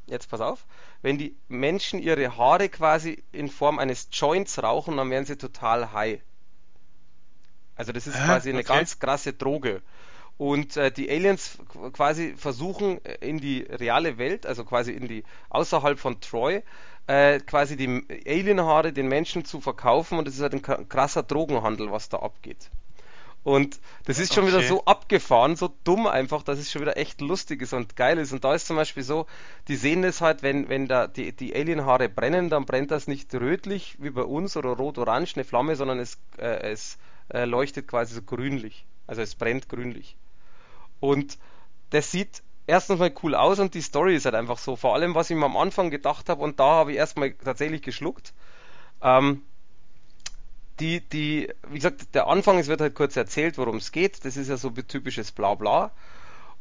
jetzt 0.06 0.28
pass 0.28 0.40
auf, 0.40 0.66
wenn 1.00 1.16
die 1.16 1.36
Menschen 1.46 2.00
ihre 2.00 2.36
Haare 2.36 2.68
quasi 2.68 3.22
in 3.30 3.48
Form 3.48 3.78
eines 3.78 4.08
Joints 4.10 4.60
rauchen, 4.60 4.96
dann 4.96 5.10
werden 5.10 5.26
sie 5.26 5.36
total 5.36 5.92
high. 5.92 6.20
Also 7.78 7.92
das 7.92 8.06
ist 8.06 8.16
äh, 8.16 8.24
quasi 8.24 8.50
eine 8.50 8.58
okay. 8.58 8.74
ganz 8.74 8.98
krasse 8.98 9.32
Droge. 9.32 9.80
Und 10.36 10.76
äh, 10.76 10.92
die 10.92 11.10
Aliens 11.10 11.58
quasi 11.92 12.34
versuchen 12.36 13.04
äh, 13.04 13.26
in 13.26 13.38
die 13.38 13.62
reale 13.62 14.18
Welt, 14.18 14.46
also 14.46 14.64
quasi 14.64 14.92
in 14.92 15.08
die 15.08 15.24
außerhalb 15.48 15.98
von 15.98 16.20
Troy, 16.20 16.62
äh, 17.06 17.40
quasi 17.40 17.76
die 17.76 18.04
Alienhaare 18.26 18.92
den 18.92 19.08
Menschen 19.08 19.44
zu 19.44 19.60
verkaufen 19.60 20.18
und 20.18 20.28
das 20.28 20.34
ist 20.34 20.42
halt 20.42 20.54
ein 20.54 20.88
krasser 20.88 21.22
Drogenhandel, 21.22 21.90
was 21.90 22.08
da 22.08 22.18
abgeht. 22.18 22.70
Und 23.44 23.80
das 24.04 24.18
ist 24.18 24.34
schon 24.34 24.44
okay. 24.44 24.52
wieder 24.52 24.62
so 24.62 24.84
abgefahren, 24.84 25.56
so 25.56 25.72
dumm 25.84 26.06
einfach, 26.06 26.42
dass 26.42 26.58
es 26.58 26.70
schon 26.70 26.82
wieder 26.82 26.98
echt 26.98 27.20
lustig 27.20 27.62
ist 27.62 27.72
und 27.72 27.96
geil 27.96 28.18
ist. 28.18 28.32
Und 28.32 28.44
da 28.44 28.54
ist 28.54 28.66
zum 28.66 28.76
Beispiel 28.76 29.02
so, 29.04 29.26
die 29.68 29.76
sehen 29.76 30.02
das 30.02 30.20
halt, 30.20 30.42
wenn, 30.42 30.68
wenn 30.68 30.86
da 30.86 31.06
die, 31.06 31.32
die 31.32 31.54
Alienhaare 31.54 32.08
brennen, 32.08 32.50
dann 32.50 32.66
brennt 32.66 32.90
das 32.90 33.06
nicht 33.06 33.32
rötlich 33.34 33.96
wie 34.00 34.10
bei 34.10 34.22
uns 34.22 34.56
oder 34.56 34.70
rot-orange 34.70 35.36
eine 35.36 35.44
Flamme, 35.44 35.76
sondern 35.76 35.98
es, 35.98 36.18
äh, 36.36 36.72
es 36.72 36.98
äh, 37.30 37.44
leuchtet 37.44 37.88
quasi 37.88 38.14
so 38.14 38.22
grünlich. 38.22 38.86
Also 39.06 39.22
es 39.22 39.34
brennt 39.34 39.68
grünlich. 39.68 40.16
Und 41.00 41.38
das 41.90 42.10
sieht 42.10 42.42
erstens 42.66 42.98
mal 42.98 43.12
cool 43.22 43.34
aus 43.34 43.58
und 43.58 43.74
die 43.74 43.82
Story 43.82 44.14
ist 44.14 44.24
halt 44.24 44.34
einfach 44.34 44.58
so. 44.58 44.76
Vor 44.76 44.94
allem, 44.94 45.14
was 45.14 45.30
ich 45.30 45.36
mir 45.36 45.46
am 45.46 45.56
Anfang 45.56 45.90
gedacht 45.90 46.28
habe, 46.28 46.42
und 46.42 46.60
da 46.60 46.64
habe 46.64 46.92
ich 46.92 46.98
erstmal 46.98 47.32
tatsächlich 47.32 47.82
geschluckt. 47.82 48.32
Ähm, 49.02 49.42
die, 50.80 51.00
die, 51.00 51.52
wie 51.68 51.76
gesagt, 51.76 52.14
der 52.14 52.28
Anfang, 52.28 52.58
es 52.58 52.68
wird 52.68 52.80
halt 52.80 52.94
kurz 52.94 53.16
erzählt, 53.16 53.58
worum 53.58 53.76
es 53.76 53.90
geht. 53.90 54.24
Das 54.24 54.36
ist 54.36 54.48
ja 54.48 54.56
so 54.56 54.70
typisches 54.70 55.32
Blabla. 55.32 55.90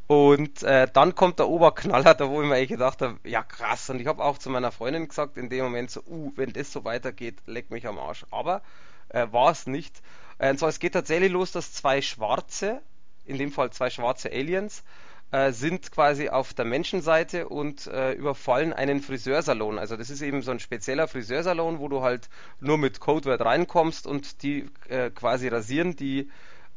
Und 0.07 0.63
äh, 0.63 0.87
dann 0.91 1.15
kommt 1.15 1.39
der 1.39 1.49
Oberknaller, 1.49 2.13
da 2.13 2.29
wo 2.29 2.41
ich 2.41 2.47
mir 2.47 2.55
eigentlich 2.55 2.69
gedacht 2.69 3.01
habe, 3.01 3.19
ja 3.25 3.43
krass. 3.43 3.89
Und 3.89 3.99
ich 3.99 4.07
habe 4.07 4.23
auch 4.23 4.37
zu 4.37 4.49
meiner 4.49 4.71
Freundin 4.71 5.09
gesagt, 5.09 5.37
in 5.37 5.49
dem 5.49 5.65
Moment 5.65 5.91
so, 5.91 6.01
uh, 6.07 6.31
wenn 6.35 6.53
das 6.53 6.71
so 6.71 6.85
weitergeht, 6.85 7.35
leck 7.45 7.69
mich 7.69 7.85
am 7.85 7.99
Arsch. 7.99 8.25
Aber 8.31 8.61
äh, 9.09 9.27
war 9.31 9.51
es 9.51 9.67
nicht. 9.67 10.01
Äh, 10.39 10.51
und 10.51 10.59
zwar, 10.59 10.69
es 10.69 10.79
geht 10.79 10.93
tatsächlich 10.93 11.31
los, 11.31 11.51
dass 11.51 11.73
zwei 11.73 12.01
Schwarze, 12.01 12.81
in 13.25 13.37
dem 13.37 13.51
Fall 13.51 13.71
zwei 13.71 13.89
schwarze 13.89 14.31
Aliens, 14.31 14.83
äh, 15.31 15.51
sind 15.51 15.91
quasi 15.91 16.29
auf 16.29 16.53
der 16.53 16.65
Menschenseite 16.65 17.49
und 17.49 17.87
äh, 17.87 18.13
überfallen 18.13 18.71
einen 18.71 19.01
Friseursalon. 19.01 19.77
Also 19.77 19.97
das 19.97 20.09
ist 20.09 20.21
eben 20.21 20.41
so 20.41 20.51
ein 20.51 20.59
spezieller 20.59 21.07
Friseursalon, 21.07 21.79
wo 21.79 21.89
du 21.89 22.01
halt 22.01 22.29
nur 22.61 22.77
mit 22.77 23.01
Codeword 23.01 23.41
reinkommst 23.41 24.07
und 24.07 24.41
die 24.43 24.69
äh, 24.87 25.09
quasi 25.09 25.49
rasieren 25.49 25.97
die, 25.97 26.29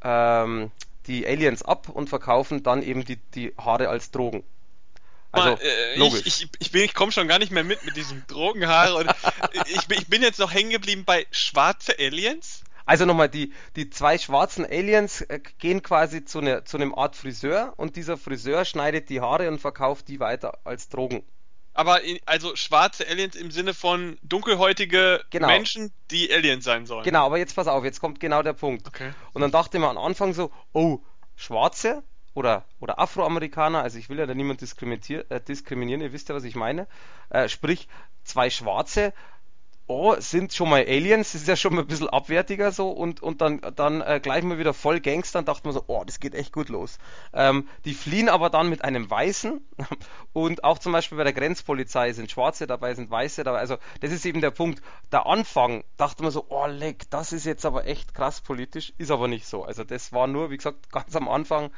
ähm, 0.02 0.72
die 1.06 1.26
Aliens 1.26 1.62
ab 1.62 1.88
und 1.88 2.08
verkaufen 2.08 2.64
dann 2.64 2.82
eben 2.82 3.04
die, 3.04 3.16
die 3.34 3.54
Haare 3.56 3.88
als 3.88 4.10
Drogen. 4.10 4.42
Also, 5.32 5.62
äh. 5.62 5.94
Ich, 5.94 6.26
ich, 6.26 6.48
ich, 6.58 6.72
bin, 6.72 6.82
ich 6.82 6.94
komme 6.94 7.12
schon 7.12 7.28
gar 7.28 7.38
nicht 7.38 7.52
mehr 7.52 7.62
mit 7.62 7.84
mit 7.84 7.96
diesem 7.96 8.26
Drogenhaare. 8.26 8.96
Und 8.96 9.10
ich, 9.66 9.88
ich 9.88 10.06
bin 10.08 10.22
jetzt 10.22 10.40
noch 10.40 10.52
hängen 10.52 10.70
geblieben 10.70 11.04
bei 11.04 11.26
schwarze 11.30 11.94
Aliens. 11.98 12.64
Also 12.90 13.04
nochmal, 13.04 13.28
die, 13.28 13.52
die 13.76 13.88
zwei 13.88 14.18
schwarzen 14.18 14.66
Aliens 14.66 15.20
äh, 15.20 15.38
gehen 15.58 15.80
quasi 15.80 16.24
zu, 16.24 16.40
ne, 16.40 16.64
zu 16.64 16.76
einem 16.76 16.92
Art 16.92 17.14
Friseur 17.14 17.72
und 17.76 17.94
dieser 17.94 18.16
Friseur 18.16 18.64
schneidet 18.64 19.10
die 19.10 19.20
Haare 19.20 19.46
und 19.46 19.60
verkauft 19.60 20.08
die 20.08 20.18
weiter 20.18 20.58
als 20.64 20.88
Drogen. 20.88 21.22
Aber 21.72 22.02
in, 22.02 22.18
also 22.26 22.56
schwarze 22.56 23.06
Aliens 23.06 23.36
im 23.36 23.52
Sinne 23.52 23.74
von 23.74 24.18
dunkelhäutige 24.24 25.22
genau. 25.30 25.46
Menschen, 25.46 25.92
die 26.10 26.34
Aliens 26.34 26.64
sein 26.64 26.84
sollen. 26.84 27.04
Genau, 27.04 27.26
aber 27.26 27.38
jetzt 27.38 27.54
pass 27.54 27.68
auf, 27.68 27.84
jetzt 27.84 28.00
kommt 28.00 28.18
genau 28.18 28.42
der 28.42 28.54
Punkt. 28.54 28.88
Okay. 28.88 29.12
Und 29.34 29.42
dann 29.42 29.52
dachte 29.52 29.78
man 29.78 29.96
am 29.96 30.04
Anfang 30.04 30.34
so, 30.34 30.50
oh, 30.72 30.98
Schwarze 31.36 32.02
oder, 32.34 32.64
oder 32.80 32.98
Afroamerikaner, 32.98 33.82
also 33.82 33.98
ich 33.98 34.08
will 34.08 34.18
ja 34.18 34.26
da 34.26 34.34
niemand 34.34 34.62
diskriminieren, 34.62 35.30
äh, 35.30 35.40
diskriminieren 35.40 36.00
ihr 36.00 36.12
wisst 36.12 36.28
ja, 36.28 36.34
was 36.34 36.42
ich 36.42 36.56
meine. 36.56 36.88
Äh, 37.28 37.48
sprich, 37.48 37.86
zwei 38.24 38.50
Schwarze, 38.50 39.12
oh, 39.90 40.14
sind 40.20 40.54
schon 40.54 40.70
mal 40.70 40.84
Aliens, 40.86 41.32
das 41.32 41.42
ist 41.42 41.48
ja 41.48 41.56
schon 41.56 41.74
mal 41.74 41.80
ein 41.80 41.88
bisschen 41.88 42.08
abwertiger 42.08 42.70
so 42.70 42.90
und, 42.90 43.20
und 43.24 43.40
dann, 43.40 43.60
dann 43.74 44.00
äh, 44.00 44.20
gleich 44.22 44.44
mal 44.44 44.56
wieder 44.56 44.72
voll 44.72 45.00
Gangster 45.00 45.40
und 45.40 45.48
dachte 45.48 45.62
man 45.64 45.74
so, 45.74 45.82
oh, 45.88 46.04
das 46.06 46.20
geht 46.20 46.36
echt 46.36 46.52
gut 46.52 46.68
los. 46.68 46.98
Ähm, 47.32 47.68
die 47.84 47.94
fliehen 47.94 48.28
aber 48.28 48.50
dann 48.50 48.68
mit 48.68 48.84
einem 48.84 49.10
Weißen 49.10 49.60
und 50.32 50.62
auch 50.62 50.78
zum 50.78 50.92
Beispiel 50.92 51.18
bei 51.18 51.24
der 51.24 51.32
Grenzpolizei 51.32 52.12
sind 52.12 52.30
Schwarze 52.30 52.68
dabei, 52.68 52.94
sind 52.94 53.10
Weiße 53.10 53.42
dabei. 53.42 53.58
Also 53.58 53.78
das 54.00 54.12
ist 54.12 54.24
eben 54.24 54.40
der 54.40 54.52
Punkt. 54.52 54.80
Der 55.10 55.26
Anfang 55.26 55.82
dachte 55.96 56.22
man 56.22 56.30
so, 56.30 56.46
oh 56.50 56.66
leck, 56.66 57.10
das 57.10 57.32
ist 57.32 57.44
jetzt 57.44 57.66
aber 57.66 57.84
echt 57.86 58.14
krass 58.14 58.42
politisch, 58.42 58.92
ist 58.96 59.10
aber 59.10 59.26
nicht 59.26 59.46
so. 59.46 59.64
Also 59.64 59.82
das 59.82 60.12
war 60.12 60.28
nur, 60.28 60.52
wie 60.52 60.56
gesagt, 60.56 60.92
ganz 60.92 61.16
am 61.16 61.28
Anfang 61.28 61.72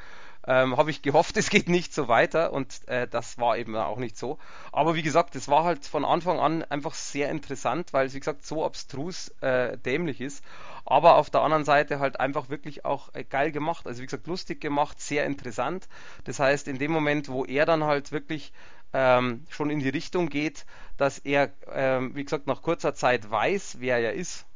ähm, 0.47 0.77
habe 0.77 0.91
ich 0.91 1.03
gehofft, 1.03 1.37
es 1.37 1.51
geht 1.51 1.69
nicht 1.69 1.95
so 1.95 2.09
weiter 2.09 2.53
und 2.53 2.87
äh, 2.89 3.07
das 3.09 3.39
war 3.39 3.57
eben 3.57 3.77
auch 3.77 3.99
nicht 3.99 4.17
so. 4.17 4.39
Aber 4.73 4.95
wie 4.95 5.03
gesagt, 5.03 5.37
es 5.37 5.49
war 5.49 5.65
halt 5.65 5.87
von 5.87 6.05
Anfang 6.05 6.39
an 6.41 6.63
einfach 6.65 6.95
sehr 6.95 7.31
interessant, 7.31 7.93
weil 7.93 8.07
es 8.07 8.15
wie 8.15 8.21
gesagt 8.21 8.45
so 8.47 8.65
abstrus 8.65 9.29
äh, 9.41 9.79
dämlich 9.79 10.21
ist, 10.21 10.45
aber 10.85 11.17
auf 11.17 11.31
der 11.31 11.43
anderen 11.43 11.65
Seite 11.65 12.01
halt 12.01 12.21
einfach 12.21 12.49
wirklich 12.49 12.85
auch 12.85 13.15
äh, 13.15 13.25
geil 13.25 13.53
gemacht. 13.53 13.87
Also 13.87 14.03
wie 14.03 14.07
gesagt, 14.07 14.27
lustig 14.27 14.61
gemacht, 14.61 15.01
sehr 15.01 15.25
interessant. 15.27 15.89
Das 16.25 16.39
heißt, 16.39 16.69
in 16.69 16.79
dem 16.79 16.93
Moment, 16.93 17.29
wo 17.29 17.45
er 17.45 17.67
dann 17.67 17.85
halt 17.85 18.13
wirklich 18.13 18.53
ähm, 18.93 19.47
schon 19.49 19.71
in 19.71 19.79
die 19.81 19.89
Richtung 19.89 20.29
geht, 20.29 20.67
dass 20.97 21.19
er, 21.19 21.51
ähm, 21.73 22.15
wie 22.15 22.25
gesagt, 22.25 22.47
nach 22.47 22.63
kurzer 22.63 22.95
Zeit 22.95 23.31
weiß, 23.31 23.77
wer 23.81 23.99
er 23.99 24.13
ist 24.13 24.47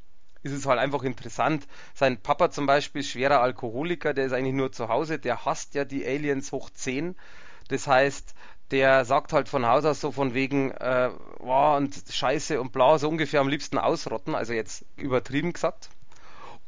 ist 0.47 0.53
es 0.53 0.67
halt 0.67 0.79
einfach 0.79 1.03
interessant. 1.03 1.67
Sein 1.95 2.17
Papa 2.17 2.51
zum 2.51 2.67
Beispiel 2.67 3.01
ist 3.01 3.11
schwerer 3.11 3.41
Alkoholiker, 3.41 4.15
der 4.15 4.27
ist 4.27 4.33
eigentlich 4.33 4.55
nur 4.55 4.73
zu 4.73 4.89
Hause, 4.89 5.19
der 5.19 5.45
hasst 5.45 5.75
ja 5.75 5.85
die 5.85 6.07
Aliens 6.07 6.53
hoch 6.53 6.71
10. 6.71 7.17
Das 7.69 7.87
heißt, 7.87 8.35
der 8.71 9.05
sagt 9.05 9.33
halt 9.33 9.49
von 9.49 9.67
Haus 9.67 9.85
aus 9.85 10.01
so 10.01 10.13
von 10.13 10.35
wegen, 10.35 10.71
äh, 10.73 11.11
wow, 11.39 11.77
und 11.77 11.95
Scheiße 12.09 12.61
und 12.61 12.73
bla, 12.73 12.99
so 12.99 13.09
ungefähr 13.09 13.41
am 13.41 13.49
liebsten 13.49 13.79
ausrotten, 13.79 14.35
also 14.35 14.53
jetzt 14.53 14.85
übertrieben 14.97 15.53
gesagt. 15.53 15.91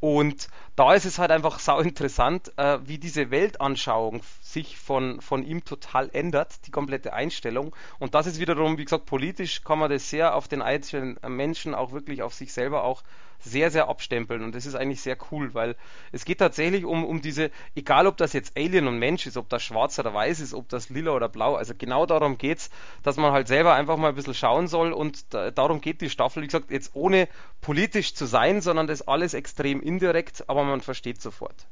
Und 0.00 0.48
da 0.76 0.94
ist 0.94 1.06
es 1.06 1.18
halt 1.18 1.32
einfach 1.32 1.58
sau 1.58 1.80
interessant, 1.80 2.52
äh, 2.56 2.78
wie 2.84 2.98
diese 2.98 3.32
Weltanschauung 3.32 4.22
sich 4.40 4.78
von, 4.78 5.20
von 5.20 5.44
ihm 5.44 5.64
total 5.64 6.08
ändert, 6.12 6.66
die 6.66 6.70
komplette 6.70 7.12
Einstellung. 7.12 7.74
Und 7.98 8.14
das 8.14 8.26
ist 8.26 8.38
wiederum, 8.38 8.78
wie 8.78 8.84
gesagt, 8.84 9.06
politisch 9.06 9.64
kann 9.64 9.80
man 9.80 9.90
das 9.90 10.08
sehr 10.08 10.36
auf 10.36 10.46
den 10.46 10.62
einzelnen 10.62 11.18
Menschen, 11.26 11.74
auch 11.74 11.90
wirklich 11.90 12.22
auf 12.22 12.32
sich 12.32 12.52
selber 12.52 12.84
auch 12.84 13.02
sehr, 13.40 13.70
sehr 13.70 13.88
abstempeln. 13.88 14.42
Und 14.42 14.54
das 14.54 14.66
ist 14.66 14.74
eigentlich 14.74 15.00
sehr 15.00 15.16
cool, 15.30 15.54
weil 15.54 15.76
es 16.12 16.24
geht 16.24 16.38
tatsächlich 16.38 16.84
um, 16.84 17.04
um 17.04 17.20
diese, 17.20 17.50
egal 17.74 18.06
ob 18.06 18.16
das 18.16 18.32
jetzt 18.32 18.56
Alien 18.56 18.86
und 18.86 18.98
Mensch 18.98 19.26
ist, 19.26 19.36
ob 19.36 19.48
das 19.48 19.62
schwarz 19.62 19.98
oder 19.98 20.12
weiß 20.12 20.40
ist, 20.40 20.54
ob 20.54 20.68
das 20.68 20.90
lila 20.90 21.12
oder 21.12 21.28
blau, 21.28 21.54
also 21.54 21.74
genau 21.76 22.06
darum 22.06 22.38
geht's, 22.38 22.70
dass 23.02 23.16
man 23.16 23.32
halt 23.32 23.48
selber 23.48 23.74
einfach 23.74 23.96
mal 23.96 24.10
ein 24.10 24.14
bisschen 24.14 24.34
schauen 24.34 24.68
soll 24.68 24.92
und 24.92 25.32
da, 25.32 25.50
darum 25.50 25.80
geht 25.80 26.00
die 26.00 26.10
Staffel, 26.10 26.42
wie 26.42 26.46
gesagt, 26.46 26.70
jetzt 26.70 26.90
ohne 26.94 27.28
politisch 27.60 28.14
zu 28.14 28.26
sein, 28.26 28.60
sondern 28.60 28.86
das 28.86 29.06
alles 29.06 29.34
extrem 29.34 29.80
indirekt, 29.80 30.48
aber 30.48 30.64
man 30.64 30.80
versteht 30.80 31.20
sofort. 31.20 31.66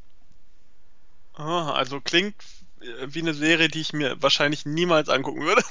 Ah, 1.35 1.73
also 1.73 2.01
klingt 2.01 2.35
wie 3.07 3.21
eine 3.21 3.35
Serie, 3.35 3.69
die 3.69 3.81
ich 3.81 3.93
mir 3.93 4.23
wahrscheinlich 4.23 4.67
niemals 4.67 5.09
angucken 5.09 5.43
würde. 5.43 5.63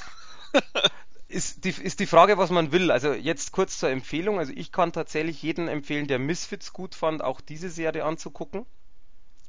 ist 1.28 1.64
die, 1.64 1.70
ist 1.70 2.00
die 2.00 2.06
Frage, 2.06 2.38
was 2.38 2.50
man 2.50 2.72
will. 2.72 2.90
Also 2.90 3.12
jetzt 3.12 3.52
kurz 3.52 3.78
zur 3.78 3.90
Empfehlung. 3.90 4.38
Also 4.38 4.52
ich 4.54 4.72
kann 4.72 4.92
tatsächlich 4.92 5.42
jeden 5.42 5.68
empfehlen, 5.68 6.06
der 6.06 6.18
Misfits 6.18 6.72
gut 6.72 6.94
fand, 6.94 7.22
auch 7.22 7.40
diese 7.40 7.68
Serie 7.68 8.04
anzugucken. 8.04 8.66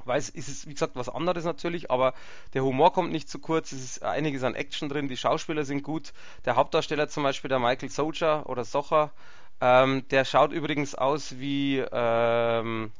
Weil 0.05 0.19
es 0.19 0.29
ist, 0.29 0.67
wie 0.67 0.73
gesagt, 0.73 0.95
was 0.95 1.09
anderes 1.09 1.43
natürlich, 1.43 1.91
aber 1.91 2.13
der 2.53 2.63
Humor 2.63 2.93
kommt 2.93 3.11
nicht 3.11 3.29
zu 3.29 3.39
kurz, 3.39 3.73
es 3.73 3.83
ist 3.83 4.03
einiges 4.03 4.41
an 4.43 4.55
Action 4.55 4.87
drin, 4.87 5.09
die 5.09 5.17
Schauspieler 5.17 5.65
sind 5.65 5.83
gut. 5.83 6.13
Der 6.45 6.55
Hauptdarsteller 6.55 7.09
zum 7.09 7.23
Beispiel, 7.23 7.49
der 7.49 7.59
Michael 7.59 7.89
Socher 7.89 8.47
oder 8.47 8.63
Socher, 8.63 9.11
ähm, 9.59 10.07
der 10.09 10.23
schaut 10.23 10.53
übrigens 10.53 10.95
aus 10.95 11.39
wie, 11.39 11.83
ähm, 11.91 12.91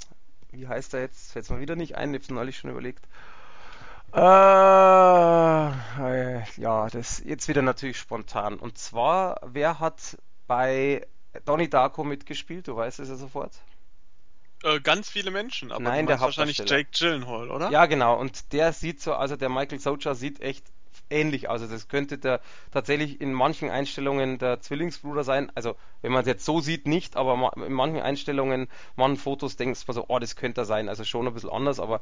wie 0.52 0.68
heißt 0.68 0.94
er 0.96 1.02
jetzt? 1.02 1.32
Fällt 1.32 1.46
es 1.46 1.50
mal 1.50 1.62
wieder 1.62 1.78
nicht 1.78 1.96
ein, 1.96 2.10
ich 2.10 2.16
habe 2.16 2.24
es 2.24 2.30
neulich 2.30 2.58
schon 2.58 2.72
überlegt. 2.72 3.08
Äh, 4.13 4.20
äh, 5.70 6.43
ja, 6.58 6.89
das 6.89 7.22
jetzt 7.26 7.48
wieder 7.48 7.62
natürlich 7.62 7.98
spontan. 7.98 8.58
Und 8.58 8.78
zwar, 8.78 9.39
wer 9.43 9.80
hat 9.80 10.17
bei 10.48 11.06
Donnie 11.46 11.70
Darko 11.70 12.04
mitgespielt? 12.04 12.67
Du 12.67 12.76
weißt 12.76 13.00
es 13.00 13.10
ja 13.10 13.15
sofort. 13.15 13.54
Äh, 14.63 14.80
ganz 14.80 15.10
viele 15.10 15.30
Menschen, 15.30 15.72
aber 15.72 15.84
Nein, 15.84 16.08
der 16.08 16.20
wahrscheinlich 16.20 16.58
Jake 16.58 16.89
Gyllenhaal, 16.91 17.52
oder? 17.52 17.70
Ja, 17.70 17.86
genau. 17.86 18.20
Und 18.20 18.54
der 18.54 18.74
sieht 18.74 19.02
so, 19.02 19.13
also 19.13 19.36
der 19.36 19.50
Michael 19.50 19.80
Socha 19.80 20.15
sieht 20.15 20.41
echt 20.41 20.65
ähnlich 21.10 21.50
aus. 21.50 21.62
Also 21.62 21.74
das 21.74 21.88
könnte 21.88 22.17
der 22.17 22.41
tatsächlich 22.72 23.22
in 23.22 23.34
manchen 23.34 23.70
Einstellungen 23.70 24.38
der 24.38 24.62
Zwillingsbruder 24.62 25.24
sein. 25.24 25.52
Also 25.56 25.76
wenn 26.02 26.12
man 26.12 26.22
es 26.22 26.28
jetzt 26.28 26.46
so 26.46 26.60
sieht, 26.60 26.88
nicht, 26.88 27.15
aber 27.15 27.52
in 27.56 27.74
manchen 27.74 28.02
Einstellungen, 28.02 28.67
manchen 28.96 29.17
Fotos 29.17 29.56
denkst 29.56 29.86
du 29.86 29.93
so, 29.93 30.06
oh, 30.08 30.20
das 30.20 30.36
könnte 30.36 30.62
er 30.62 30.65
sein. 30.65 30.89
Also 30.89 31.04
schon 31.04 31.28
ein 31.28 31.34
bisschen 31.34 31.50
anders, 31.50 31.80
aber 31.80 32.02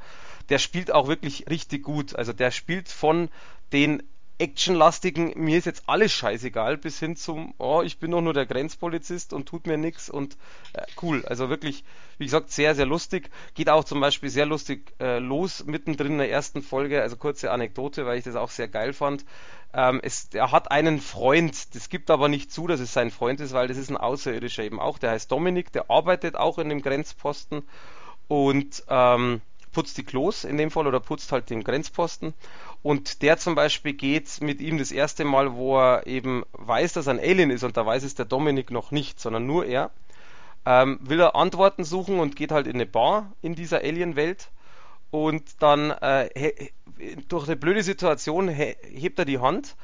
der 0.49 0.59
spielt 0.59 0.91
auch 0.91 1.07
wirklich 1.07 1.49
richtig 1.49 1.83
gut. 1.83 2.15
Also 2.15 2.33
der 2.33 2.51
spielt 2.51 2.89
von 2.89 3.29
den 3.71 4.03
actionlastigen, 4.37 5.33
mir 5.35 5.57
ist 5.57 5.65
jetzt 5.65 5.83
alles 5.87 6.11
scheißegal, 6.11 6.77
bis 6.77 6.99
hin 6.99 7.15
zum, 7.15 7.53
oh, 7.57 7.81
ich 7.83 7.99
bin 7.99 8.11
doch 8.11 8.21
nur 8.21 8.33
der 8.33 8.45
Grenzpolizist 8.45 9.31
und 9.31 9.47
tut 9.47 9.65
mir 9.65 9.77
nichts 9.77 10.09
und 10.09 10.37
äh, 10.73 10.83
cool. 11.01 11.23
Also 11.25 11.49
wirklich, 11.49 11.83
wie 12.17 12.25
gesagt, 12.25 12.51
sehr, 12.51 12.75
sehr 12.75 12.85
lustig. 12.85 13.29
Geht 13.53 13.69
auch 13.69 13.85
zum 13.85 14.01
Beispiel 14.01 14.29
sehr 14.29 14.45
lustig 14.45 14.93
äh, 14.99 15.19
los, 15.19 15.65
mittendrin 15.65 16.13
in 16.13 16.17
der 16.17 16.31
ersten 16.31 16.61
Folge, 16.61 17.01
also 17.01 17.15
kurze 17.15 17.51
Anekdote, 17.51 18.05
weil 18.05 18.17
ich 18.17 18.25
das 18.25 18.35
auch 18.35 18.49
sehr 18.49 18.67
geil 18.67 18.91
fand. 18.91 19.25
Ähm, 19.73 19.99
es, 20.03 20.29
er 20.33 20.51
hat 20.51 20.69
einen 20.69 20.99
Freund, 20.99 21.73
das 21.73 21.89
gibt 21.89 22.09
aber 22.11 22.27
nicht 22.27 22.51
zu, 22.51 22.67
dass 22.67 22.79
es 22.79 22.93
sein 22.93 23.11
Freund 23.11 23.39
ist, 23.39 23.53
weil 23.53 23.67
das 23.67 23.77
ist 23.77 23.89
ein 23.89 23.97
Außerirdischer 23.97 24.63
eben 24.63 24.79
auch, 24.79 24.97
der 24.97 25.11
heißt 25.11 25.31
Dominik, 25.31 25.71
der 25.71 25.89
arbeitet 25.89 26.35
auch 26.35 26.57
in 26.57 26.69
dem 26.69 26.81
Grenzposten 26.81 27.63
und 28.27 28.83
ähm, 28.89 29.41
putzt 29.75 29.97
die 29.97 30.05
Klos 30.05 30.45
in 30.45 30.57
dem 30.57 30.71
Fall 30.71 30.87
oder 30.87 31.01
putzt 31.01 31.33
halt 31.33 31.49
den 31.49 31.63
Grenzposten. 31.63 32.33
Und 32.81 33.21
der 33.21 33.37
zum 33.37 33.55
Beispiel 33.55 33.93
geht 33.93 34.41
mit 34.41 34.61
ihm 34.61 34.77
das 34.77 34.91
erste 34.91 35.25
Mal, 35.25 35.53
wo 35.55 35.77
er 35.77 36.07
eben 36.07 36.43
weiß, 36.53 36.93
dass 36.93 37.07
er 37.07 37.15
ein 37.15 37.19
Alien 37.19 37.51
ist 37.51 37.63
und 37.63 37.75
da 37.75 37.85
weiß 37.85 38.03
es 38.03 38.15
der 38.15 38.25
Dominik 38.25 38.71
noch 38.71 38.91
nicht, 38.91 39.19
sondern 39.19 39.45
nur 39.45 39.65
er, 39.65 39.91
ähm, 40.65 40.97
will 41.01 41.19
er 41.19 41.35
Antworten 41.35 41.83
suchen 41.83 42.19
und 42.19 42.37
geht 42.37 42.51
halt 42.51 42.67
in 42.67 42.75
eine 42.75 42.85
Bar 42.85 43.33
in 43.41 43.53
dieser 43.53 43.79
Alien-Welt. 43.79 44.49
Und 45.11 45.43
dann 45.59 45.91
äh, 45.91 46.29
durch 47.27 47.47
eine 47.47 47.57
blöde 47.57 47.83
Situation 47.83 48.47
hebt 48.47 49.19
er 49.19 49.25
die 49.25 49.39
Hand 49.39 49.75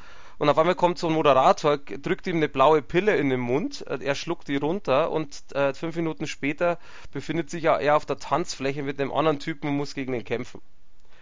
und 0.41 0.49
auf 0.49 0.58
einmal 0.58 0.73
kommt 0.73 0.97
so 0.97 1.06
ein 1.06 1.13
Moderator, 1.13 1.77
drückt 1.77 2.25
ihm 2.25 2.38
eine 2.38 2.49
blaue 2.49 2.82
Pille 2.82 3.15
in 3.15 3.30
den 3.30 3.39
Mund, 3.39 3.86
äh, 3.86 3.99
er 4.01 4.15
schluckt 4.15 4.47
die 4.47 4.56
runter 4.56 5.12
und 5.12 5.43
äh, 5.54 5.75
fünf 5.75 5.95
Minuten 5.95 6.25
später 6.25 6.80
befindet 7.12 7.51
sich 7.51 7.65
er 7.65 7.95
auf 7.95 8.08
der 8.08 8.17
Tanzfläche 8.17 8.82
mit 8.82 8.99
einem 8.99 9.12
anderen 9.12 9.38
Typen 9.38 9.69
und 9.69 9.77
muss 9.77 9.93
gegen 9.93 10.15
ihn 10.15 10.23
kämpfen. 10.23 10.60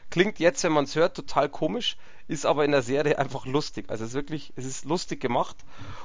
Klingt 0.09 0.39
jetzt, 0.39 0.63
wenn 0.63 0.71
man 0.71 0.85
es 0.85 0.95
hört, 0.95 1.17
total 1.17 1.49
komisch, 1.49 1.97
ist 2.29 2.45
aber 2.45 2.63
in 2.63 2.71
der 2.71 2.81
Serie 2.81 3.19
einfach 3.19 3.45
lustig. 3.45 3.89
Also 3.89 4.05
es 4.05 4.11
ist 4.11 4.15
wirklich, 4.15 4.53
es 4.55 4.63
ist 4.65 4.85
lustig 4.85 5.19
gemacht. 5.19 5.57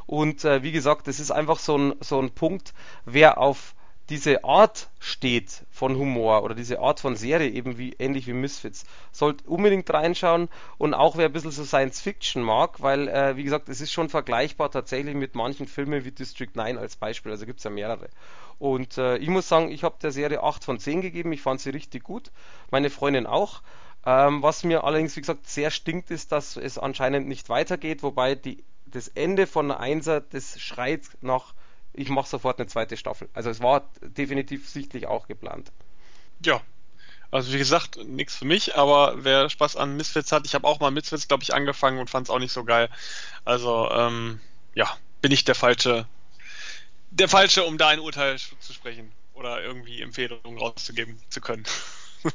Und 0.06 0.44
äh, 0.44 0.64
wie 0.64 0.72
gesagt, 0.72 1.06
es 1.06 1.20
ist 1.20 1.30
einfach 1.30 1.60
so 1.60 1.78
ein, 1.78 1.94
so 2.00 2.20
ein 2.20 2.32
Punkt, 2.32 2.74
wer 3.04 3.38
auf 3.38 3.76
diese 4.10 4.44
Art 4.44 4.90
steht 5.00 5.64
von 5.70 5.96
Humor 5.96 6.42
oder 6.42 6.54
diese 6.54 6.80
Art 6.80 7.00
von 7.00 7.16
Serie, 7.16 7.48
eben 7.50 7.78
wie 7.78 7.94
ähnlich 7.98 8.26
wie 8.26 8.34
Misfits, 8.34 8.84
sollte 9.12 9.44
unbedingt 9.48 9.88
reinschauen 9.90 10.48
und 10.76 10.92
auch 10.92 11.16
wer 11.16 11.26
ein 11.26 11.32
bisschen 11.32 11.52
so 11.52 11.64
Science 11.64 12.00
Fiction 12.00 12.42
mag, 12.42 12.82
weil, 12.82 13.08
äh, 13.08 13.36
wie 13.36 13.44
gesagt, 13.44 13.68
es 13.68 13.80
ist 13.80 13.92
schon 13.92 14.10
vergleichbar 14.10 14.70
tatsächlich 14.70 15.14
mit 15.14 15.34
manchen 15.34 15.66
Filmen 15.66 16.04
wie 16.04 16.10
District 16.10 16.50
9 16.52 16.76
als 16.76 16.96
Beispiel, 16.96 17.32
also 17.32 17.46
gibt 17.46 17.60
es 17.60 17.64
ja 17.64 17.70
mehrere. 17.70 18.10
Und 18.58 18.98
äh, 18.98 19.16
ich 19.16 19.28
muss 19.28 19.48
sagen, 19.48 19.70
ich 19.70 19.84
habe 19.84 19.96
der 20.02 20.12
Serie 20.12 20.42
8 20.42 20.64
von 20.64 20.78
10 20.78 21.00
gegeben, 21.00 21.32
ich 21.32 21.42
fand 21.42 21.60
sie 21.60 21.70
richtig 21.70 22.04
gut, 22.04 22.30
meine 22.70 22.90
Freundin 22.90 23.26
auch. 23.26 23.62
Ähm, 24.06 24.42
was 24.42 24.64
mir 24.64 24.84
allerdings, 24.84 25.16
wie 25.16 25.20
gesagt, 25.20 25.48
sehr 25.48 25.70
stinkt, 25.70 26.10
ist, 26.10 26.30
dass 26.30 26.56
es 26.56 26.78
anscheinend 26.78 27.26
nicht 27.26 27.48
weitergeht, 27.48 28.02
wobei 28.02 28.34
die, 28.34 28.62
das 28.84 29.08
Ende 29.08 29.46
von 29.46 29.68
der 29.68 29.80
Einser, 29.80 30.20
das 30.20 30.60
schreit 30.60 31.02
nach, 31.22 31.54
ich 31.94 32.08
mache 32.08 32.28
sofort 32.28 32.58
eine 32.58 32.68
zweite 32.68 32.96
Staffel. 32.96 33.28
Also 33.32 33.50
es 33.50 33.60
war 33.60 33.88
definitiv 34.02 34.68
sichtlich 34.68 35.06
auch 35.06 35.26
geplant. 35.28 35.72
Ja, 36.44 36.60
also 37.30 37.52
wie 37.52 37.58
gesagt, 37.58 37.96
nichts 38.04 38.36
für 38.36 38.44
mich, 38.44 38.76
aber 38.76 39.24
wer 39.24 39.48
Spaß 39.48 39.76
an 39.76 39.96
Misfits 39.96 40.30
hat, 40.30 40.46
ich 40.46 40.54
habe 40.54 40.66
auch 40.66 40.80
mal 40.80 40.90
Misfits, 40.90 41.26
glaube 41.26 41.42
ich, 41.42 41.54
angefangen 41.54 41.98
und 41.98 42.10
fand 42.10 42.26
es 42.26 42.30
auch 42.30 42.38
nicht 42.38 42.52
so 42.52 42.64
geil. 42.64 42.88
Also, 43.44 43.90
ähm, 43.90 44.40
ja, 44.74 44.96
bin 45.20 45.32
ich 45.32 45.44
der 45.44 45.54
Falsche, 45.54 46.06
der 47.10 47.28
Falsche, 47.28 47.64
um 47.64 47.78
da 47.78 47.88
ein 47.88 48.00
Urteil 48.00 48.38
zu 48.38 48.72
sprechen 48.72 49.10
oder 49.34 49.62
irgendwie 49.62 50.00
Empfehlungen 50.02 50.58
rauszugeben 50.58 51.18
zu 51.28 51.40
können. 51.40 51.64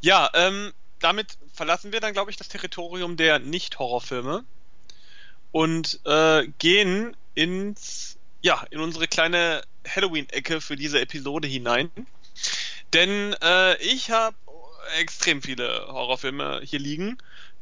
Ja, 0.00 0.30
ähm, 0.34 0.72
damit 1.00 1.38
verlassen 1.52 1.92
wir 1.92 2.00
dann, 2.00 2.12
glaube 2.12 2.30
ich, 2.30 2.36
das 2.36 2.48
Territorium 2.48 3.16
der 3.16 3.38
Nicht-Horrorfilme 3.38 4.44
und 5.52 6.00
äh, 6.04 6.46
gehen 6.58 7.16
ins, 7.34 8.15
ja, 8.46 8.64
in 8.70 8.78
unsere 8.78 9.08
kleine 9.08 9.62
Halloween-Ecke 9.88 10.60
für 10.60 10.76
diese 10.76 11.00
Episode 11.00 11.48
hinein. 11.48 11.90
Denn 12.92 13.34
äh, 13.42 13.76
ich 13.82 14.12
habe 14.12 14.36
extrem 14.98 15.42
viele 15.42 15.88
Horrorfilme 15.88 16.60
hier 16.62 16.78
liegen, 16.78 17.18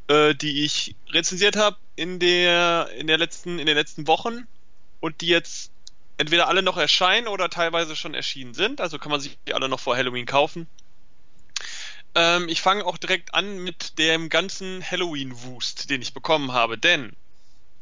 äh, 0.09 0.35
die 0.35 0.63
ich 0.63 0.95
rezensiert 1.09 1.57
habe 1.57 1.79
in 1.97 2.19
der 2.19 2.91
in 2.99 3.07
der 3.07 3.19
in 3.19 3.57
den 3.65 3.77
letzten 3.77 4.07
Wochen 4.07 4.47
und 5.01 5.23
die 5.23 5.29
jetzt 5.29 5.73
entweder 6.19 6.49
alle 6.49 6.61
noch 6.61 6.77
erscheinen 6.77 7.29
oder 7.29 7.49
teilweise 7.49 7.97
schon 7.97 8.13
erschienen 8.13 8.53
sind. 8.53 8.83
Also 8.83 8.99
kann 8.99 9.11
man 9.11 9.23
sich 9.23 9.39
die 9.49 9.55
alle 9.55 9.71
noch 9.71 9.81
vor 9.81 9.97
Halloween 9.97 10.27
kaufen. 10.27 10.67
Ähm, 12.15 12.47
ich 12.51 12.61
fange 12.61 12.85
auch 12.85 12.99
direkt 12.99 13.33
an 13.33 13.57
mit 13.57 13.99
dem 13.99 14.29
ganzen 14.29 14.85
Halloween-Wust, 14.85 15.89
den 15.89 16.03
ich 16.03 16.13
bekommen 16.13 16.53
habe. 16.53 16.77
Denn 16.77 17.17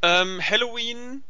ähm, 0.02 0.40
Halloween 0.40 1.24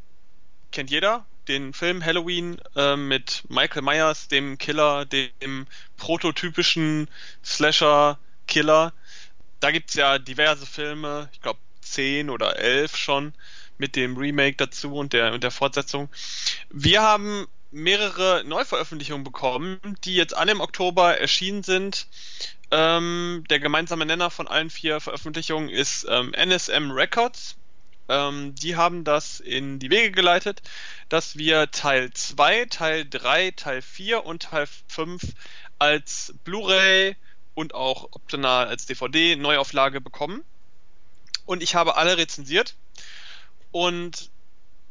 kennt 0.71 0.91
jeder, 0.91 1.25
den 1.47 1.73
Film 1.73 2.03
Halloween 2.03 2.57
äh, 2.75 2.95
mit 2.95 3.43
Michael 3.49 3.81
Myers, 3.81 4.27
dem 4.27 4.57
Killer, 4.57 5.05
dem 5.05 5.67
prototypischen 5.97 7.07
Slasher-Killer. 7.43 8.93
Da 9.59 9.71
gibt's 9.71 9.93
ja 9.93 10.19
diverse 10.19 10.65
Filme, 10.65 11.29
ich 11.33 11.41
glaube 11.41 11.59
zehn 11.81 12.29
oder 12.29 12.57
elf 12.57 12.95
schon, 12.95 13.33
mit 13.77 13.95
dem 13.95 14.17
Remake 14.17 14.57
dazu 14.57 14.95
und 14.95 15.13
der, 15.13 15.33
und 15.33 15.43
der 15.43 15.51
Fortsetzung. 15.51 16.09
Wir 16.69 17.01
haben 17.01 17.47
mehrere 17.71 18.43
Neuveröffentlichungen 18.45 19.23
bekommen, 19.23 19.79
die 20.03 20.15
jetzt 20.15 20.35
alle 20.35 20.51
im 20.51 20.61
Oktober 20.61 21.17
erschienen 21.17 21.63
sind. 21.63 22.07
Ähm, 22.71 23.43
der 23.49 23.59
gemeinsame 23.59 24.05
Nenner 24.05 24.29
von 24.29 24.47
allen 24.47 24.69
vier 24.69 24.99
Veröffentlichungen 24.99 25.69
ist 25.69 26.05
ähm, 26.09 26.33
NSM 26.33 26.91
Records. 26.91 27.55
Ähm, 28.09 28.55
die 28.55 28.75
haben 28.75 29.03
das 29.03 29.39
in 29.39 29.79
die 29.79 29.89
Wege 29.89 30.11
geleitet, 30.11 30.61
dass 31.09 31.37
wir 31.37 31.71
Teil 31.71 32.11
2, 32.11 32.65
Teil 32.65 33.05
3, 33.09 33.51
Teil 33.51 33.81
4 33.81 34.25
und 34.25 34.43
Teil 34.43 34.67
5 34.87 35.21
als 35.79 36.33
Blu-ray 36.43 37.15
und 37.53 37.73
auch 37.73 38.09
optional 38.11 38.67
als 38.67 38.85
DVD 38.85 39.35
Neuauflage 39.35 40.01
bekommen. 40.01 40.43
Und 41.45 41.63
ich 41.63 41.75
habe 41.75 41.97
alle 41.97 42.17
rezensiert. 42.17 42.75
Und 43.71 44.31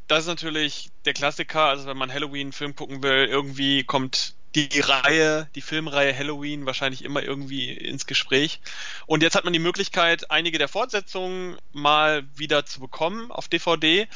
das 0.08 0.20
ist 0.20 0.26
natürlich 0.26 0.90
der 1.04 1.14
Klassiker. 1.14 1.64
Also 1.66 1.86
wenn 1.86 1.96
man 1.96 2.12
Halloween-Film 2.12 2.76
gucken 2.76 3.02
will, 3.02 3.26
irgendwie 3.26 3.84
kommt 3.84 4.34
die 4.54 4.80
Reihe, 4.80 5.48
die 5.54 5.62
Filmreihe 5.62 6.16
Halloween 6.16 6.66
wahrscheinlich 6.66 7.04
immer 7.04 7.22
irgendwie 7.22 7.72
ins 7.72 8.06
Gespräch. 8.06 8.60
Und 9.06 9.22
jetzt 9.22 9.34
hat 9.34 9.44
man 9.44 9.52
die 9.52 9.58
Möglichkeit, 9.58 10.30
einige 10.30 10.58
der 10.58 10.68
Fortsetzungen 10.68 11.56
mal 11.72 12.24
wieder 12.36 12.66
zu 12.66 12.80
bekommen 12.80 13.30
auf 13.30 13.48
DVD. 13.48 14.08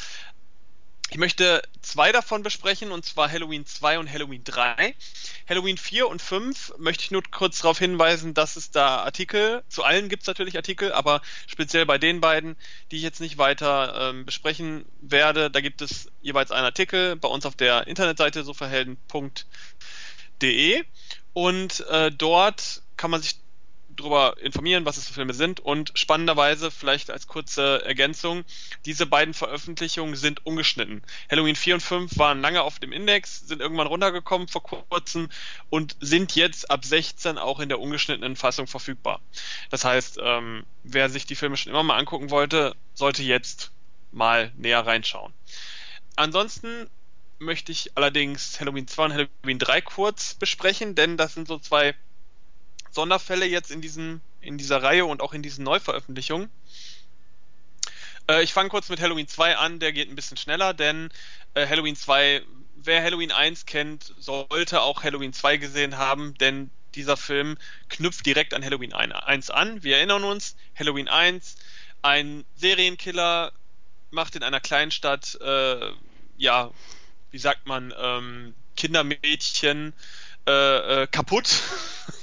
Ich 1.11 1.19
möchte 1.19 1.63
zwei 1.83 2.11
davon 2.11 2.43
besprechen, 2.43 2.91
und 2.91 3.05
zwar 3.05 3.31
Halloween 3.31 3.65
2 3.65 4.01
und 4.01 4.13
Halloween 4.13 4.43
3. 4.43 4.97
Halloween 5.49 5.79
4 5.79 6.09
und 6.09 6.21
5 6.21 6.75
möchte 6.79 7.05
ich 7.05 7.11
nur 7.13 7.23
kurz 7.31 7.61
darauf 7.61 7.79
hinweisen, 7.79 8.35
dass 8.35 8.57
es 8.57 8.73
da 8.73 9.05
Artikel, 9.05 9.63
zu 9.69 9.85
allen 9.85 10.09
gibt 10.09 10.23
es 10.23 10.27
natürlich 10.27 10.57
Artikel, 10.57 10.93
aber 10.93 11.23
speziell 11.47 11.87
bei 11.87 11.99
den 11.99 12.21
beiden, 12.21 12.57
die 12.91 12.97
ich 12.97 13.03
jetzt 13.03 13.21
nicht 13.21 13.39
weiter 13.39 14.11
ähm, 14.11 14.27
besprechen 14.27 14.85
werde, 15.01 15.49
da 15.49 15.61
gibt 15.61 15.81
es 15.81 16.11
jeweils 16.23 16.51
einen 16.51 16.65
Artikel 16.65 17.15
bei 17.15 17.29
uns 17.29 17.47
auf 17.47 17.55
der 17.55 17.87
Internetseite 17.87 18.43
soverhelden.de 20.41 20.85
und 21.33 21.87
äh, 21.89 22.11
dort 22.11 22.83
kann 22.97 23.11
man 23.11 23.21
sich 23.21 23.37
darüber 23.91 24.37
informieren, 24.43 24.85
was 24.85 24.99
es 24.99 25.09
für 25.09 25.15
Filme 25.15 25.33
sind. 25.33 25.61
Und 25.61 25.93
spannenderweise, 25.95 26.71
vielleicht 26.71 27.11
als 27.11 27.27
kurze 27.27 27.83
Ergänzung, 27.85 28.45
diese 28.85 29.07
beiden 29.07 29.33
Veröffentlichungen 29.33 30.17
sind 30.17 30.45
ungeschnitten. 30.45 31.03
Halloween 31.31 31.57
4 31.57 31.75
und 31.77 31.81
5 31.81 32.19
waren 32.19 32.43
lange 32.43 32.63
auf 32.63 32.79
dem 32.79 32.93
Index, 32.93 33.47
sind 33.47 33.61
irgendwann 33.61 33.87
runtergekommen 33.87 34.49
vor 34.49 34.63
kurzem 34.63 35.31
und 35.71 35.97
sind 36.01 36.37
jetzt 36.37 36.71
ab 36.71 36.85
16 36.85 37.39
auch 37.39 37.59
in 37.59 37.71
der 37.71 37.81
ungeschnittenen 37.81 38.37
Fassung 38.37 38.67
verfügbar. 38.67 39.21
Das 39.71 39.85
heißt, 39.85 40.19
ähm, 40.23 40.65
wer 40.83 41.09
sich 41.09 41.25
die 41.25 41.37
Filme 41.37 41.57
schon 41.57 41.71
immer 41.73 41.83
mal 41.83 41.97
angucken 41.97 42.31
wollte, 42.31 42.77
sollte 42.95 43.23
jetzt 43.23 43.73
mal 44.13 44.53
näher 44.57 44.87
reinschauen. 44.87 45.33
Ansonsten 46.17 46.89
möchte 47.39 47.73
ich 47.73 47.97
allerdings 47.97 48.61
Halloween 48.61 48.89
2 48.89 49.05
und 49.05 49.13
Halloween 49.13 49.59
3 49.59 49.81
kurz 49.83 50.35
besprechen, 50.35 50.95
denn 50.95 51.17
das 51.17 51.35
sind 51.35 51.49
so 51.49 51.59
zwei 51.59 51.95
Sonderfälle 52.91 53.47
jetzt 53.47 53.71
in, 53.71 53.81
diesem, 53.81 54.21
in 54.41 54.59
dieser 54.59 54.83
Reihe 54.83 55.05
und 55.05 55.21
auch 55.21 55.35
in 55.35 55.43
diesen 55.43 55.65
Neuveröffentlichungen. 55.65 56.51
Äh, 58.29 58.43
ich 58.43 58.53
fange 58.53 58.71
kurz 58.71 58.89
mit 58.89 59.01
Halloween 59.01 59.29
2 59.29 59.57
an, 59.57 59.79
der 59.79 59.93
geht 59.93 60.09
ein 60.09 60.17
bisschen 60.17 60.37
schneller, 60.37 60.75
denn 60.75 61.11
äh, 61.55 61.67
Halloween 61.67 61.97
2, 61.97 62.43
wer 62.77 63.03
Halloween 63.03 63.33
1 63.33 63.67
kennt, 63.67 64.15
sollte 64.19 64.81
auch 64.81 65.03
Halloween 65.03 65.33
2 65.33 65.59
gesehen 65.59 65.99
haben, 65.99 66.35
denn 66.39 66.71
dieser 66.95 67.17
Film 67.17 67.59
knüpft 67.91 68.25
direkt 68.25 68.55
an 68.55 68.65
Halloween 68.65 68.95
1 68.95 69.51
an. 69.51 69.83
Wir 69.83 69.99
erinnern 69.99 70.25
uns, 70.25 70.57
Halloween 70.75 71.09
1, 71.09 71.57
ein 72.01 72.45
Serienkiller 72.57 73.53
macht 74.11 74.35
in 74.37 74.43
einer 74.43 74.61
kleinen 74.61 74.91
Stadt, 74.91 75.39
äh, 75.43 75.91
ja, 76.39 76.71
wie 77.37 77.41
sagt 77.41 77.67
man, 77.67 77.93
ähm, 78.01 78.55
Kindermädchen 78.77 79.93
äh, 80.49 81.03
äh, 81.03 81.07
kaputt. 81.07 81.61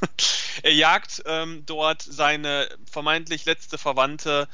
er 0.63 0.73
jagt 0.73 1.21
ähm, 1.27 1.61
dort 1.67 2.01
seine 2.01 2.67
vermeintlich 2.91 3.45
letzte 3.45 3.77
Verwandte 3.77 4.47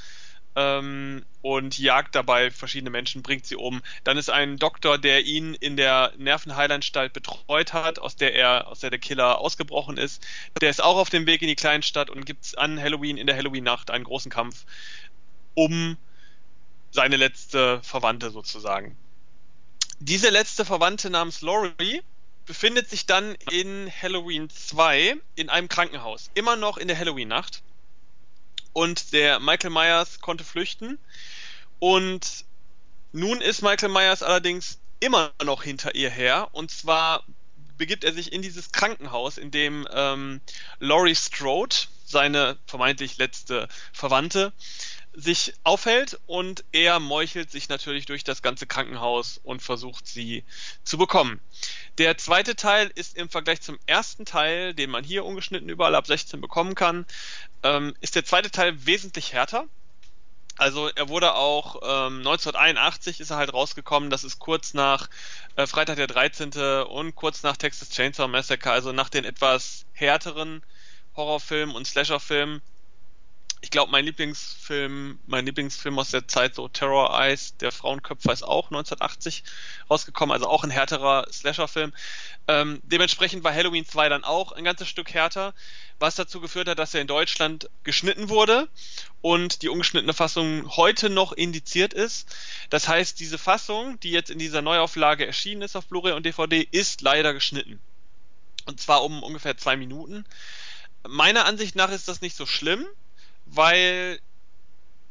ähm, 0.57 1.23
und 1.41 1.79
jagt 1.79 2.13
dabei 2.13 2.51
verschiedene 2.51 2.89
Menschen, 2.89 3.23
bringt 3.23 3.45
sie 3.45 3.55
um. 3.55 3.81
Dann 4.03 4.17
ist 4.17 4.29
ein 4.29 4.57
Doktor, 4.57 4.97
der 4.97 5.23
ihn 5.23 5.53
in 5.53 5.77
der 5.77 6.11
Nervenheilanstalt 6.17 7.13
betreut 7.13 7.71
hat, 7.71 7.99
aus 7.99 8.17
der 8.17 8.35
er, 8.35 8.67
aus 8.67 8.81
der 8.81 8.89
der 8.89 8.99
Killer 8.99 9.39
ausgebrochen 9.39 9.95
ist. 9.95 10.21
Der 10.59 10.69
ist 10.69 10.83
auch 10.83 10.97
auf 10.97 11.09
dem 11.09 11.25
Weg 11.25 11.41
in 11.41 11.47
die 11.47 11.55
Kleinstadt 11.55 12.09
und 12.09 12.25
gibt 12.25 12.57
an 12.57 12.81
Halloween 12.81 13.15
in 13.15 13.27
der 13.27 13.37
Halloween-Nacht 13.37 13.91
einen 13.91 14.03
großen 14.03 14.29
Kampf 14.29 14.65
um 15.53 15.95
seine 16.91 17.15
letzte 17.15 17.79
Verwandte 17.81 18.29
sozusagen. 18.29 18.97
Diese 19.99 20.29
letzte 20.29 20.63
Verwandte 20.63 21.09
namens 21.09 21.41
Laurie 21.41 22.01
befindet 22.45 22.89
sich 22.89 23.05
dann 23.05 23.35
in 23.51 23.91
Halloween 24.01 24.49
2 24.49 25.17
in 25.35 25.49
einem 25.49 25.67
Krankenhaus. 25.67 26.31
Immer 26.33 26.55
noch 26.55 26.77
in 26.77 26.87
der 26.87 26.97
Halloween-Nacht. 26.97 27.61
Und 28.71 29.11
der 29.11 29.39
Michael 29.39 29.71
Myers 29.71 30.21
konnte 30.21 30.45
flüchten. 30.45 30.97
Und 31.79 32.45
nun 33.11 33.41
ist 33.41 33.61
Michael 33.61 33.89
Myers 33.89 34.23
allerdings 34.23 34.79
immer 35.01 35.33
noch 35.43 35.63
hinter 35.63 35.93
ihr 35.95 36.09
her. 36.09 36.47
Und 36.53 36.71
zwar 36.71 37.25
begibt 37.77 38.05
er 38.05 38.13
sich 38.13 38.31
in 38.31 38.41
dieses 38.41 38.71
Krankenhaus, 38.71 39.37
in 39.37 39.51
dem 39.51 39.85
ähm, 39.91 40.39
Laurie 40.79 41.15
Strode, 41.15 41.75
seine 42.05 42.57
vermeintlich 42.65 43.17
letzte 43.17 43.67
Verwandte, 43.93 44.53
sich 45.19 45.53
aufhält 45.63 46.19
und 46.27 46.63
er 46.71 46.99
meuchelt 46.99 47.51
sich 47.51 47.69
natürlich 47.69 48.05
durch 48.05 48.23
das 48.23 48.41
ganze 48.41 48.67
Krankenhaus 48.67 49.39
und 49.43 49.61
versucht 49.61 50.07
sie 50.07 50.43
zu 50.83 50.97
bekommen. 50.97 51.39
Der 51.97 52.17
zweite 52.17 52.55
Teil 52.55 52.91
ist 52.95 53.17
im 53.17 53.29
Vergleich 53.29 53.61
zum 53.61 53.77
ersten 53.85 54.25
Teil, 54.25 54.73
den 54.73 54.89
man 54.89 55.03
hier 55.03 55.25
ungeschnitten 55.25 55.69
überall 55.69 55.95
ab 55.95 56.07
16 56.07 56.41
bekommen 56.41 56.75
kann, 56.75 57.05
ähm, 57.63 57.95
ist 58.01 58.15
der 58.15 58.25
zweite 58.25 58.51
Teil 58.51 58.85
wesentlich 58.85 59.33
härter. 59.33 59.65
Also 60.57 60.89
er 60.89 61.07
wurde 61.07 61.35
auch 61.35 61.75
ähm, 61.75 62.17
1981 62.17 63.21
ist 63.21 63.29
er 63.29 63.37
halt 63.37 63.53
rausgekommen, 63.53 64.09
das 64.09 64.25
ist 64.25 64.39
kurz 64.39 64.73
nach 64.73 65.09
äh, 65.55 65.65
Freitag 65.65 65.95
der 65.95 66.07
13. 66.07 66.51
und 66.83 67.15
kurz 67.15 67.43
nach 67.43 67.55
Texas 67.55 67.89
Chainsaw 67.91 68.27
Massacre, 68.27 68.71
also 68.71 68.91
nach 68.91 69.09
den 69.09 69.23
etwas 69.23 69.85
härteren 69.93 70.61
Horrorfilmen 71.15 71.75
und 71.75 71.87
Slasherfilmen 71.87 72.61
ich 73.61 73.71
glaube, 73.71 73.91
mein 73.91 74.05
Lieblingsfilm, 74.05 75.19
mein 75.27 75.45
Lieblingsfilm 75.45 75.99
aus 75.99 76.11
der 76.11 76.27
Zeit, 76.27 76.55
so 76.55 76.69
Terror 76.69 77.19
Eyes, 77.19 77.57
der 77.57 77.73
Frauenköpfer, 77.73 78.31
ist 78.31 78.43
auch 78.43 78.67
1980 78.67 79.43
rausgekommen, 79.89 80.33
also 80.33 80.47
auch 80.47 80.63
ein 80.63 80.69
härterer 80.69 81.27
Slasher-Film. 81.29 81.93
Ähm, 82.47 82.79
dementsprechend 82.83 83.43
war 83.43 83.53
Halloween 83.53 83.85
2 83.85 84.07
dann 84.07 84.23
auch 84.23 84.53
ein 84.53 84.63
ganzes 84.63 84.87
Stück 84.87 85.13
härter, 85.13 85.53
was 85.99 86.15
dazu 86.15 86.39
geführt 86.39 86.69
hat, 86.69 86.79
dass 86.79 86.93
er 86.93 87.01
in 87.01 87.07
Deutschland 87.07 87.69
geschnitten 87.83 88.29
wurde 88.29 88.69
und 89.21 89.61
die 89.61 89.69
ungeschnittene 89.69 90.13
Fassung 90.13 90.69
heute 90.77 91.09
noch 91.09 91.33
indiziert 91.33 91.93
ist. 91.93 92.33
Das 92.69 92.87
heißt, 92.87 93.19
diese 93.19 93.37
Fassung, 93.37 93.99
die 93.99 94.11
jetzt 94.11 94.29
in 94.29 94.39
dieser 94.39 94.61
Neuauflage 94.61 95.27
erschienen 95.27 95.63
ist 95.63 95.75
auf 95.75 95.87
Blu-ray 95.87 96.13
und 96.13 96.25
DVD, 96.25 96.65
ist 96.71 97.01
leider 97.01 97.33
geschnitten. 97.33 97.81
Und 98.65 98.79
zwar 98.79 99.03
um 99.03 99.21
ungefähr 99.21 99.57
zwei 99.57 99.75
Minuten. 99.75 100.23
Meiner 101.05 101.45
Ansicht 101.45 101.75
nach 101.75 101.91
ist 101.91 102.07
das 102.07 102.21
nicht 102.21 102.37
so 102.37 102.45
schlimm, 102.45 102.85
weil 103.51 104.19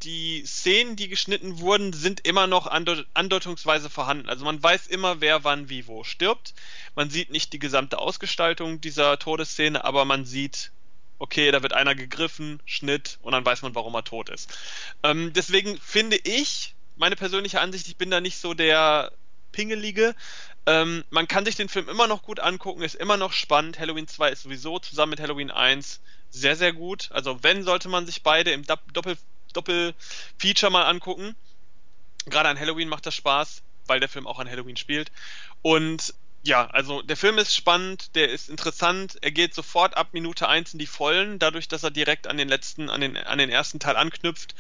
die 0.03 0.45
Szenen, 0.47 0.97
die 0.97 1.09
geschnitten 1.09 1.59
wurden, 1.59 1.93
sind 1.93 2.27
immer 2.27 2.47
noch 2.47 2.67
andeutungsweise 2.67 3.91
vorhanden. 3.91 4.29
Also 4.29 4.45
man 4.45 4.63
weiß 4.63 4.87
immer, 4.87 5.21
wer 5.21 5.45
wann 5.45 5.69
wie 5.69 5.87
wo 5.87 6.05
stirbt. 6.05 6.55
Man 6.95 7.11
sieht 7.11 7.31
nicht 7.31 7.53
die 7.53 7.59
gesamte 7.59 7.99
Ausgestaltung 7.99 8.81
dieser 8.81 9.19
Todesszene, 9.19 9.85
aber 9.85 10.05
man 10.05 10.25
sieht, 10.25 10.71
okay, 11.19 11.51
da 11.51 11.63
wird 11.63 11.73
einer 11.73 11.95
gegriffen, 11.95 12.61
Schnitt 12.65 13.19
und 13.23 13.33
dann 13.33 13.45
weiß 13.45 13.63
man, 13.63 13.75
warum 13.75 13.95
er 13.95 14.05
tot 14.05 14.29
ist. 14.29 14.57
Ähm, 15.03 15.33
deswegen 15.33 15.79
finde 15.79 16.17
ich, 16.17 16.75
meine 16.97 17.17
persönliche 17.17 17.61
Ansicht, 17.61 17.89
ich 17.89 17.97
bin 17.97 18.11
da 18.11 18.21
nicht 18.21 18.39
so 18.39 18.55
der 18.55 19.13
Pingelige. 19.51 20.15
Ähm, 20.67 21.05
man 21.11 21.27
kann 21.27 21.45
sich 21.45 21.57
den 21.57 21.69
Film 21.69 21.89
immer 21.89 22.07
noch 22.07 22.23
gut 22.23 22.39
angucken, 22.39 22.83
ist 22.83 22.95
immer 22.95 23.17
noch 23.17 23.33
spannend. 23.33 23.81
Halloween 23.81 24.07
2 24.07 24.31
ist 24.31 24.43
sowieso 24.43 24.79
zusammen 24.79 25.11
mit 25.11 25.21
Halloween 25.21 25.51
1 25.51 26.01
sehr, 26.31 26.57
sehr 26.57 26.73
gut. 26.73 27.11
Also 27.13 27.43
wenn, 27.43 27.63
sollte 27.63 27.89
man 27.89 28.07
sich 28.07 28.23
beide 28.23 28.53
im 28.53 28.65
Doppel, 28.65 29.17
Doppel-Feature 29.53 30.71
mal 30.71 30.85
angucken. 30.85 31.35
Gerade 32.27 32.49
an 32.49 32.59
Halloween 32.59 32.89
macht 32.89 33.07
das 33.07 33.15
Spaß. 33.15 33.63
weil 33.87 34.01
der 34.01 34.09
Film 34.09 34.27
auch 34.27 34.39
an 34.39 34.49
Halloween 34.49 34.77
spielt. 34.77 35.11
Und 35.63 36.15
ja, 36.43 36.67
also 36.69 37.03
der 37.03 37.17
Film 37.17 37.39
ist 37.39 37.55
spannend, 37.55 38.15
der 38.15 38.31
ist 38.31 38.49
interessant, 38.49 39.19
er 39.23 39.31
geht 39.31 39.55
sofort 39.55 39.97
ab 39.97 40.09
Minute 40.13 40.49
1 40.49 40.73
in 40.73 40.79
die 40.79 40.87
Vollen, 40.87 41.39
dadurch, 41.39 41.69
dass 41.69 41.83
er 41.83 41.91
direkt 41.91 42.27
an 42.27 42.37
den 42.37 42.49
letzten, 42.49 42.91
an 42.91 43.01
den, 43.01 43.17
an 43.17 43.39
den 43.39 43.51
ersten 43.51 43.81
Teil 43.81 43.97
anknüpft, 43.97 44.55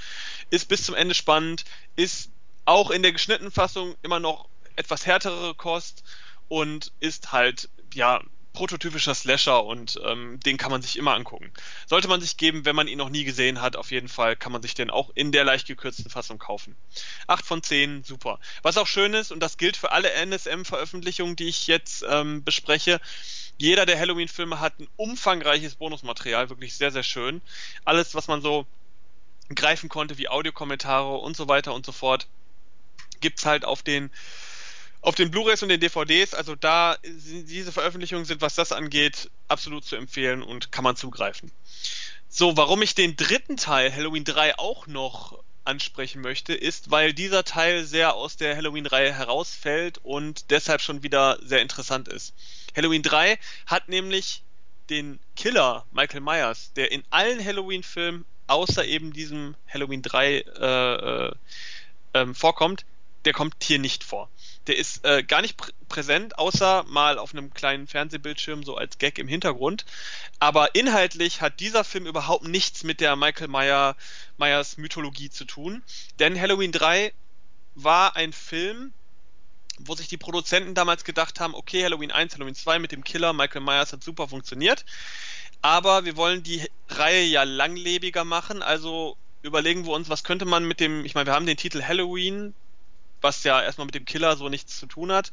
ist 0.50 0.66
bis 0.68 0.82
zum 0.82 0.94
Ende 0.94 1.14
spannend, 1.14 1.64
ist 1.94 2.30
auch 2.64 2.90
in 2.90 3.02
der 3.02 3.12
geschnittenen 3.12 3.52
Fassung 3.52 3.94
immer 4.02 4.18
noch 4.18 4.48
etwas 4.76 5.06
härtere 5.06 5.54
Kost 5.54 6.04
und 6.48 6.92
ist 7.00 7.32
halt, 7.32 7.68
ja, 7.94 8.22
prototypischer 8.58 9.14
Slasher 9.14 9.64
und 9.64 10.00
ähm, 10.04 10.40
den 10.40 10.56
kann 10.56 10.72
man 10.72 10.82
sich 10.82 10.96
immer 10.96 11.14
angucken. 11.14 11.52
Sollte 11.86 12.08
man 12.08 12.20
sich 12.20 12.36
geben, 12.36 12.64
wenn 12.64 12.74
man 12.74 12.88
ihn 12.88 12.98
noch 12.98 13.08
nie 13.08 13.22
gesehen 13.22 13.60
hat, 13.60 13.76
auf 13.76 13.92
jeden 13.92 14.08
Fall 14.08 14.34
kann 14.34 14.50
man 14.50 14.62
sich 14.62 14.74
den 14.74 14.90
auch 14.90 15.10
in 15.14 15.30
der 15.30 15.44
leicht 15.44 15.68
gekürzten 15.68 16.10
Fassung 16.10 16.38
kaufen. 16.38 16.74
8 17.28 17.46
von 17.46 17.62
10, 17.62 18.02
super. 18.02 18.40
Was 18.62 18.76
auch 18.76 18.88
schön 18.88 19.14
ist, 19.14 19.30
und 19.30 19.38
das 19.38 19.58
gilt 19.58 19.76
für 19.76 19.92
alle 19.92 20.10
NSM-Veröffentlichungen, 20.10 21.36
die 21.36 21.46
ich 21.46 21.68
jetzt 21.68 22.04
ähm, 22.08 22.42
bespreche, 22.42 23.00
jeder 23.58 23.86
der 23.86 23.96
Halloween-Filme 23.96 24.58
hat 24.58 24.80
ein 24.80 24.88
umfangreiches 24.96 25.76
Bonusmaterial, 25.76 26.50
wirklich 26.50 26.74
sehr, 26.76 26.90
sehr 26.90 27.04
schön. 27.04 27.40
Alles, 27.84 28.16
was 28.16 28.26
man 28.26 28.42
so 28.42 28.66
greifen 29.54 29.88
konnte, 29.88 30.18
wie 30.18 30.28
Audiokommentare 30.28 31.16
und 31.18 31.36
so 31.36 31.46
weiter 31.46 31.74
und 31.74 31.86
so 31.86 31.92
fort, 31.92 32.26
gibt's 33.20 33.46
halt 33.46 33.64
auf 33.64 33.84
den 33.84 34.10
auf 35.00 35.14
den 35.14 35.30
Blu-rays 35.30 35.62
und 35.62 35.68
den 35.68 35.80
DVDs, 35.80 36.34
also 36.34 36.54
da 36.54 36.96
diese 37.04 37.72
Veröffentlichungen 37.72 38.24
sind, 38.24 38.40
was 38.40 38.54
das 38.54 38.72
angeht, 38.72 39.30
absolut 39.46 39.84
zu 39.84 39.96
empfehlen 39.96 40.42
und 40.42 40.72
kann 40.72 40.84
man 40.84 40.96
zugreifen. 40.96 41.50
So, 42.28 42.56
warum 42.56 42.82
ich 42.82 42.94
den 42.94 43.16
dritten 43.16 43.56
Teil 43.56 43.94
Halloween 43.94 44.24
3 44.24 44.58
auch 44.58 44.86
noch 44.86 45.42
ansprechen 45.64 46.22
möchte, 46.22 46.54
ist, 46.54 46.90
weil 46.90 47.12
dieser 47.12 47.44
Teil 47.44 47.84
sehr 47.84 48.14
aus 48.14 48.36
der 48.36 48.56
Halloween-Reihe 48.56 49.12
herausfällt 49.12 49.98
und 50.02 50.50
deshalb 50.50 50.80
schon 50.80 51.02
wieder 51.02 51.38
sehr 51.42 51.60
interessant 51.60 52.08
ist. 52.08 52.34
Halloween 52.74 53.02
3 53.02 53.38
hat 53.66 53.88
nämlich 53.88 54.42
den 54.88 55.20
Killer 55.36 55.84
Michael 55.92 56.20
Myers, 56.20 56.72
der 56.74 56.90
in 56.90 57.04
allen 57.10 57.44
Halloween-Filmen 57.44 58.24
außer 58.46 58.84
eben 58.86 59.12
diesem 59.12 59.54
Halloween 59.72 60.02
3 60.02 60.38
äh, 60.38 60.94
äh, 61.26 61.32
ähm, 62.14 62.34
vorkommt, 62.34 62.84
der 63.24 63.34
kommt 63.34 63.54
hier 63.62 63.78
nicht 63.78 64.04
vor. 64.04 64.30
Der 64.68 64.76
ist 64.76 65.04
äh, 65.04 65.22
gar 65.22 65.42
nicht 65.42 65.56
prä 65.56 65.72
präsent, 65.88 66.38
außer 66.38 66.84
mal 66.88 67.18
auf 67.18 67.32
einem 67.32 67.54
kleinen 67.54 67.86
Fernsehbildschirm, 67.86 68.62
so 68.62 68.76
als 68.76 68.98
Gag 68.98 69.18
im 69.18 69.26
Hintergrund. 69.26 69.86
Aber 70.38 70.74
inhaltlich 70.74 71.40
hat 71.40 71.60
dieser 71.60 71.82
Film 71.82 72.06
überhaupt 72.06 72.46
nichts 72.46 72.84
mit 72.84 73.00
der 73.00 73.16
Michael 73.16 73.48
Meyer, 73.48 73.96
Myers 74.36 74.76
Mythologie 74.76 75.30
zu 75.30 75.46
tun. 75.46 75.82
Denn 76.18 76.38
Halloween 76.38 76.72
3 76.72 77.14
war 77.74 78.16
ein 78.16 78.34
Film, 78.34 78.92
wo 79.78 79.94
sich 79.94 80.08
die 80.08 80.18
Produzenten 80.18 80.74
damals 80.74 81.04
gedacht 81.04 81.40
haben, 81.40 81.54
okay, 81.54 81.82
Halloween 81.84 82.12
1, 82.12 82.34
Halloween 82.34 82.54
2 82.54 82.78
mit 82.78 82.92
dem 82.92 83.02
Killer 83.02 83.32
Michael 83.32 83.62
Myers 83.62 83.92
hat 83.92 84.02
super 84.02 84.28
funktioniert. 84.28 84.84
Aber 85.62 86.04
wir 86.04 86.16
wollen 86.16 86.42
die 86.42 86.68
Reihe 86.88 87.24
ja 87.24 87.44
langlebiger 87.44 88.24
machen, 88.24 88.62
also 88.62 89.16
überlegen 89.42 89.86
wir 89.86 89.92
uns, 89.92 90.08
was 90.08 90.24
könnte 90.24 90.44
man 90.44 90.64
mit 90.64 90.80
dem, 90.80 91.04
ich 91.04 91.14
meine, 91.14 91.26
wir 91.26 91.34
haben 91.34 91.46
den 91.46 91.56
Titel 91.56 91.82
Halloween, 91.82 92.54
was 93.20 93.44
ja 93.44 93.62
erstmal 93.62 93.86
mit 93.86 93.94
dem 93.94 94.04
Killer 94.04 94.36
so 94.36 94.48
nichts 94.48 94.78
zu 94.78 94.86
tun 94.86 95.12
hat. 95.12 95.32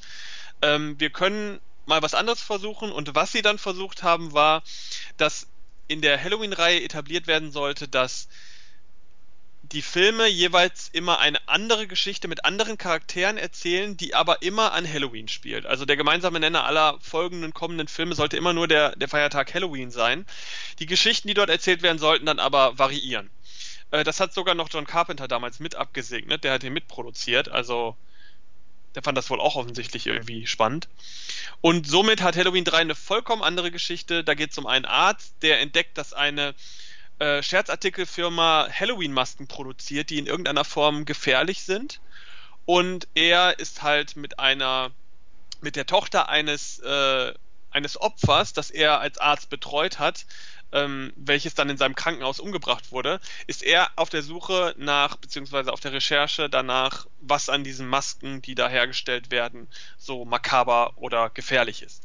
Ähm, 0.61 0.99
wir 0.99 1.09
können 1.09 1.59
mal 1.85 2.01
was 2.01 2.13
anderes 2.13 2.41
versuchen 2.41 2.91
und 2.91 3.15
was 3.15 3.31
sie 3.31 3.41
dann 3.41 3.57
versucht 3.57 4.03
haben, 4.03 4.33
war, 4.33 4.63
dass 5.17 5.47
in 5.87 6.01
der 6.01 6.21
Halloween-Reihe 6.21 6.83
etabliert 6.83 7.27
werden 7.27 7.51
sollte, 7.51 7.87
dass 7.87 8.27
die 9.71 9.81
Filme 9.81 10.27
jeweils 10.27 10.89
immer 10.93 11.19
eine 11.19 11.39
andere 11.47 11.87
Geschichte 11.87 12.27
mit 12.27 12.45
anderen 12.45 12.77
Charakteren 12.77 13.37
erzählen, 13.37 13.97
die 13.97 14.13
aber 14.13 14.41
immer 14.41 14.73
an 14.73 14.91
Halloween 14.91 15.27
spielt. 15.27 15.65
Also 15.65 15.85
der 15.85 15.97
gemeinsame 15.97 16.39
Nenner 16.39 16.65
aller 16.65 16.97
folgenden 17.01 17.53
kommenden 17.53 17.87
Filme 17.87 18.15
sollte 18.15 18.37
immer 18.37 18.53
nur 18.53 18.67
der, 18.67 18.95
der 18.95 19.07
Feiertag 19.07 19.53
Halloween 19.53 19.89
sein. 19.89 20.25
Die 20.79 20.85
Geschichten, 20.85 21.27
die 21.27 21.33
dort 21.33 21.49
erzählt 21.49 21.81
werden, 21.81 21.97
sollten 21.97 22.25
dann 22.25 22.39
aber 22.39 22.77
variieren. 22.77 23.29
Äh, 23.95 24.03
das 24.03 24.19
hat 24.19 24.33
sogar 24.33 24.55
noch 24.55 24.69
John 24.69 24.85
Carpenter 24.85 25.27
damals 25.27 25.59
mit 25.59 25.75
abgesegnet, 25.75 26.43
der 26.43 26.53
hat 26.53 26.63
den 26.63 26.73
mitproduziert, 26.73 27.49
also 27.49 27.95
der 28.93 29.03
fand 29.03 29.17
das 29.17 29.29
wohl 29.29 29.41
auch 29.41 29.55
offensichtlich 29.55 30.07
irgendwie 30.07 30.47
spannend. 30.47 30.87
Und 31.61 31.87
somit 31.87 32.21
hat 32.21 32.35
Halloween 32.35 32.63
3 32.63 32.77
eine 32.77 32.95
vollkommen 32.95 33.43
andere 33.43 33.69
Geschichte. 33.69 34.23
Da 34.23 34.35
geht 34.35 34.51
es 34.51 34.57
um 34.57 34.67
einen 34.67 34.85
Arzt, 34.85 35.35
der 35.41 35.59
entdeckt, 35.59 35.97
dass 35.97 36.13
eine 36.13 36.55
äh, 37.19 37.43
Scherzartikelfirma 37.43 38.69
Halloween-Masken 38.71 39.47
produziert, 39.47 40.09
die 40.09 40.17
in 40.17 40.27
irgendeiner 40.27 40.63
Form 40.63 41.03
gefährlich 41.03 41.63
sind. 41.63 41.99
Und 42.65 43.09
er 43.15 43.59
ist 43.59 43.81
halt 43.81 44.15
mit 44.15 44.39
einer, 44.39 44.91
mit 45.59 45.75
der 45.75 45.85
Tochter 45.85 46.29
eines, 46.29 46.79
äh, 46.79 47.33
eines 47.71 47.99
Opfers, 47.99 48.53
das 48.53 48.71
er 48.71 49.01
als 49.01 49.17
Arzt 49.17 49.49
betreut 49.49 49.99
hat, 49.99 50.25
ähm, 50.71 51.13
welches 51.15 51.53
dann 51.53 51.69
in 51.69 51.77
seinem 51.77 51.95
Krankenhaus 51.95 52.39
umgebracht 52.39 52.91
wurde, 52.91 53.19
ist 53.47 53.63
er 53.63 53.89
auf 53.95 54.09
der 54.09 54.23
Suche 54.23 54.75
nach, 54.77 55.15
beziehungsweise 55.17 55.71
auf 55.71 55.79
der 55.79 55.93
Recherche 55.93 56.49
danach, 56.49 57.05
was 57.21 57.49
an 57.49 57.63
diesen 57.63 57.87
Masken, 57.87 58.41
die 58.41 58.55
da 58.55 58.67
hergestellt 58.67 59.31
werden, 59.31 59.67
so 59.97 60.25
makaber 60.25 60.93
oder 60.97 61.29
gefährlich 61.29 61.81
ist. 61.81 62.03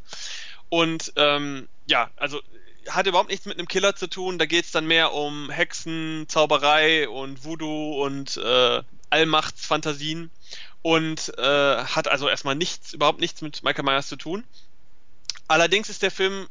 Und 0.68 1.12
ähm, 1.16 1.68
ja, 1.86 2.10
also 2.16 2.40
hat 2.88 3.06
überhaupt 3.06 3.30
nichts 3.30 3.46
mit 3.46 3.58
einem 3.58 3.68
Killer 3.68 3.94
zu 3.94 4.06
tun. 4.06 4.38
Da 4.38 4.46
geht 4.46 4.64
es 4.64 4.72
dann 4.72 4.86
mehr 4.86 5.12
um 5.12 5.50
Hexen, 5.50 6.26
Zauberei 6.28 7.08
und 7.08 7.44
Voodoo 7.44 8.04
und 8.04 8.36
äh, 8.36 8.82
Allmachtsfantasien 9.10 10.30
und 10.82 11.32
äh, 11.36 11.84
hat 11.84 12.08
also 12.08 12.28
erstmal 12.28 12.54
nichts, 12.54 12.94
überhaupt 12.94 13.20
nichts 13.20 13.42
mit 13.42 13.62
Michael 13.62 13.84
Myers 13.84 14.08
zu 14.08 14.16
tun. 14.16 14.44
Allerdings 15.48 15.88
ist 15.88 16.02
der 16.02 16.10
Film 16.10 16.48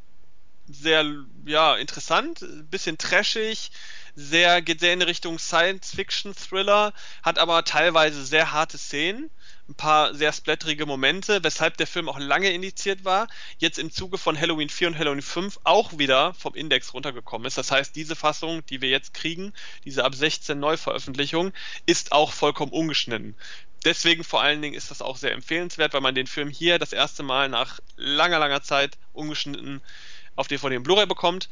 sehr 0.69 1.05
ja 1.45 1.75
interessant, 1.75 2.45
bisschen 2.69 2.97
trashig, 2.97 3.71
sehr 4.15 4.61
geht 4.61 4.81
sehr 4.81 4.93
in 4.93 5.01
Richtung 5.01 5.39
Science 5.39 5.91
Fiction 5.95 6.35
Thriller, 6.35 6.93
hat 7.23 7.39
aber 7.39 7.63
teilweise 7.63 8.25
sehr 8.25 8.51
harte 8.51 8.77
Szenen, 8.77 9.29
ein 9.67 9.75
paar 9.75 10.13
sehr 10.13 10.33
splatterige 10.33 10.85
Momente, 10.85 11.43
weshalb 11.43 11.77
der 11.77 11.87
Film 11.87 12.09
auch 12.09 12.19
lange 12.19 12.51
indiziert 12.51 13.05
war, 13.05 13.27
jetzt 13.59 13.79
im 13.79 13.91
Zuge 13.91 14.17
von 14.17 14.39
Halloween 14.39 14.69
4 14.69 14.89
und 14.89 14.97
Halloween 14.97 15.21
5 15.21 15.59
auch 15.63 15.97
wieder 15.97 16.33
vom 16.33 16.55
Index 16.55 16.93
runtergekommen 16.93 17.47
ist. 17.47 17.57
Das 17.57 17.71
heißt, 17.71 17.95
diese 17.95 18.15
Fassung, 18.15 18.65
die 18.67 18.81
wir 18.81 18.89
jetzt 18.89 19.13
kriegen, 19.13 19.53
diese 19.85 20.03
ab 20.03 20.15
16 20.15 20.59
Neuveröffentlichung, 20.59 21.53
ist 21.85 22.11
auch 22.11 22.31
vollkommen 22.31 22.71
ungeschnitten. 22.71 23.35
Deswegen 23.85 24.23
vor 24.23 24.41
allen 24.41 24.61
Dingen 24.61 24.75
ist 24.75 24.91
das 24.91 25.01
auch 25.01 25.15
sehr 25.15 25.31
empfehlenswert, 25.31 25.93
weil 25.93 26.01
man 26.01 26.15
den 26.15 26.27
Film 26.27 26.49
hier 26.49 26.79
das 26.79 26.91
erste 26.91 27.23
Mal 27.23 27.47
nach 27.47 27.79
langer, 27.95 28.39
langer 28.39 28.61
Zeit 28.61 28.97
ungeschnitten 29.13 29.81
auf 30.39 30.47
DVD 30.47 30.77
und 30.77 30.83
Blu-ray 30.83 31.05
bekommt. 31.05 31.49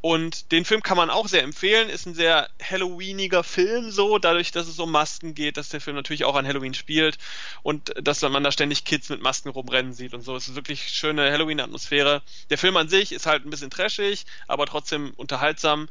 Und 0.00 0.52
den 0.52 0.66
Film 0.66 0.82
kann 0.82 0.98
man 0.98 1.08
auch 1.08 1.28
sehr 1.28 1.42
empfehlen. 1.42 1.88
Ist 1.88 2.04
ein 2.04 2.14
sehr 2.14 2.50
Halloweeniger 2.62 3.42
Film, 3.42 3.90
so, 3.90 4.18
dadurch, 4.18 4.50
dass 4.50 4.66
es 4.66 4.78
um 4.78 4.90
Masken 4.90 5.34
geht, 5.34 5.56
dass 5.56 5.70
der 5.70 5.80
Film 5.80 5.96
natürlich 5.96 6.26
auch 6.26 6.34
an 6.34 6.46
Halloween 6.46 6.74
spielt 6.74 7.16
und 7.62 7.94
dass 8.02 8.20
man 8.20 8.44
da 8.44 8.52
ständig 8.52 8.84
Kids 8.84 9.08
mit 9.08 9.22
Masken 9.22 9.48
rumrennen 9.48 9.94
sieht 9.94 10.12
und 10.12 10.20
so. 10.20 10.36
Es 10.36 10.46
ist 10.46 10.56
wirklich 10.56 10.90
schöne 10.90 11.32
Halloween-Atmosphäre. 11.32 12.20
Der 12.50 12.58
Film 12.58 12.76
an 12.76 12.90
sich 12.90 13.12
ist 13.12 13.24
halt 13.24 13.46
ein 13.46 13.50
bisschen 13.50 13.70
trashig, 13.70 14.26
aber 14.46 14.66
trotzdem 14.66 15.14
unterhaltsam. 15.16 15.88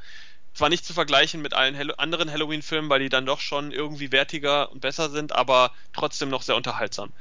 Zwar 0.54 0.70
nicht 0.70 0.86
zu 0.86 0.94
vergleichen 0.94 1.42
mit 1.42 1.56
allen 1.56 1.76
Hall 1.76 1.96
anderen 1.98 2.30
Halloween-Filmen, 2.30 2.92
weil 2.92 3.00
die 3.00 3.10
dann 3.10 3.26
doch 3.26 3.40
schon 3.40 3.72
irgendwie 3.72 4.12
wertiger 4.12 4.72
und 4.72 4.82
besser 4.82 5.10
sind, 5.10 5.32
aber 5.32 5.72
trotzdem 5.92 6.30
noch 6.30 6.44
sehr 6.44 6.56
unterhaltsam. 6.56 7.12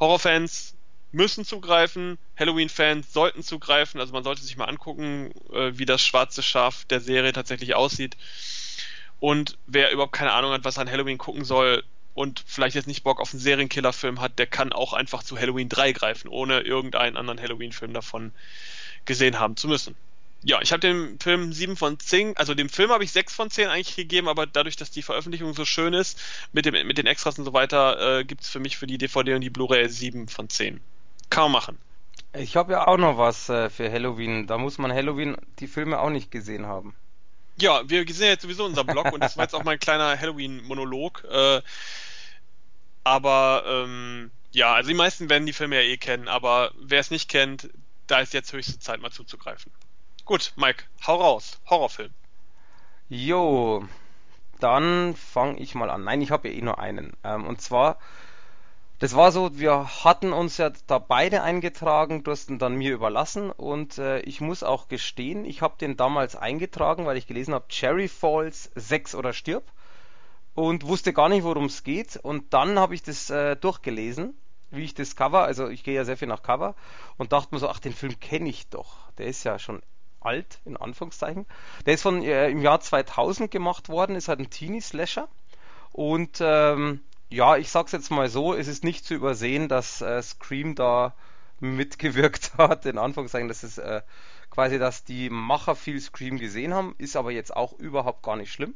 Horrorfans 0.00 0.74
müssen 1.12 1.44
zugreifen, 1.44 2.18
Halloween-Fans 2.36 3.12
sollten 3.12 3.42
zugreifen, 3.42 4.00
also 4.00 4.12
man 4.12 4.24
sollte 4.24 4.42
sich 4.42 4.56
mal 4.56 4.64
angucken, 4.64 5.32
äh, 5.52 5.72
wie 5.74 5.84
das 5.84 6.02
schwarze 6.02 6.42
Schaf 6.42 6.84
der 6.86 7.00
Serie 7.00 7.32
tatsächlich 7.32 7.74
aussieht. 7.74 8.16
Und 9.20 9.58
wer 9.66 9.92
überhaupt 9.92 10.14
keine 10.14 10.32
Ahnung 10.32 10.52
hat, 10.52 10.64
was 10.64 10.78
an 10.78 10.90
Halloween 10.90 11.18
gucken 11.18 11.44
soll 11.44 11.84
und 12.14 12.42
vielleicht 12.46 12.74
jetzt 12.74 12.88
nicht 12.88 13.04
Bock 13.04 13.20
auf 13.20 13.32
einen 13.32 13.40
Serienkiller-Film 13.40 14.20
hat, 14.20 14.38
der 14.38 14.46
kann 14.46 14.72
auch 14.72 14.92
einfach 14.92 15.22
zu 15.22 15.38
Halloween 15.38 15.68
3 15.68 15.92
greifen, 15.92 16.28
ohne 16.28 16.60
irgendeinen 16.60 17.16
anderen 17.16 17.40
Halloween-Film 17.40 17.92
davon 17.92 18.32
gesehen 19.04 19.38
haben 19.38 19.56
zu 19.56 19.68
müssen 19.68 19.94
ja, 20.44 20.60
ich 20.60 20.72
habe 20.72 20.80
dem 20.80 21.18
Film 21.20 21.52
7 21.52 21.76
von 21.76 21.98
10, 21.98 22.36
also 22.36 22.54
dem 22.54 22.68
Film 22.68 22.90
habe 22.90 23.04
ich 23.04 23.12
6 23.12 23.34
von 23.34 23.50
10 23.50 23.68
eigentlich 23.68 23.94
gegeben, 23.96 24.28
aber 24.28 24.46
dadurch, 24.46 24.76
dass 24.76 24.90
die 24.90 25.02
Veröffentlichung 25.02 25.54
so 25.54 25.64
schön 25.64 25.94
ist, 25.94 26.20
mit, 26.52 26.66
dem, 26.66 26.86
mit 26.86 26.98
den 26.98 27.06
Extras 27.06 27.38
und 27.38 27.44
so 27.44 27.52
weiter, 27.52 28.18
äh, 28.18 28.24
gibt 28.24 28.42
es 28.42 28.48
für 28.48 28.58
mich 28.58 28.76
für 28.76 28.86
die 28.86 28.98
DVD 28.98 29.34
und 29.34 29.40
die 29.42 29.50
Blu-ray 29.50 29.88
7 29.88 30.28
von 30.28 30.48
10. 30.48 30.80
Kann 31.32 31.44
man 31.44 31.52
machen. 31.52 31.78
Ich 32.34 32.56
habe 32.56 32.72
ja 32.72 32.86
auch 32.86 32.98
noch 32.98 33.16
was 33.16 33.48
äh, 33.48 33.70
für 33.70 33.90
Halloween. 33.90 34.46
Da 34.46 34.58
muss 34.58 34.76
man 34.76 34.92
Halloween 34.92 35.34
die 35.60 35.66
Filme 35.66 35.98
auch 35.98 36.10
nicht 36.10 36.30
gesehen 36.30 36.66
haben. 36.66 36.94
Ja, 37.58 37.88
wir 37.88 38.06
sehen 38.12 38.28
jetzt 38.28 38.42
sowieso 38.42 38.66
unser 38.66 38.84
Blog 38.84 39.12
und 39.12 39.20
das 39.20 39.38
war 39.38 39.44
jetzt 39.44 39.54
auch 39.54 39.64
mein 39.64 39.78
kleiner 39.78 40.18
Halloween-Monolog. 40.18 41.24
Äh, 41.24 41.62
aber 43.02 43.64
ähm, 43.66 44.30
ja, 44.50 44.74
also 44.74 44.88
die 44.88 44.94
meisten 44.94 45.30
werden 45.30 45.46
die 45.46 45.54
Filme 45.54 45.76
ja 45.76 45.82
eh 45.82 45.96
kennen, 45.96 46.28
aber 46.28 46.72
wer 46.78 47.00
es 47.00 47.10
nicht 47.10 47.30
kennt, 47.30 47.70
da 48.08 48.20
ist 48.20 48.34
jetzt 48.34 48.52
höchste 48.52 48.78
Zeit 48.78 49.00
mal 49.00 49.10
zuzugreifen. 49.10 49.72
Gut, 50.26 50.52
Mike, 50.56 50.84
hau 51.06 51.16
raus. 51.16 51.60
Horrorfilm. 51.68 52.12
Jo, 53.08 53.88
dann 54.60 55.16
fange 55.16 55.58
ich 55.60 55.74
mal 55.74 55.88
an. 55.88 56.04
Nein, 56.04 56.20
ich 56.20 56.30
habe 56.30 56.48
ja 56.48 56.54
eh 56.54 56.60
nur 56.60 56.78
einen. 56.78 57.14
Ähm, 57.24 57.46
und 57.46 57.62
zwar 57.62 57.98
Das 59.02 59.16
war 59.16 59.32
so, 59.32 59.58
wir 59.58 60.04
hatten 60.04 60.32
uns 60.32 60.58
ja 60.58 60.70
da 60.86 61.00
beide 61.00 61.42
eingetragen, 61.42 62.22
du 62.22 62.30
hast 62.30 62.48
ihn 62.50 62.60
dann 62.60 62.76
mir 62.76 62.92
überlassen 62.92 63.50
und 63.50 63.98
äh, 63.98 64.20
ich 64.20 64.40
muss 64.40 64.62
auch 64.62 64.86
gestehen, 64.86 65.44
ich 65.44 65.60
habe 65.60 65.74
den 65.76 65.96
damals 65.96 66.36
eingetragen, 66.36 67.04
weil 67.04 67.16
ich 67.16 67.26
gelesen 67.26 67.52
habe, 67.52 67.66
Cherry 67.66 68.06
Falls 68.06 68.70
6 68.76 69.16
oder 69.16 69.32
stirb 69.32 69.64
und 70.54 70.86
wusste 70.86 71.12
gar 71.12 71.28
nicht, 71.28 71.42
worum 71.42 71.64
es 71.64 71.82
geht 71.82 72.14
und 72.14 72.54
dann 72.54 72.78
habe 72.78 72.94
ich 72.94 73.02
das 73.02 73.28
äh, 73.28 73.56
durchgelesen, 73.56 74.36
wie 74.70 74.84
ich 74.84 74.94
das 74.94 75.16
Cover, 75.16 75.42
also 75.42 75.66
ich 75.66 75.82
gehe 75.82 75.96
ja 75.96 76.04
sehr 76.04 76.16
viel 76.16 76.28
nach 76.28 76.44
Cover 76.44 76.76
und 77.16 77.32
dachte 77.32 77.52
mir 77.56 77.58
so, 77.58 77.68
ach, 77.68 77.80
den 77.80 77.94
Film 77.94 78.20
kenne 78.20 78.48
ich 78.48 78.68
doch, 78.68 79.10
der 79.18 79.26
ist 79.26 79.42
ja 79.42 79.58
schon 79.58 79.82
alt, 80.20 80.60
in 80.64 80.76
Anführungszeichen. 80.76 81.46
Der 81.86 81.94
ist 81.94 82.02
von 82.02 82.22
äh, 82.22 82.50
im 82.50 82.62
Jahr 82.62 82.78
2000 82.78 83.50
gemacht 83.50 83.88
worden, 83.88 84.14
ist 84.14 84.28
halt 84.28 84.38
ein 84.38 84.50
Teenie-Slasher 84.50 85.26
und 85.90 86.38
ähm, 86.40 87.00
ja, 87.32 87.56
ich 87.56 87.70
sag's 87.70 87.92
jetzt 87.92 88.10
mal 88.10 88.28
so, 88.28 88.54
es 88.54 88.68
ist 88.68 88.84
nicht 88.84 89.04
zu 89.04 89.14
übersehen, 89.14 89.68
dass 89.68 90.02
äh, 90.02 90.22
Scream 90.22 90.74
da 90.74 91.14
mitgewirkt 91.60 92.52
hat, 92.58 92.86
in 92.86 92.98
Anführungszeichen, 92.98 93.48
das 93.48 93.64
ist 93.64 93.78
äh, 93.78 94.02
quasi, 94.50 94.78
dass 94.78 95.04
die 95.04 95.30
Macher 95.30 95.74
viel 95.74 96.00
Scream 96.00 96.38
gesehen 96.38 96.74
haben, 96.74 96.94
ist 96.98 97.16
aber 97.16 97.32
jetzt 97.32 97.56
auch 97.56 97.72
überhaupt 97.78 98.22
gar 98.22 98.36
nicht 98.36 98.52
schlimm. 98.52 98.74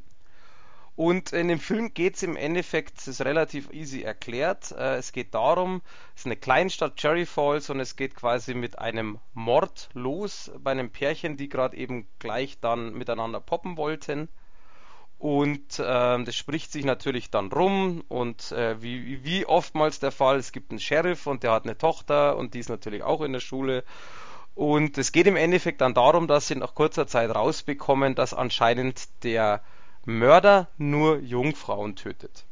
Und 0.96 1.34
in 1.34 1.48
dem 1.48 1.60
Film 1.60 1.92
geht's 1.92 2.22
im 2.22 2.36
Endeffekt, 2.36 2.98
es 2.98 3.06
ist 3.06 3.20
relativ 3.20 3.70
easy 3.70 4.00
erklärt. 4.00 4.72
Äh, 4.72 4.96
es 4.96 5.12
geht 5.12 5.34
darum, 5.34 5.82
es 6.14 6.22
ist 6.22 6.26
eine 6.26 6.36
Kleinstadt 6.36 6.96
Cherry 6.96 7.26
Falls 7.26 7.68
und 7.68 7.80
es 7.80 7.96
geht 7.96 8.14
quasi 8.14 8.54
mit 8.54 8.78
einem 8.78 9.18
Mord 9.34 9.90
los 9.92 10.50
bei 10.58 10.70
einem 10.70 10.88
Pärchen, 10.88 11.36
die 11.36 11.50
gerade 11.50 11.76
eben 11.76 12.08
gleich 12.18 12.58
dann 12.60 12.94
miteinander 12.94 13.40
poppen 13.40 13.76
wollten. 13.76 14.30
Und 15.18 15.78
äh, 15.78 16.24
das 16.24 16.36
spricht 16.36 16.72
sich 16.72 16.84
natürlich 16.84 17.30
dann 17.30 17.50
rum 17.50 18.04
und 18.08 18.52
äh, 18.52 18.80
wie, 18.82 19.24
wie 19.24 19.46
oftmals 19.46 19.98
der 19.98 20.12
Fall, 20.12 20.36
es 20.36 20.52
gibt 20.52 20.70
einen 20.70 20.80
Sheriff 20.80 21.26
und 21.26 21.42
der 21.42 21.52
hat 21.52 21.64
eine 21.64 21.78
Tochter 21.78 22.36
und 22.36 22.52
die 22.52 22.58
ist 22.58 22.68
natürlich 22.68 23.02
auch 23.02 23.22
in 23.22 23.32
der 23.32 23.40
Schule. 23.40 23.82
Und 24.54 24.98
es 24.98 25.12
geht 25.12 25.26
im 25.26 25.36
Endeffekt 25.36 25.80
dann 25.80 25.94
darum, 25.94 26.26
dass 26.26 26.48
sie 26.48 26.56
nach 26.56 26.74
kurzer 26.74 27.06
Zeit 27.06 27.34
rausbekommen, 27.34 28.14
dass 28.14 28.34
anscheinend 28.34 29.08
der 29.22 29.62
Mörder 30.04 30.68
nur 30.78 31.18
Jungfrauen 31.18 31.96
tötet. 31.96 32.44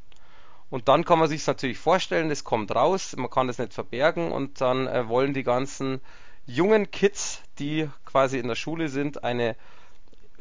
Und 0.70 0.88
dann 0.88 1.04
kann 1.04 1.18
man 1.18 1.28
sich 1.28 1.46
natürlich 1.46 1.78
vorstellen, 1.78 2.28
das 2.28 2.44
kommt 2.44 2.74
raus, 2.74 3.14
man 3.16 3.30
kann 3.30 3.46
das 3.46 3.58
nicht 3.58 3.74
verbergen 3.74 4.32
und 4.32 4.60
dann 4.60 4.86
äh, 4.86 5.08
wollen 5.08 5.34
die 5.34 5.44
ganzen 5.44 6.00
jungen 6.46 6.90
Kids, 6.90 7.42
die 7.58 7.88
quasi 8.04 8.38
in 8.38 8.48
der 8.48 8.54
Schule 8.54 8.88
sind, 8.88 9.22
eine 9.22 9.56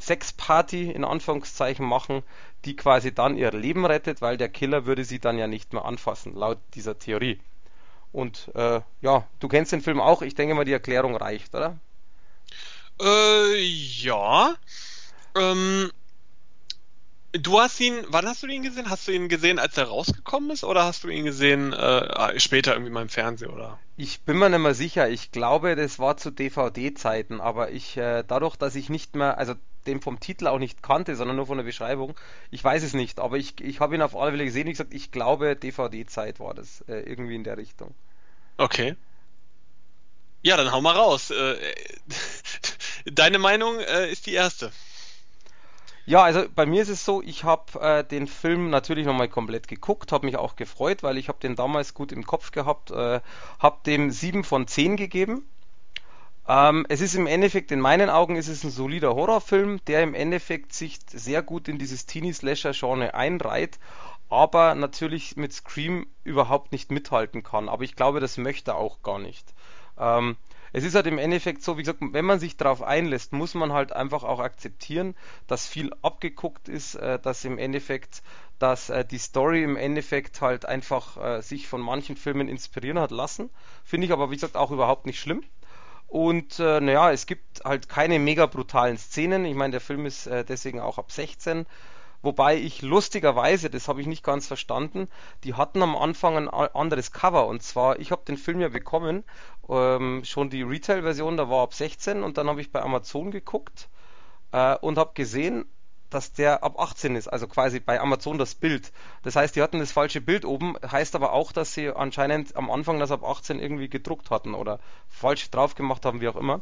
Sexparty 0.06 0.92
in 0.92 1.04
Anführungszeichen 1.04 1.86
machen, 1.86 2.24
die 2.66 2.76
quasi 2.76 3.14
dann 3.14 3.38
ihr 3.38 3.52
Leben 3.52 3.86
rettet, 3.86 4.22
weil 4.22 4.38
der 4.38 4.50
Killer 4.50 4.86
würde 4.86 5.06
sie 5.06 5.20
dann 5.20 5.38
ja 5.38 5.48
nicht 5.48 5.74
mehr 5.74 5.86
anfassen, 5.86 6.36
laut 6.36 6.60
dieser 6.76 7.00
Theorie. 7.00 7.40
Und 8.12 8.52
äh, 8.54 8.82
ja, 9.02 9.28
du 9.40 9.48
kennst 9.48 9.72
den 9.72 9.82
Film 9.82 10.00
auch, 10.00 10.22
ich 10.22 10.36
denke 10.36 10.56
mal, 10.56 10.66
die 10.66 10.74
Erklärung 10.74 11.16
reicht, 11.16 11.56
oder? 11.56 11.80
Äh, 13.02 13.60
ja. 13.62 14.56
Ähm, 15.36 15.92
du 17.34 17.60
hast 17.60 17.80
ihn, 17.80 18.04
wann 18.08 18.26
hast 18.26 18.44
du 18.44 18.48
ihn 18.48 18.64
gesehen? 18.64 18.90
Hast 18.90 19.08
du 19.08 19.12
ihn 19.12 19.28
gesehen, 19.28 19.60
als 19.60 19.78
er 19.78 19.86
rausgekommen 19.86 20.52
ist, 20.52 20.64
oder 20.64 20.86
hast 20.86 21.04
du 21.04 21.10
ihn 21.10 21.26
gesehen 21.26 21.74
äh, 21.74 22.40
später 22.40 22.74
irgendwie 22.74 22.92
mal 22.92 23.02
im 23.02 23.10
Fernsehen, 23.10 23.52
oder? 23.52 23.80
Ich 23.98 24.22
bin 24.22 24.38
mir 24.38 24.50
nicht 24.50 24.60
mehr 24.60 24.74
sicher. 24.74 25.10
Ich 25.10 25.32
glaube, 25.32 25.76
das 25.76 26.00
war 26.00 26.18
zu 26.18 26.32
DVD-Zeiten, 26.32 27.42
aber 27.42 27.72
ich, 27.72 27.98
äh, 27.98 28.24
dadurch, 28.28 28.56
dass 28.56 28.76
ich 28.76 28.90
nicht 28.90 29.16
mehr, 29.16 29.38
also 29.38 29.56
den 29.86 30.02
vom 30.02 30.20
Titel 30.20 30.48
auch 30.48 30.60
nicht 30.60 30.82
kannte, 30.82 31.16
sondern 31.16 31.36
nur 31.36 31.48
von 31.48 31.58
der 31.58 31.66
Beschreibung. 31.66 32.16
Ich 32.52 32.64
weiß 32.64 32.84
es 32.84 32.94
nicht, 32.94 33.20
aber 33.20 33.38
ich, 33.38 33.60
ich 33.60 33.80
habe 33.80 33.96
ihn 33.96 34.02
auf 34.02 34.16
alle 34.16 34.32
Fälle 34.32 34.46
gesehen. 34.46 34.68
Wie 34.68 34.72
gesagt, 34.72 34.94
ich 34.94 35.12
glaube, 35.12 35.56
DVD-Zeit 35.56 36.40
war 36.40 36.54
das 36.54 36.82
äh, 36.88 37.02
irgendwie 37.02 37.36
in 37.36 37.44
der 37.44 37.58
Richtung. 37.58 37.94
Okay. 38.58 38.96
Ja, 40.42 40.58
dann 40.58 40.72
hau 40.72 40.82
mal 40.82 40.96
raus. 40.96 41.32
Äh, 41.32 41.56
deine 43.06 43.40
Meinung 43.40 43.80
äh, 43.80 44.12
ist 44.12 44.26
die 44.28 44.34
erste. 44.34 44.72
Ja, 46.06 46.22
also 46.24 46.46
bei 46.54 46.66
mir 46.66 46.82
ist 46.82 46.90
es 46.90 47.06
so, 47.06 47.22
ich 47.22 47.44
habe 47.46 47.80
äh, 47.80 48.04
den 48.04 48.28
Film 48.28 48.70
natürlich 48.70 49.06
nochmal 49.06 49.30
komplett 49.30 49.68
geguckt, 49.68 50.12
habe 50.12 50.26
mich 50.26 50.36
auch 50.38 50.56
gefreut, 50.58 51.02
weil 51.02 51.18
ich 51.18 51.30
habe 51.30 51.40
den 51.40 51.56
damals 51.56 51.94
gut 51.94 52.12
im 52.12 52.26
Kopf 52.26 52.52
gehabt, 52.52 52.92
äh, 52.92 53.22
habe 53.60 53.78
dem 53.86 54.12
7 54.12 54.44
von 54.44 54.68
10 54.68 54.98
gegeben 54.98 55.44
ähm, 56.48 56.86
es 56.90 57.02
ist 57.02 57.16
im 57.16 57.28
Endeffekt, 57.28 57.72
in 57.72 57.80
meinen 57.80 58.10
Augen 58.10 58.36
ist 58.36 58.50
es 58.50 58.64
ein 58.64 58.72
solider 58.72 59.16
Horrorfilm, 59.16 59.80
der 59.88 60.04
im 60.04 60.14
Endeffekt 60.14 60.74
sich 60.74 61.00
sehr 61.08 61.42
gut 61.42 61.68
in 61.68 61.78
dieses 61.78 62.06
Teenie-Slasher-Genre 62.06 63.14
einreiht, 63.14 63.80
aber 64.30 64.76
natürlich 64.76 65.38
mit 65.38 65.54
Scream 65.54 66.08
überhaupt 66.24 66.72
nicht 66.74 66.92
mithalten 66.92 67.44
kann. 67.44 67.70
Aber 67.70 67.84
ich 67.84 67.96
glaube, 67.96 68.20
das 68.20 68.38
möchte 68.38 68.72
er 68.72 68.78
auch 68.78 69.02
gar 69.04 69.20
nicht. 69.20 69.54
Ähm, 69.98 70.36
es 70.74 70.84
ist 70.84 70.96
halt 70.96 71.06
im 71.08 71.20
Endeffekt 71.20 71.64
so, 71.64 71.78
wie 71.78 71.84
gesagt, 71.84 72.00
wenn 72.02 72.26
man 72.26 72.40
sich 72.40 72.58
darauf 72.58 72.82
einlässt, 72.82 73.32
muss 73.32 73.54
man 73.54 73.72
halt 73.72 73.94
einfach 73.94 74.24
auch 74.24 74.40
akzeptieren, 74.40 75.16
dass 75.48 75.68
viel 75.68 75.92
abgeguckt 76.02 76.68
ist, 76.68 76.96
äh, 76.96 77.20
dass 77.20 77.46
im 77.46 77.60
Endeffekt, 77.60 78.24
dass 78.58 78.90
äh, 78.90 79.06
die 79.06 79.20
Story 79.20 79.64
im 79.64 79.78
Endeffekt 79.78 80.42
halt 80.42 80.66
einfach 80.66 81.18
äh, 81.18 81.42
sich 81.42 81.68
von 81.68 81.80
manchen 81.80 82.18
Filmen 82.18 82.48
inspirieren 82.48 83.00
hat 83.00 83.12
lassen. 83.12 83.52
Finde 83.84 84.08
ich 84.08 84.14
aber, 84.14 84.32
wie 84.32 84.36
gesagt, 84.36 84.58
auch 84.58 84.72
überhaupt 84.72 85.06
nicht 85.06 85.20
schlimm. 85.20 85.44
Und 86.08 86.60
äh, 86.60 86.80
naja, 86.82 87.12
es 87.12 87.28
gibt 87.28 87.64
halt 87.64 87.88
keine 87.88 88.20
mega 88.20 88.48
brutalen 88.48 88.98
Szenen. 88.98 89.46
Ich 89.46 89.56
meine, 89.56 89.72
der 89.72 89.82
Film 89.82 90.06
ist 90.06 90.28
äh, 90.28 90.44
deswegen 90.44 90.80
auch 90.80 90.98
ab 90.98 91.12
16. 91.12 91.66
Wobei 92.24 92.56
ich 92.58 92.82
lustigerweise, 92.82 93.70
das 93.70 93.88
habe 93.90 94.00
ich 94.02 94.08
nicht 94.08 94.24
ganz 94.24 94.48
verstanden, 94.48 95.10
die 95.44 95.54
hatten 95.54 95.84
am 95.84 95.96
Anfang 95.96 96.38
ein 96.38 96.48
anderes 96.48 97.12
Cover. 97.12 97.48
Und 97.48 97.62
zwar, 97.62 98.00
ich 98.00 98.12
habe 98.12 98.24
den 98.26 98.38
Film 98.38 98.62
ja 98.62 98.70
bekommen, 98.70 99.26
ähm, 99.70 100.24
schon 100.24 100.50
die 100.50 100.64
Retail-Version, 100.64 101.38
da 101.38 101.50
war 101.50 101.64
ab 101.64 101.74
16 101.74 102.24
und 102.24 102.38
dann 102.38 102.48
habe 102.48 102.62
ich 102.62 102.72
bei 102.72 102.82
Amazon 102.82 103.30
geguckt 103.30 103.90
äh, 104.54 104.76
und 104.78 104.98
habe 104.98 105.12
gesehen, 105.14 105.66
dass 106.14 106.34
der 106.34 106.64
ab 106.64 106.80
18 106.80 107.16
ist, 107.16 107.28
also 107.28 107.48
quasi 107.48 107.80
bei 107.80 108.00
Amazon 108.00 108.38
das 108.38 108.56
Bild. 108.56 108.92
Das 109.24 109.36
heißt, 109.36 109.56
die 109.56 109.62
hatten 109.62 109.80
das 109.80 109.92
falsche 109.92 110.22
Bild 110.22 110.46
oben, 110.46 110.76
heißt 110.90 111.16
aber 111.16 111.34
auch, 111.34 111.52
dass 111.52 111.74
sie 111.74 111.90
anscheinend 111.90 112.56
am 112.56 112.70
Anfang 112.70 113.00
das 113.00 113.12
ab 113.12 113.24
18 113.24 113.60
irgendwie 113.60 113.90
gedruckt 113.90 114.30
hatten 114.30 114.54
oder 114.54 114.80
falsch 115.10 115.50
drauf 115.50 115.76
gemacht 115.76 116.06
haben, 116.06 116.22
wie 116.22 116.28
auch 116.28 116.36
immer. 116.36 116.62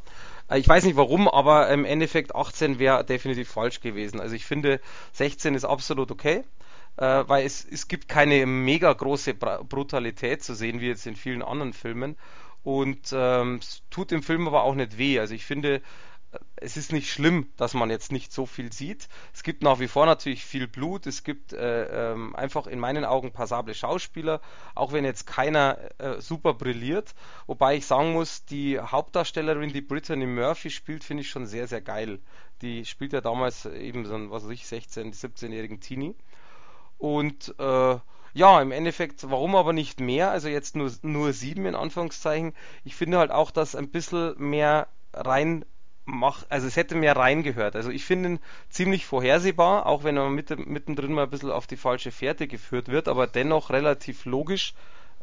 Äh, 0.49 0.59
ich 0.59 0.67
weiß 0.67 0.83
nicht 0.85 0.95
warum, 0.95 1.27
aber 1.27 1.69
im 1.69 1.85
Endeffekt 1.85 2.35
18 2.35 2.79
wäre 2.79 3.03
definitiv 3.03 3.49
falsch 3.49 3.81
gewesen. 3.81 4.19
Also 4.19 4.35
ich 4.35 4.45
finde 4.45 4.79
16 5.13 5.55
ist 5.55 5.65
absolut 5.65 6.11
okay 6.11 6.43
äh, 6.97 7.23
weil 7.27 7.45
es, 7.45 7.65
es 7.65 7.87
gibt 7.87 8.07
keine 8.07 8.45
mega 8.45 8.91
große 8.91 9.33
Brutalität 9.33 10.43
zu 10.43 10.53
sehen, 10.53 10.81
wie 10.81 10.87
jetzt 10.87 11.07
in 11.07 11.15
vielen 11.15 11.41
anderen 11.41 11.73
Filmen. 11.73 12.17
Und 12.63 13.11
ähm, 13.11 13.55
es 13.55 13.81
tut 13.89 14.11
dem 14.11 14.21
Film 14.21 14.47
aber 14.47 14.63
auch 14.63 14.75
nicht 14.75 14.97
weh. 14.97 15.19
Also 15.19 15.33
ich 15.33 15.45
finde, 15.45 15.81
es 16.55 16.77
ist 16.77 16.93
nicht 16.93 17.11
schlimm, 17.11 17.47
dass 17.57 17.73
man 17.73 17.89
jetzt 17.89 18.11
nicht 18.11 18.31
so 18.31 18.45
viel 18.45 18.71
sieht. 18.71 19.09
Es 19.33 19.43
gibt 19.43 19.63
nach 19.63 19.79
wie 19.79 19.87
vor 19.87 20.05
natürlich 20.05 20.45
viel 20.45 20.67
Blut. 20.67 21.07
Es 21.07 21.23
gibt 21.23 21.53
äh, 21.53 22.11
ähm, 22.11 22.35
einfach 22.35 22.67
in 22.67 22.79
meinen 22.79 23.03
Augen 23.03 23.31
passable 23.31 23.73
Schauspieler, 23.73 24.41
auch 24.75 24.93
wenn 24.93 25.03
jetzt 25.03 25.27
keiner 25.27 25.77
äh, 25.97 26.21
super 26.21 26.53
brilliert. 26.53 27.15
Wobei 27.47 27.75
ich 27.75 27.85
sagen 27.85 28.13
muss, 28.13 28.45
die 28.45 28.79
Hauptdarstellerin, 28.79 29.73
die 29.73 29.81
Brittany 29.81 30.25
Murphy 30.25 30.69
spielt, 30.69 31.03
finde 31.03 31.21
ich 31.21 31.29
schon 31.29 31.47
sehr, 31.47 31.67
sehr 31.67 31.81
geil. 31.81 32.19
Die 32.61 32.85
spielt 32.85 33.13
ja 33.13 33.21
damals 33.21 33.65
eben 33.65 34.05
so 34.05 34.15
ein, 34.15 34.29
was 34.31 34.43
weiß 34.45 34.51
ich, 34.51 34.63
16-, 34.63 35.19
17-jährigen 35.19 35.81
Teenie. 35.81 36.15
Und 36.97 37.55
äh, 37.57 37.97
ja, 38.33 38.61
im 38.61 38.71
Endeffekt, 38.71 39.29
warum 39.29 39.55
aber 39.55 39.73
nicht 39.73 39.99
mehr? 39.99 40.31
Also 40.31 40.47
jetzt 40.47 40.75
nur, 40.75 40.91
nur 41.01 41.33
sieben 41.33 41.65
in 41.65 41.75
Anführungszeichen. 41.75 42.53
Ich 42.85 42.95
finde 42.95 43.17
halt 43.17 43.31
auch, 43.31 43.51
dass 43.51 43.75
ein 43.75 43.89
bisschen 43.89 44.35
mehr 44.37 44.87
rein 45.13 45.65
mach, 46.11 46.45
also 46.49 46.67
es 46.67 46.75
hätte 46.75 46.95
mehr 46.95 47.15
reingehört. 47.15 47.75
Also 47.75 47.89
ich 47.89 48.05
finde 48.05 48.29
ihn 48.29 48.39
ziemlich 48.69 49.05
vorhersehbar, 49.05 49.85
auch 49.85 50.03
wenn 50.03 50.17
er 50.17 50.29
mittendrin 50.29 51.13
mal 51.13 51.23
ein 51.23 51.29
bisschen 51.29 51.51
auf 51.51 51.67
die 51.67 51.77
falsche 51.77 52.11
Fährte 52.11 52.47
geführt 52.47 52.89
wird, 52.89 53.07
aber 53.07 53.27
dennoch 53.27 53.69
relativ 53.69 54.25
logisch. 54.25 54.73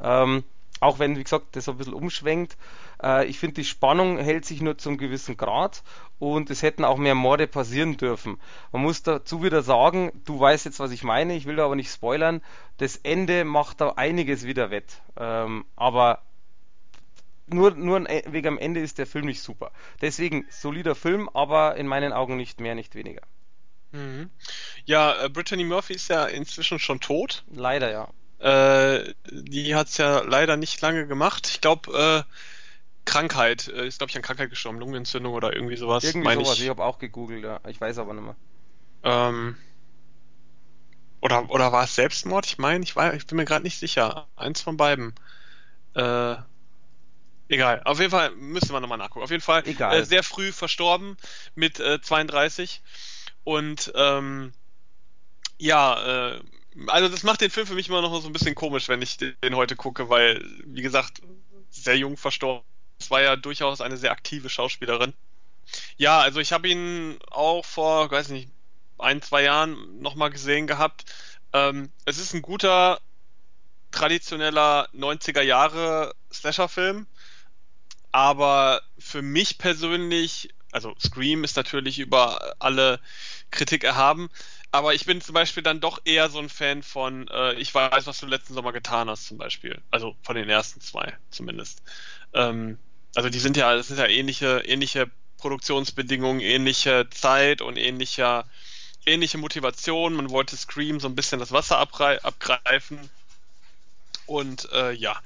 Ähm, 0.02 0.44
auch 0.80 0.98
wenn, 0.98 1.16
wie 1.16 1.24
gesagt, 1.24 1.56
das 1.56 1.68
ein 1.68 1.76
bisschen 1.76 1.94
umschwenkt. 1.94 2.56
Äh, 3.02 3.26
ich 3.26 3.38
finde, 3.38 3.54
die 3.54 3.64
Spannung 3.64 4.18
hält 4.18 4.44
sich 4.44 4.60
nur 4.60 4.78
zum 4.78 4.96
gewissen 4.96 5.36
Grad 5.36 5.82
und 6.18 6.50
es 6.50 6.62
hätten 6.62 6.84
auch 6.84 6.98
mehr 6.98 7.16
Morde 7.16 7.46
passieren 7.46 7.96
dürfen. 7.96 8.38
Man 8.72 8.82
muss 8.82 9.02
dazu 9.02 9.42
wieder 9.42 9.62
sagen, 9.62 10.12
du 10.24 10.38
weißt 10.38 10.64
jetzt, 10.66 10.80
was 10.80 10.92
ich 10.92 11.02
meine, 11.02 11.34
ich 11.34 11.46
will 11.46 11.56
da 11.56 11.64
aber 11.64 11.76
nicht 11.76 11.92
spoilern. 11.92 12.42
Das 12.78 12.96
Ende 12.96 13.44
macht 13.44 13.80
da 13.80 13.90
einiges 13.96 14.46
wieder 14.46 14.70
wett. 14.70 15.02
Ähm, 15.16 15.64
aber 15.74 16.22
nur, 17.50 17.72
nur 17.72 18.00
wegen 18.26 18.48
am 18.48 18.58
Ende 18.58 18.80
ist 18.80 18.98
der 18.98 19.06
Film 19.06 19.26
nicht 19.26 19.42
super. 19.42 19.70
Deswegen 20.00 20.46
solider 20.50 20.94
Film, 20.94 21.28
aber 21.34 21.76
in 21.76 21.86
meinen 21.86 22.12
Augen 22.12 22.36
nicht 22.36 22.60
mehr, 22.60 22.74
nicht 22.74 22.94
weniger. 22.94 23.22
Mhm. 23.92 24.30
Ja, 24.84 25.24
äh, 25.24 25.28
Brittany 25.28 25.64
Murphy 25.64 25.94
ist 25.94 26.08
ja 26.08 26.26
inzwischen 26.26 26.78
schon 26.78 27.00
tot. 27.00 27.44
Leider, 27.50 27.90
ja. 27.90 28.08
Äh, 28.40 29.14
die 29.30 29.74
hat 29.74 29.88
es 29.88 29.96
ja 29.96 30.20
leider 30.20 30.56
nicht 30.56 30.80
lange 30.80 31.06
gemacht. 31.06 31.48
Ich 31.48 31.60
glaube, 31.60 32.24
äh, 32.26 32.34
Krankheit, 33.04 33.68
äh, 33.68 33.86
ist 33.86 33.98
glaube 33.98 34.10
ich 34.10 34.16
an 34.16 34.22
Krankheit 34.22 34.50
gestorben, 34.50 34.78
Lungenentzündung 34.78 35.32
oder 35.32 35.54
irgendwie 35.54 35.76
sowas. 35.76 36.04
Irgendwie 36.04 36.34
sowas, 36.34 36.58
ich, 36.58 36.64
ich 36.64 36.68
habe 36.68 36.84
auch 36.84 36.98
gegoogelt, 36.98 37.42
ja. 37.42 37.60
Ich 37.66 37.80
weiß 37.80 37.98
aber 37.98 38.12
nicht 38.14 38.24
mehr. 38.24 38.36
Ähm, 39.02 39.56
oder, 41.20 41.50
oder 41.50 41.72
war 41.72 41.84
es 41.84 41.94
Selbstmord? 41.94 42.46
Ich 42.46 42.58
meine, 42.58 42.84
ich, 42.84 42.96
ich 42.96 43.26
bin 43.26 43.36
mir 43.36 43.44
gerade 43.44 43.64
nicht 43.64 43.78
sicher. 43.78 44.28
Eins 44.36 44.60
von 44.60 44.76
beiden. 44.76 45.14
Äh, 45.94 46.36
egal. 47.48 47.82
Auf 47.84 47.98
jeden 47.98 48.10
Fall 48.10 48.30
müssen 48.32 48.72
wir 48.72 48.80
nochmal 48.80 48.98
nachgucken. 48.98 49.24
Auf 49.24 49.30
jeden 49.30 49.42
Fall 49.42 49.66
Egal. 49.66 49.96
Äh, 49.96 50.04
sehr 50.04 50.22
früh 50.22 50.52
verstorben 50.52 51.16
mit 51.54 51.80
äh, 51.80 52.00
32. 52.00 52.82
Und 53.44 53.92
ähm, 53.94 54.52
ja, 55.58 56.34
äh, 56.34 56.40
also 56.86 57.08
das 57.08 57.22
macht 57.22 57.40
den 57.40 57.50
Film 57.50 57.66
für 57.66 57.74
mich 57.74 57.88
immer 57.88 58.02
noch 58.02 58.20
so 58.20 58.28
ein 58.28 58.32
bisschen 58.32 58.54
komisch, 58.54 58.88
wenn 58.88 59.02
ich 59.02 59.16
den 59.16 59.56
heute 59.56 59.76
gucke, 59.76 60.08
weil, 60.08 60.44
wie 60.64 60.82
gesagt, 60.82 61.22
sehr 61.70 61.96
jung 61.96 62.16
verstorben. 62.16 62.64
Es 63.00 63.10
war 63.10 63.22
ja 63.22 63.36
durchaus 63.36 63.80
eine 63.80 63.96
sehr 63.96 64.12
aktive 64.12 64.48
Schauspielerin. 64.48 65.14
Ja, 65.96 66.20
also 66.20 66.40
ich 66.40 66.52
habe 66.52 66.68
ihn 66.68 67.18
auch 67.30 67.64
vor, 67.64 68.10
weiß 68.10 68.28
nicht, 68.30 68.48
ein, 68.98 69.22
zwei 69.22 69.42
Jahren 69.42 70.00
nochmal 70.00 70.30
gesehen 70.30 70.66
gehabt. 70.66 71.04
Ähm, 71.52 71.90
es 72.04 72.18
ist 72.18 72.34
ein 72.34 72.42
guter, 72.42 73.00
traditioneller 73.90 74.88
90er 74.94 75.42
Jahre 75.42 76.14
Slasher-Film, 76.32 77.06
aber 78.12 78.82
für 78.98 79.22
mich 79.22 79.58
persönlich, 79.58 80.50
also 80.72 80.94
Scream 81.00 81.44
ist 81.44 81.56
natürlich 81.56 81.98
über 81.98 82.56
alle 82.58 83.00
Kritik 83.50 83.84
erhaben, 83.84 84.28
aber 84.70 84.94
ich 84.94 85.06
bin 85.06 85.20
zum 85.20 85.34
Beispiel 85.34 85.62
dann 85.62 85.80
doch 85.80 86.00
eher 86.04 86.28
so 86.28 86.38
ein 86.38 86.50
Fan 86.50 86.82
von 86.82 87.26
äh, 87.28 87.54
Ich 87.54 87.74
weiß, 87.74 88.06
was 88.06 88.20
du 88.20 88.26
letzten 88.26 88.54
Sommer 88.54 88.72
getan 88.72 89.08
hast, 89.08 89.26
zum 89.26 89.38
Beispiel. 89.38 89.80
Also 89.90 90.16
von 90.22 90.36
den 90.36 90.48
ersten 90.50 90.80
zwei 90.80 91.16
zumindest. 91.30 91.82
Ähm, 92.34 92.78
also 93.14 93.30
die 93.30 93.38
sind 93.38 93.56
ja, 93.56 93.74
das 93.74 93.88
sind 93.88 93.98
ja 93.98 94.06
ähnliche, 94.06 94.60
ähnliche 94.66 95.10
Produktionsbedingungen, 95.38 96.40
ähnliche 96.40 97.08
Zeit 97.10 97.62
und 97.62 97.78
ähnlicher, 97.78 98.44
ähnliche 99.06 99.38
Motivation. 99.38 100.14
Man 100.14 100.30
wollte 100.30 100.56
Scream 100.56 101.00
so 101.00 101.08
ein 101.08 101.14
bisschen 101.14 101.40
das 101.40 101.52
Wasser 101.52 101.78
abgreifen. 101.78 103.10
Und 104.26 104.70
äh, 104.72 104.92
ja, 104.92 105.18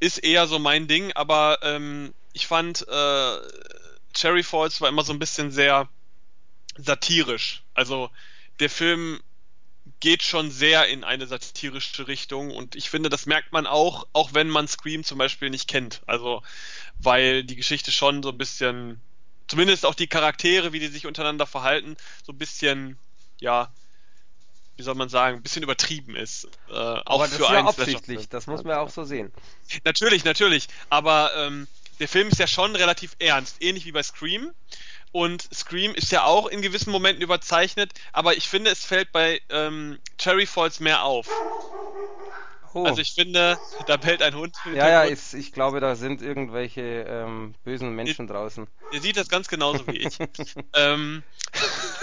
ist 0.00 0.18
eher 0.18 0.46
so 0.46 0.58
mein 0.58 0.86
Ding, 0.86 1.12
aber 1.12 1.58
ähm, 1.62 2.14
ich 2.32 2.46
fand 2.46 2.86
äh, 2.88 3.38
Cherry 4.14 4.42
Falls 4.42 4.80
war 4.80 4.88
immer 4.88 5.02
so 5.02 5.12
ein 5.12 5.18
bisschen 5.18 5.50
sehr 5.50 5.88
satirisch. 6.76 7.62
Also 7.74 8.10
der 8.60 8.70
Film 8.70 9.20
geht 10.00 10.22
schon 10.22 10.50
sehr 10.50 10.86
in 10.86 11.04
eine 11.04 11.26
satirische 11.26 12.06
Richtung 12.08 12.50
und 12.50 12.76
ich 12.76 12.90
finde, 12.90 13.08
das 13.08 13.26
merkt 13.26 13.52
man 13.52 13.66
auch, 13.66 14.06
auch 14.12 14.34
wenn 14.34 14.48
man 14.48 14.68
Scream 14.68 15.02
zum 15.04 15.18
Beispiel 15.18 15.50
nicht 15.50 15.68
kennt. 15.68 16.02
Also, 16.06 16.42
weil 16.98 17.44
die 17.44 17.56
Geschichte 17.56 17.90
schon 17.90 18.22
so 18.22 18.30
ein 18.30 18.38
bisschen, 18.38 19.00
zumindest 19.48 19.86
auch 19.86 19.94
die 19.94 20.06
Charaktere, 20.06 20.72
wie 20.72 20.80
die 20.80 20.88
sich 20.88 21.06
untereinander 21.06 21.46
verhalten, 21.46 21.96
so 22.24 22.32
ein 22.32 22.38
bisschen, 22.38 22.98
ja, 23.40 23.72
wie 24.78 24.84
soll 24.84 24.94
man 24.94 25.08
sagen, 25.08 25.38
ein 25.38 25.42
bisschen 25.42 25.64
übertrieben 25.64 26.14
ist. 26.16 26.46
Äh, 26.70 26.72
auch 26.72 27.04
aber 27.06 27.24
das 27.24 27.36
für 27.36 27.42
ist 27.42 27.50
ja 27.50 27.66
absichtlich, 27.66 28.28
das 28.28 28.46
muss 28.46 28.62
man 28.62 28.76
ja 28.76 28.80
auch 28.80 28.90
so 28.90 29.04
sehen. 29.04 29.32
Natürlich, 29.84 30.24
natürlich, 30.24 30.68
aber 30.88 31.32
ähm, 31.36 31.66
der 31.98 32.08
Film 32.08 32.28
ist 32.28 32.38
ja 32.38 32.46
schon 32.46 32.76
relativ 32.76 33.16
ernst, 33.18 33.56
ähnlich 33.60 33.84
wie 33.86 33.92
bei 33.92 34.02
Scream. 34.02 34.52
Und 35.10 35.48
Scream 35.52 35.94
ist 35.94 36.12
ja 36.12 36.24
auch 36.24 36.46
in 36.46 36.62
gewissen 36.62 36.90
Momenten 36.90 37.22
überzeichnet, 37.22 37.92
aber 38.12 38.36
ich 38.36 38.48
finde, 38.48 38.70
es 38.70 38.84
fällt 38.84 39.10
bei 39.10 39.40
ähm, 39.48 39.98
Cherry 40.16 40.46
Falls 40.46 40.78
mehr 40.78 41.02
auf. 41.02 41.28
Oh. 42.74 42.84
Also 42.84 43.00
ich 43.00 43.12
finde, 43.12 43.58
da 43.86 43.96
bellt 43.96 44.22
ein 44.22 44.34
Hund. 44.34 44.56
Ja, 44.74 44.88
ja, 44.88 45.02
ist, 45.02 45.34
ich 45.34 45.52
glaube, 45.52 45.80
da 45.80 45.96
sind 45.96 46.22
irgendwelche 46.22 46.80
ähm, 47.08 47.54
bösen 47.64 47.94
Menschen 47.94 48.26
ihr, 48.26 48.32
draußen. 48.32 48.66
Ihr 48.92 49.00
sieht 49.00 49.16
das 49.16 49.28
ganz 49.28 49.48
genauso 49.48 49.86
wie 49.86 49.96
ich. 49.96 50.18
ähm, 50.74 51.22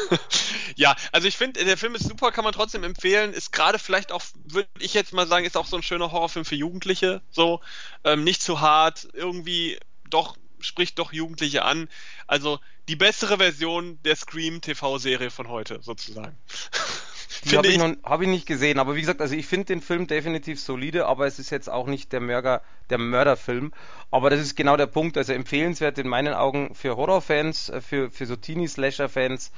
ja, 0.75 0.95
also 1.11 1.27
ich 1.27 1.37
finde, 1.37 1.63
der 1.63 1.77
Film 1.77 1.95
ist 1.95 2.07
super, 2.07 2.31
kann 2.31 2.43
man 2.43 2.53
trotzdem 2.53 2.83
empfehlen. 2.83 3.33
Ist 3.33 3.51
gerade 3.51 3.79
vielleicht 3.79 4.11
auch, 4.11 4.23
würde 4.45 4.69
ich 4.79 4.93
jetzt 4.93 5.13
mal 5.13 5.27
sagen, 5.27 5.45
ist 5.45 5.57
auch 5.57 5.67
so 5.67 5.77
ein 5.77 5.83
schöner 5.83 6.11
Horrorfilm 6.11 6.45
für 6.45 6.55
Jugendliche. 6.55 7.21
So, 7.31 7.61
ähm, 8.03 8.23
nicht 8.23 8.41
zu 8.41 8.61
hart, 8.61 9.07
irgendwie 9.13 9.79
doch 10.09 10.35
spricht 10.59 10.99
doch 10.99 11.13
Jugendliche 11.13 11.63
an. 11.63 11.87
Also 12.27 12.59
die 12.87 12.95
bessere 12.95 13.37
Version 13.37 13.99
der 14.03 14.15
Scream 14.15 14.61
TV-Serie 14.61 15.31
von 15.31 15.47
heute, 15.47 15.81
sozusagen. 15.81 16.37
Die 17.45 17.57
habe 17.57 17.67
ich, 17.67 17.77
noch, 17.77 17.93
hab 18.03 18.21
ich 18.21 18.27
nicht 18.27 18.47
gesehen, 18.47 18.79
aber 18.79 18.95
wie 18.95 19.01
gesagt, 19.01 19.21
also 19.21 19.35
ich 19.35 19.45
finde 19.45 19.65
den 19.65 19.81
Film 19.81 20.07
definitiv 20.07 20.59
solide, 20.59 21.05
aber 21.05 21.27
es 21.27 21.37
ist 21.37 21.51
jetzt 21.51 21.69
auch 21.69 21.85
nicht 21.85 22.11
der 22.11 22.19
Mörder, 22.19 22.61
der 22.89 22.97
Mörderfilm. 22.97 23.71
Aber 24.09 24.31
das 24.31 24.39
ist 24.39 24.55
genau 24.55 24.77
der 24.77 24.87
Punkt, 24.87 25.15
also 25.17 25.31
empfehlenswert 25.31 25.99
in 25.99 26.07
meinen 26.07 26.33
Augen 26.33 26.73
für 26.73 26.97
Horrorfans, 26.97 27.69
äh, 27.69 27.81
für, 27.81 28.09
für 28.09 28.25
so 28.25 28.35
Teenie-Slasher-Fans, 28.35 29.51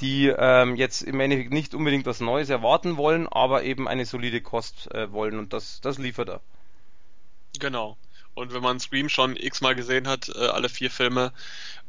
die 0.00 0.26
ähm, 0.36 0.76
jetzt 0.76 1.02
im 1.02 1.20
Endeffekt 1.20 1.52
nicht 1.52 1.74
unbedingt 1.74 2.06
was 2.06 2.20
Neues 2.20 2.50
erwarten 2.50 2.96
wollen, 2.96 3.28
aber 3.28 3.62
eben 3.62 3.86
eine 3.88 4.04
solide 4.04 4.40
Kost 4.40 4.92
äh, 4.92 5.12
wollen 5.12 5.38
und 5.38 5.52
das, 5.52 5.80
das 5.80 5.98
liefert 5.98 6.28
er. 6.28 6.40
Genau. 7.58 7.96
Und 8.34 8.54
wenn 8.54 8.62
man 8.62 8.78
Scream 8.78 9.08
schon 9.08 9.36
x-mal 9.36 9.74
gesehen 9.74 10.06
hat, 10.06 10.28
äh, 10.28 10.46
alle 10.46 10.68
vier 10.68 10.90
Filme, 10.90 11.32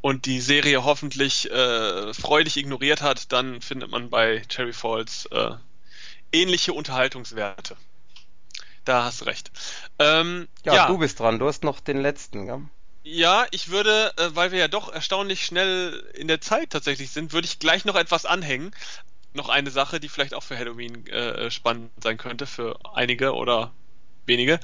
und 0.01 0.25
die 0.25 0.39
Serie 0.39 0.83
hoffentlich 0.83 1.49
äh, 1.51 2.13
freudig 2.13 2.57
ignoriert 2.57 3.01
hat, 3.01 3.31
dann 3.31 3.61
findet 3.61 3.91
man 3.91 4.09
bei 4.09 4.41
Cherry 4.47 4.73
Falls 4.73 5.25
äh, 5.27 5.51
ähnliche 6.31 6.73
Unterhaltungswerte. 6.73 7.75
Da 8.85 9.03
hast 9.03 9.21
du 9.21 9.25
recht. 9.25 9.51
Ähm, 9.99 10.47
ja, 10.63 10.75
ja, 10.75 10.87
du 10.87 10.97
bist 10.97 11.19
dran. 11.19 11.39
Du 11.39 11.47
hast 11.47 11.63
noch 11.63 11.79
den 11.79 12.01
letzten, 12.01 12.47
ja? 12.47 12.61
Ja, 13.03 13.47
ich 13.51 13.69
würde, 13.69 14.13
äh, 14.17 14.35
weil 14.35 14.51
wir 14.51 14.59
ja 14.59 14.67
doch 14.67 14.91
erstaunlich 14.91 15.45
schnell 15.45 16.03
in 16.13 16.27
der 16.27 16.41
Zeit 16.41 16.71
tatsächlich 16.71 17.11
sind, 17.11 17.33
würde 17.33 17.45
ich 17.45 17.59
gleich 17.59 17.85
noch 17.85 17.95
etwas 17.95 18.25
anhängen. 18.25 18.71
Noch 19.33 19.49
eine 19.49 19.71
Sache, 19.71 19.99
die 19.99 20.09
vielleicht 20.09 20.33
auch 20.33 20.43
für 20.43 20.57
Halloween 20.57 21.05
äh, 21.07 21.51
spannend 21.51 21.91
sein 22.03 22.17
könnte, 22.17 22.47
für 22.47 22.79
einige 22.93 23.33
oder 23.35 23.73
wenige. 24.25 24.59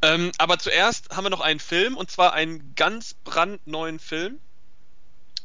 Ähm, 0.00 0.32
aber 0.38 0.58
zuerst 0.58 1.10
haben 1.10 1.24
wir 1.24 1.30
noch 1.30 1.40
einen 1.40 1.60
Film, 1.60 1.96
und 1.96 2.10
zwar 2.10 2.32
einen 2.32 2.74
ganz 2.74 3.14
brandneuen 3.24 3.98
Film. 3.98 4.38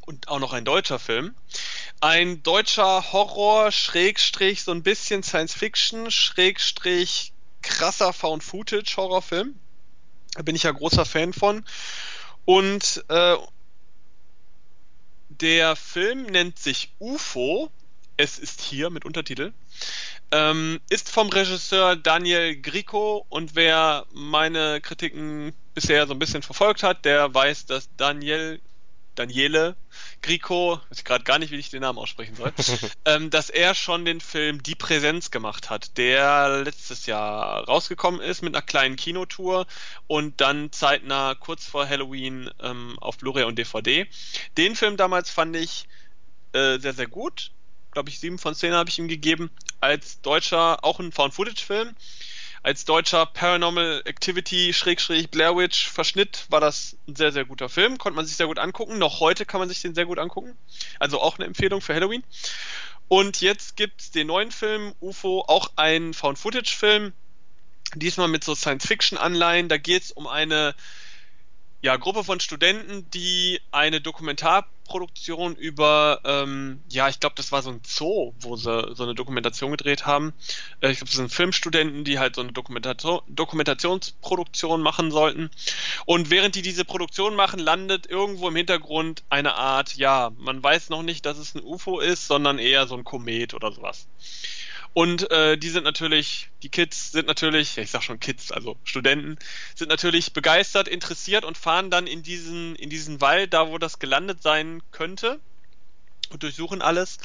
Und 0.07 0.29
auch 0.29 0.39
noch 0.39 0.53
ein 0.53 0.63
deutscher 0.63 0.99
Film. 0.99 1.35
Ein 1.99 2.41
deutscher 2.41 3.11
Horror, 3.11 3.73
Schrägstrich, 3.73 4.63
so 4.63 4.71
ein 4.71 4.81
bisschen 4.81 5.21
Science 5.21 5.53
Fiction, 5.53 6.11
Schrägstrich, 6.11 7.33
krasser 7.61 8.13
Found-Footage-Horrorfilm. 8.13 9.59
Da 10.33 10.43
bin 10.43 10.55
ich 10.55 10.63
ja 10.63 10.71
großer 10.71 11.03
Fan 11.03 11.33
von. 11.33 11.65
Und 12.45 13.03
äh, 13.09 13.35
der 15.27 15.75
Film 15.75 16.23
nennt 16.23 16.57
sich 16.57 16.93
UFO. 16.99 17.69
Es 18.15 18.39
ist 18.39 18.61
hier 18.61 18.89
mit 18.89 19.03
Untertitel. 19.03 19.51
Ähm, 20.31 20.79
ist 20.89 21.11
vom 21.11 21.27
Regisseur 21.27 21.97
Daniel 21.97 22.55
Grico 22.61 23.25
und 23.27 23.55
wer 23.55 24.05
meine 24.13 24.79
Kritiken 24.79 25.51
bisher 25.73 26.07
so 26.07 26.13
ein 26.13 26.19
bisschen 26.19 26.43
verfolgt 26.43 26.83
hat, 26.83 27.03
der 27.03 27.33
weiß, 27.33 27.65
dass 27.65 27.89
Daniel 27.97 28.61
Daniele 29.17 29.75
Grico, 30.21 30.79
weiß 30.89 30.99
ich 30.99 31.05
gerade 31.05 31.23
gar 31.23 31.39
nicht, 31.39 31.51
wie 31.51 31.57
ich 31.57 31.69
den 31.69 31.81
Namen 31.81 31.99
aussprechen 31.99 32.35
soll, 32.35 32.53
ähm, 33.05 33.29
dass 33.29 33.49
er 33.49 33.75
schon 33.75 34.05
den 34.05 34.21
Film 34.21 34.63
Die 34.63 34.75
Präsenz 34.75 35.31
gemacht 35.31 35.69
hat, 35.69 35.97
der 35.97 36.63
letztes 36.63 37.05
Jahr 37.05 37.65
rausgekommen 37.65 38.21
ist 38.21 38.41
mit 38.41 38.55
einer 38.55 38.61
kleinen 38.61 38.95
Kinotour 38.95 39.67
und 40.07 40.41
dann 40.41 40.71
zeitnah 40.71 41.35
kurz 41.35 41.65
vor 41.65 41.87
Halloween 41.87 42.49
ähm, 42.61 42.97
auf 42.99 43.17
Blu-ray 43.17 43.43
und 43.43 43.57
DVD. 43.57 44.07
Den 44.57 44.75
Film 44.75 44.97
damals 44.97 45.29
fand 45.29 45.55
ich 45.55 45.87
äh, 46.53 46.79
sehr, 46.79 46.93
sehr 46.93 47.07
gut 47.07 47.51
glaube 47.97 48.11
ich, 48.11 48.19
sieben 48.19 48.37
von 48.37 48.53
zehn 48.53 48.73
habe 48.73 48.91
ich 48.91 48.99
ihm 48.99 49.07
gegeben. 49.07 49.49
Als 49.79 50.21
deutscher, 50.21 50.83
auch 50.83 50.99
ein 50.99 51.11
Found-Footage-Film. 51.11 51.95
Als 52.67 52.83
deutscher 52.83 53.25
Paranormal 53.25 54.01
Activity 54.03 54.73
Schrägstrich 54.73 55.29
Blair 55.29 55.55
Witch 55.55 55.87
Verschnitt 55.87 56.47
war 56.49 56.59
das 56.59 56.97
ein 57.07 57.15
sehr, 57.15 57.31
sehr 57.31 57.45
guter 57.45 57.69
Film. 57.69 57.97
Konnte 57.97 58.17
man 58.17 58.25
sich 58.25 58.35
sehr 58.35 58.47
gut 58.47 58.59
angucken. 58.59 58.97
Noch 58.97 59.21
heute 59.21 59.45
kann 59.45 59.61
man 59.61 59.69
sich 59.69 59.81
den 59.81 59.95
sehr 59.95 60.05
gut 60.05 60.19
angucken. 60.19 60.57
Also 60.99 61.21
auch 61.21 61.37
eine 61.37 61.45
Empfehlung 61.45 61.79
für 61.79 61.93
Halloween. 61.93 62.25
Und 63.07 63.39
jetzt 63.39 63.77
gibt 63.77 64.01
es 64.01 64.11
den 64.11 64.27
neuen 64.27 64.51
Film 64.51 64.93
UFO, 64.99 65.45
auch 65.47 65.71
ein 65.77 66.13
Found-Footage-Film. 66.13 67.13
Diesmal 67.95 68.27
mit 68.27 68.43
so 68.43 68.53
Science-Fiction-Anleihen. 68.53 69.69
Da 69.69 69.77
geht 69.77 70.03
es 70.03 70.11
um 70.11 70.27
eine 70.27 70.75
ja, 71.81 71.95
Gruppe 71.95 72.25
von 72.25 72.41
Studenten, 72.41 73.09
die 73.11 73.61
eine 73.71 74.01
Dokumentarproduktion 74.87 75.55
über, 75.55 76.21
ähm, 76.23 76.81
ja, 76.89 77.09
ich 77.09 77.19
glaube, 77.19 77.35
das 77.35 77.51
war 77.51 77.61
so 77.61 77.69
ein 77.69 77.81
Zoo, 77.85 78.33
wo 78.39 78.55
sie 78.55 78.95
so 78.95 79.03
eine 79.03 79.15
Dokumentation 79.15 79.71
gedreht 79.71 80.05
haben. 80.05 80.33
Äh, 80.81 80.91
ich 80.91 80.97
glaube, 80.97 81.09
das 81.09 81.17
sind 81.17 81.31
Filmstudenten, 81.31 82.03
die 82.03 82.19
halt 82.19 82.35
so 82.35 82.41
eine 82.41 82.53
Dokumentation, 82.53 83.21
Dokumentationsproduktion 83.27 84.81
machen 84.81 85.11
sollten. 85.11 85.49
Und 86.05 86.29
während 86.29 86.55
die 86.55 86.61
diese 86.61 86.85
Produktion 86.85 87.35
machen, 87.35 87.59
landet 87.59 88.07
irgendwo 88.09 88.47
im 88.47 88.55
Hintergrund 88.55 89.23
eine 89.29 89.55
Art, 89.55 89.95
ja, 89.95 90.31
man 90.37 90.63
weiß 90.63 90.89
noch 90.89 91.03
nicht, 91.03 91.25
dass 91.25 91.37
es 91.37 91.53
ein 91.55 91.63
UFO 91.63 91.99
ist, 91.99 92.27
sondern 92.27 92.57
eher 92.57 92.87
so 92.87 92.95
ein 92.95 93.03
Komet 93.03 93.53
oder 93.53 93.71
sowas. 93.71 94.07
Und 94.97 95.29
äh, 95.29 95.59
die 95.59 95.69
sind 95.69 95.83
natürlich, 95.83 96.49
die 96.63 96.69
Kids 96.69 97.11
sind 97.11 97.27
natürlich, 97.27 97.77
ich 97.77 97.91
sag 97.91 98.01
schon 98.01 98.19
Kids, 98.19 98.51
also 98.51 98.77
Studenten, 98.83 99.37
sind 99.75 99.89
natürlich 99.89 100.33
begeistert, 100.33 100.87
interessiert 100.87 101.45
und 101.45 101.55
fahren 101.55 101.91
dann 101.91 102.07
in 102.07 102.23
diesen, 102.23 102.75
in 102.77 102.89
diesen 102.89 103.21
Wald, 103.21 103.53
da 103.53 103.67
wo 103.67 103.77
das 103.77 103.99
gelandet 103.99 104.41
sein 104.41 104.81
könnte, 104.89 105.39
und 106.31 106.41
durchsuchen 106.41 106.81
alles 106.81 107.19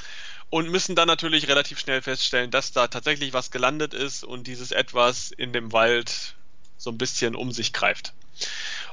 und 0.50 0.68
müssen 0.68 0.94
dann 0.96 1.08
natürlich 1.08 1.48
relativ 1.48 1.80
schnell 1.80 2.02
feststellen, 2.02 2.50
dass 2.50 2.72
da 2.72 2.88
tatsächlich 2.88 3.32
was 3.32 3.50
gelandet 3.50 3.94
ist 3.94 4.22
und 4.22 4.46
dieses 4.46 4.70
etwas 4.70 5.30
in 5.30 5.54
dem 5.54 5.72
Wald 5.72 6.34
so 6.76 6.90
ein 6.90 6.98
bisschen 6.98 7.34
um 7.34 7.52
sich 7.52 7.72
greift. 7.72 8.12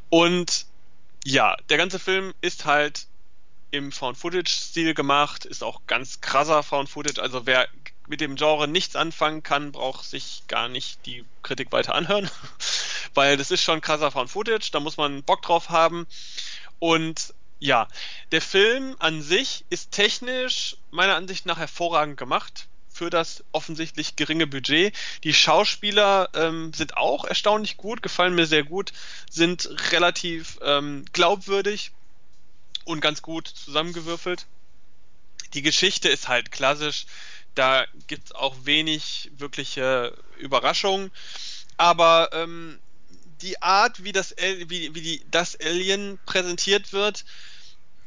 Und 0.07 0.67
ja, 1.25 1.57
der 1.67 1.77
ganze 1.77 1.99
Film 1.99 2.33
ist 2.39 2.63
halt 2.63 3.07
im 3.71 3.91
Found-Footage-Stil 3.91 4.93
gemacht, 4.93 5.45
ist 5.45 5.63
auch 5.63 5.81
ganz 5.85 6.21
krasser 6.21 6.63
Found-Footage. 6.63 7.21
Also 7.21 7.45
wer 7.45 7.67
mit 8.09 8.21
dem 8.21 8.35
Genre 8.35 8.67
nichts 8.67 8.95
anfangen 8.95 9.43
kann, 9.43 9.71
braucht 9.71 10.03
sich 10.03 10.43
gar 10.47 10.67
nicht 10.67 11.05
die 11.05 11.23
Kritik 11.43 11.71
weiter 11.71 11.95
anhören, 11.95 12.29
weil 13.13 13.37
das 13.37 13.51
ist 13.51 13.61
schon 13.61 13.81
krasser 13.81 14.11
Found-Footage, 14.11 14.71
da 14.71 14.79
muss 14.79 14.97
man 14.97 15.23
Bock 15.23 15.41
drauf 15.43 15.69
haben. 15.69 16.07
Und 16.79 17.33
ja, 17.59 17.87
der 18.31 18.41
Film 18.41 18.95
an 18.99 19.21
sich 19.21 19.65
ist 19.69 19.91
technisch 19.91 20.77
meiner 20.91 21.15
Ansicht 21.15 21.45
nach 21.45 21.59
hervorragend 21.59 22.17
gemacht 22.17 22.67
für 22.89 23.09
das 23.09 23.43
offensichtlich 23.51 24.15
geringe 24.15 24.47
Budget. 24.47 24.93
Die 25.23 25.33
Schauspieler 25.33 26.29
ähm, 26.33 26.73
sind 26.73 26.97
auch 26.97 27.25
erstaunlich 27.25 27.77
gut, 27.77 28.01
gefallen 28.01 28.35
mir 28.35 28.47
sehr 28.47 28.63
gut, 28.63 28.91
sind 29.29 29.69
relativ 29.91 30.59
ähm, 30.61 31.05
glaubwürdig 31.13 31.91
und 32.85 33.01
ganz 33.01 33.21
gut 33.21 33.47
zusammengewürfelt. 33.47 34.47
Die 35.53 35.61
Geschichte 35.61 36.09
ist 36.09 36.27
halt 36.27 36.51
klassisch, 36.51 37.05
da 37.59 37.85
gibt 38.07 38.27
es 38.27 38.31
auch 38.31 38.55
wenig 38.63 39.31
wirkliche 39.37 40.17
Überraschungen, 40.37 41.11
aber 41.75 42.29
ähm, 42.31 42.79
die 43.41 43.61
Art, 43.61 44.01
wie 44.03 44.13
das, 44.13 44.33
wie, 44.37 44.95
wie 44.95 45.01
die, 45.01 45.21
das 45.29 45.59
Alien 45.59 46.19
präsentiert 46.25 46.93
wird, 46.93 47.25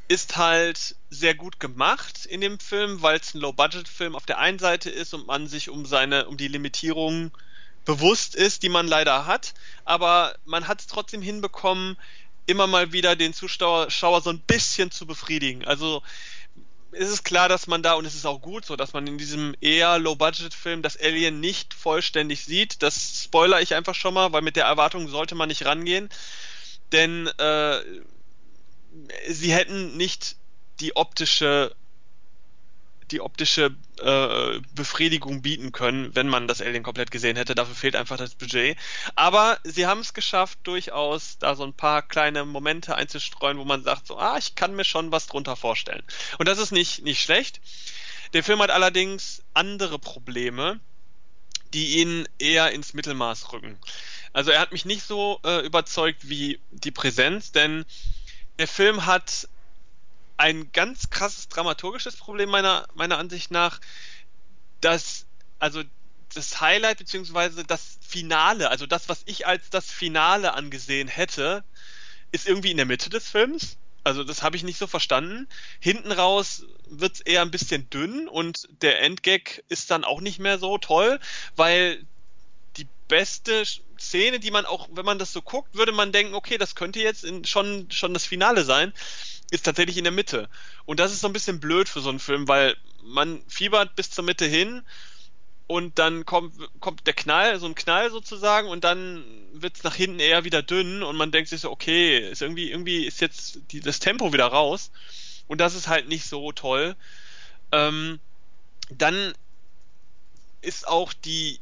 ist 0.09 0.39
halt 0.39 0.97
sehr 1.11 1.35
gut 1.35 1.61
gemacht 1.61 2.25
in 2.25 2.41
dem 2.41 2.59
Film, 2.61 3.03
weil 3.03 3.19
es 3.19 3.35
ein 3.35 3.41
Low-Budget-Film 3.41 4.17
auf 4.17 4.25
der 4.25 4.39
einen 4.39 4.59
Seite 4.59 4.89
ist 4.89 5.13
und 5.13 5.27
man 5.27 5.47
sich 5.49 5.69
um 5.69 5.85
seine, 5.85 6.29
um 6.29 6.39
die 6.39 6.49
Limitierungen 6.49 7.31
bewusst 7.85 8.35
ist, 8.35 8.63
die 8.63 8.71
man 8.71 8.89
leider 8.89 9.27
hat, 9.27 9.53
aber 9.85 10.35
man 10.47 10.67
hat 10.67 10.81
es 10.81 10.87
trotzdem 10.87 11.21
hinbekommen, 11.21 11.99
immer 12.47 12.67
mal 12.67 12.93
wieder 12.93 13.17
den 13.17 13.35
Zuschauer 13.35 13.91
so 13.91 14.31
ein 14.31 14.41
bisschen 14.41 14.91
zu 14.91 15.07
befriedigen. 15.07 15.65
Also 15.65 16.03
ist 16.93 17.09
es 17.09 17.25
klar, 17.25 17.49
dass 17.49 17.67
man 17.67 17.83
da, 17.83 17.95
und 17.95 18.05
es 18.05 18.15
ist 18.15 18.27
auch 18.27 18.41
gut 18.41 18.65
so, 18.65 18.77
dass 18.77 18.93
man 18.93 19.07
in 19.07 19.19
diesem 19.19 19.55
eher 19.61 19.99
Low-Budget-Film 19.99 20.83
das 20.83 20.97
Alien 20.97 21.41
nicht 21.41 21.75
vollständig 21.75 22.45
sieht. 22.45 22.83
Das 22.83 23.23
spoiler 23.25 23.61
ich 23.61 23.75
einfach 23.75 23.95
schon 23.95 24.15
mal, 24.15 24.33
weil 24.33 24.43
mit 24.43 24.57
der 24.57 24.67
Erwartung 24.67 25.09
sollte 25.09 25.35
man 25.35 25.49
nicht 25.49 25.65
rangehen. 25.65 26.09
Denn 26.93 27.27
äh, 27.39 27.81
sie 29.29 29.53
hätten 29.53 29.97
nicht 29.97 30.37
die 30.81 30.95
optische 30.97 31.75
die 33.13 33.21
optische 33.21 33.75
äh, 34.01 34.61
Befriedigung 34.75 35.43
bieten 35.43 35.71
können, 35.71 36.15
wenn 36.15 36.29
man 36.29 36.49
das 36.49 36.61
Alien 36.61 36.83
komplett 36.83 37.11
gesehen 37.11 37.37
hätte. 37.37 37.55
Dafür 37.55 37.75
fehlt 37.75 37.97
einfach 37.97 38.17
das 38.17 38.35
Budget. 38.35 38.77
Aber 39.15 39.59
sie 39.65 39.87
haben 39.87 40.01
es 40.01 40.15
geschafft, 40.15 40.59
durchaus 40.65 41.39
da 41.39 41.55
so 41.55 41.65
ein 41.65 41.75
paar 41.75 42.03
kleine 42.03 42.45
Momente 42.45 42.95
einzustreuen, 42.95 43.59
wo 43.59 43.65
man 43.65 43.85
sagt, 43.85 44.07
so, 44.07 44.19
ah, 44.19 44.37
ich 44.39 44.55
kann 44.55 44.75
mir 44.75 44.85
schon 44.85 45.13
was 45.13 45.27
drunter 45.27 45.57
vorstellen. 45.57 46.03
Und 46.39 46.49
das 46.49 46.59
ist 46.59 46.73
nicht, 46.73 47.05
nicht 47.05 47.23
schlecht. 47.23 47.61
Der 48.33 48.43
Film 48.43 48.61
hat 48.61 48.71
allerdings 48.71 49.43
andere 49.53 49.99
Probleme, 49.99 50.81
die 51.75 51.99
ihn 51.99 52.27
eher 52.39 52.73
ins 52.73 52.95
Mittelmaß 52.95 53.53
rücken. 53.53 53.79
Also 54.33 54.51
er 54.51 54.61
hat 54.61 54.73
mich 54.73 54.85
nicht 54.85 55.03
so 55.03 55.41
äh, 55.45 55.65
überzeugt 55.65 56.29
wie 56.29 56.59
die 56.71 56.91
Präsenz, 56.91 57.53
denn 57.53 57.85
der 58.59 58.69
Film 58.69 59.05
hat 59.05 59.49
ein 60.43 60.73
ganz 60.73 61.09
krasses 61.09 61.47
dramaturgisches 61.47 62.17
Problem 62.17 62.51
meiner, 62.51 62.89
meiner 62.95 63.17
Ansicht 63.17 63.53
nach, 63.53 63.79
dass, 64.81 65.25
also 65.61 65.85
das 66.35 66.61
Highlight 66.61 66.99
beziehungsweise 66.99 67.63
das 67.63 67.99
Finale, 68.01 68.69
also 68.69 68.87
das, 68.87 69.09
was 69.09 69.23
ich 69.27 69.47
als 69.47 69.71
das 69.71 69.93
Finale 69.93 70.55
angesehen 70.55 71.07
hätte, 71.07 71.63
ist 72.33 72.49
irgendwie 72.49 72.73
in 72.73 72.77
der 72.77 72.87
Mitte 72.87 73.09
des 73.09 73.31
Films. 73.31 73.77
Also 74.03 74.25
das 74.25 74.43
habe 74.43 74.57
ich 74.57 74.65
nicht 74.65 74.79
so 74.79 74.89
verstanden. 74.89 75.47
Hinten 75.79 76.11
raus 76.11 76.65
wird 76.87 77.15
es 77.15 77.21
eher 77.21 77.43
ein 77.43 77.53
bisschen 77.53 77.89
dünn 77.89 78.27
und 78.27 78.69
der 78.83 79.01
Endgag 79.01 79.63
ist 79.69 79.93
dann 79.93 80.03
auch 80.03 80.21
nicht 80.21 80.41
mehr 80.41 80.59
so 80.59 80.77
toll, 80.77 81.21
weil 81.55 82.05
die 82.79 82.89
beste 83.07 83.63
Szene, 83.97 84.41
die 84.41 84.51
man 84.51 84.67
auch, 84.67 84.89
wenn 84.91 85.05
man 85.05 85.21
das 85.21 85.33
so 85.33 85.41
guckt, 85.41 85.77
würde 85.77 85.93
man 85.93 86.11
denken, 86.11 86.35
okay, 86.35 86.59
das 86.59 86.75
könnte 86.75 86.99
jetzt 86.99 87.23
in, 87.23 87.45
schon, 87.45 87.89
schon 87.93 88.13
das 88.13 88.27
Finale 88.27 88.65
sein, 88.65 88.93
ist 89.53 89.65
tatsächlich 89.65 89.99
in 89.99 90.05
der 90.05 90.13
Mitte. 90.13 90.49
Und 90.87 90.99
das 90.99 91.13
ist 91.13 91.21
so 91.21 91.27
ein 91.29 91.33
bisschen 91.35 91.61
blöd 91.61 91.89
für 91.89 92.01
so 92.01 92.09
einen 92.09 92.19
Film, 92.19 92.49
weil 92.49 92.75
man 93.05 93.43
fiebert 93.49 93.95
bis 93.95 94.11
zur 94.11 94.25
Mitte 94.25 94.47
hin 94.47 94.83
und 95.67 95.99
dann 95.99 96.25
kommt, 96.25 96.55
kommt 96.81 97.07
der 97.07 97.13
Knall, 97.13 97.61
so 97.61 97.67
ein 97.67 97.75
Knall 97.75 98.11
sozusagen, 98.11 98.69
und 98.69 98.83
dann 98.83 99.23
wird 99.53 99.77
es 99.77 99.83
nach 99.83 99.95
hinten 99.95 100.21
eher 100.21 100.45
wieder 100.45 100.63
dünn 100.63 101.03
und 101.03 101.17
man 101.17 101.33
denkt 101.33 101.51
sich 101.51 101.61
so, 101.61 101.71
okay, 101.71 102.31
ist 102.31 102.41
irgendwie, 102.41 102.71
irgendwie 102.71 103.05
ist 103.05 103.21
jetzt 103.21 103.61
die, 103.71 103.81
das 103.81 103.99
Tempo 103.99 104.33
wieder 104.33 104.47
raus. 104.47 104.91
Und 105.49 105.61
das 105.61 105.75
ist 105.75 105.87
halt 105.87 106.09
nicht 106.09 106.25
so 106.25 106.51
toll. 106.53 106.97
Ähm, 107.73 108.21
dann 108.89 109.35
ist 110.63 110.89
auch 110.89 111.13
die 111.13 111.61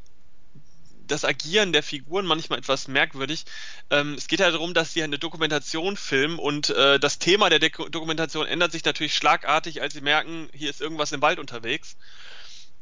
das 1.07 1.25
Agieren 1.25 1.73
der 1.73 1.83
Figuren 1.83 2.25
manchmal 2.25 2.59
etwas 2.59 2.87
merkwürdig. 2.87 3.45
Ähm, 3.89 4.13
es 4.15 4.27
geht 4.27 4.39
ja 4.39 4.51
darum, 4.51 4.73
dass 4.73 4.93
sie 4.93 5.03
eine 5.03 5.19
Dokumentation 5.19 5.97
filmen 5.97 6.39
und 6.39 6.69
äh, 6.69 6.99
das 6.99 7.19
Thema 7.19 7.49
der 7.49 7.59
Dek 7.59 7.77
Dokumentation 7.91 8.47
ändert 8.47 8.71
sich 8.71 8.83
natürlich 8.85 9.15
schlagartig, 9.15 9.81
als 9.81 9.93
sie 9.93 10.01
merken, 10.01 10.49
hier 10.53 10.69
ist 10.69 10.81
irgendwas 10.81 11.11
im 11.11 11.21
Wald 11.21 11.39
unterwegs. 11.39 11.97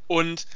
Und 0.08 0.48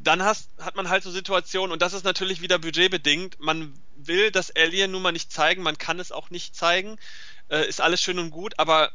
dann 0.00 0.22
hast, 0.22 0.50
hat 0.58 0.76
man 0.76 0.88
halt 0.88 1.02
so 1.02 1.10
Situationen, 1.10 1.72
und 1.72 1.82
das 1.82 1.92
ist 1.92 2.04
natürlich 2.04 2.40
wieder 2.40 2.58
budgetbedingt, 2.58 3.40
man 3.40 3.74
will 3.96 4.30
das 4.30 4.54
Alien 4.54 4.92
nun 4.92 5.02
mal 5.02 5.12
nicht 5.12 5.32
zeigen, 5.32 5.62
man 5.62 5.78
kann 5.78 5.98
es 5.98 6.12
auch 6.12 6.30
nicht 6.30 6.54
zeigen, 6.54 6.98
äh, 7.48 7.68
ist 7.68 7.80
alles 7.80 8.00
schön 8.00 8.18
und 8.18 8.30
gut, 8.30 8.54
aber 8.58 8.92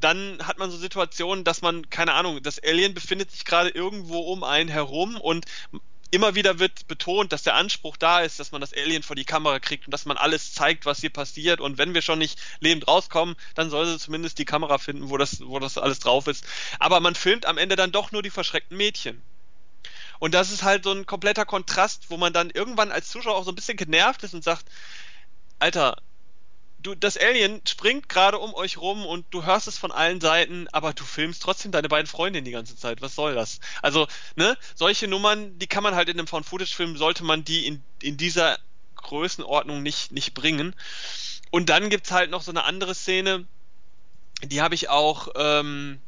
dann 0.00 0.38
hat 0.46 0.58
man 0.58 0.70
so 0.70 0.76
Situationen, 0.78 1.44
dass 1.44 1.60
man, 1.60 1.90
keine 1.90 2.14
Ahnung, 2.14 2.42
das 2.42 2.58
Alien 2.58 2.94
befindet 2.94 3.30
sich 3.30 3.44
gerade 3.44 3.68
irgendwo 3.68 4.20
um 4.20 4.42
einen 4.42 4.70
herum 4.70 5.20
und 5.20 5.44
immer 6.12 6.34
wieder 6.34 6.58
wird 6.58 6.86
betont, 6.88 7.32
dass 7.32 7.42
der 7.42 7.54
Anspruch 7.54 7.96
da 7.96 8.20
ist, 8.20 8.38
dass 8.38 8.52
man 8.52 8.60
das 8.60 8.74
Alien 8.74 9.02
vor 9.02 9.16
die 9.16 9.24
Kamera 9.24 9.58
kriegt 9.58 9.86
und 9.86 9.92
dass 9.92 10.04
man 10.04 10.18
alles 10.18 10.52
zeigt, 10.52 10.84
was 10.84 11.00
hier 11.00 11.10
passiert. 11.10 11.60
Und 11.60 11.78
wenn 11.78 11.94
wir 11.94 12.02
schon 12.02 12.18
nicht 12.18 12.38
lebend 12.60 12.86
rauskommen, 12.86 13.34
dann 13.54 13.70
soll 13.70 13.86
sie 13.86 13.98
zumindest 13.98 14.38
die 14.38 14.44
Kamera 14.44 14.76
finden, 14.76 15.08
wo 15.08 15.16
das, 15.16 15.40
wo 15.40 15.58
das 15.58 15.78
alles 15.78 16.00
drauf 16.00 16.26
ist. 16.26 16.44
Aber 16.78 17.00
man 17.00 17.14
filmt 17.14 17.46
am 17.46 17.56
Ende 17.56 17.76
dann 17.76 17.92
doch 17.92 18.12
nur 18.12 18.22
die 18.22 18.30
verschreckten 18.30 18.76
Mädchen. 18.76 19.22
Und 20.18 20.34
das 20.34 20.52
ist 20.52 20.62
halt 20.62 20.84
so 20.84 20.92
ein 20.92 21.06
kompletter 21.06 21.46
Kontrast, 21.46 22.10
wo 22.10 22.18
man 22.18 22.34
dann 22.34 22.50
irgendwann 22.50 22.92
als 22.92 23.08
Zuschauer 23.08 23.34
auch 23.34 23.44
so 23.44 23.50
ein 23.50 23.56
bisschen 23.56 23.78
genervt 23.78 24.22
ist 24.22 24.34
und 24.34 24.44
sagt, 24.44 24.66
Alter, 25.58 25.96
du, 26.82 26.94
das 26.94 27.16
Alien 27.16 27.60
springt 27.66 28.08
gerade 28.08 28.38
um 28.38 28.54
euch 28.54 28.78
rum 28.78 29.06
und 29.06 29.26
du 29.30 29.44
hörst 29.44 29.68
es 29.68 29.78
von 29.78 29.92
allen 29.92 30.20
Seiten, 30.20 30.68
aber 30.72 30.92
du 30.92 31.04
filmst 31.04 31.42
trotzdem 31.42 31.72
deine 31.72 31.88
beiden 31.88 32.06
Freundinnen 32.06 32.44
die 32.44 32.50
ganze 32.50 32.76
Zeit. 32.76 33.00
Was 33.00 33.14
soll 33.14 33.34
das? 33.34 33.60
Also, 33.80 34.06
ne, 34.36 34.56
solche 34.74 35.08
Nummern, 35.08 35.58
die 35.58 35.66
kann 35.66 35.82
man 35.82 35.94
halt 35.94 36.08
in 36.08 36.18
einem 36.18 36.26
Found-Footage-Film, 36.26 36.96
sollte 36.96 37.24
man 37.24 37.44
die 37.44 37.66
in, 37.66 37.82
in 38.02 38.16
dieser 38.16 38.58
Größenordnung 38.96 39.82
nicht, 39.82 40.12
nicht 40.12 40.34
bringen. 40.34 40.74
Und 41.50 41.68
dann 41.68 41.90
gibt's 41.90 42.10
halt 42.10 42.30
noch 42.30 42.42
so 42.42 42.50
eine 42.50 42.64
andere 42.64 42.94
Szene, 42.94 43.46
die 44.42 44.60
habe 44.60 44.74
ich 44.74 44.88
auch 44.88 45.28
ähm, 45.36 46.00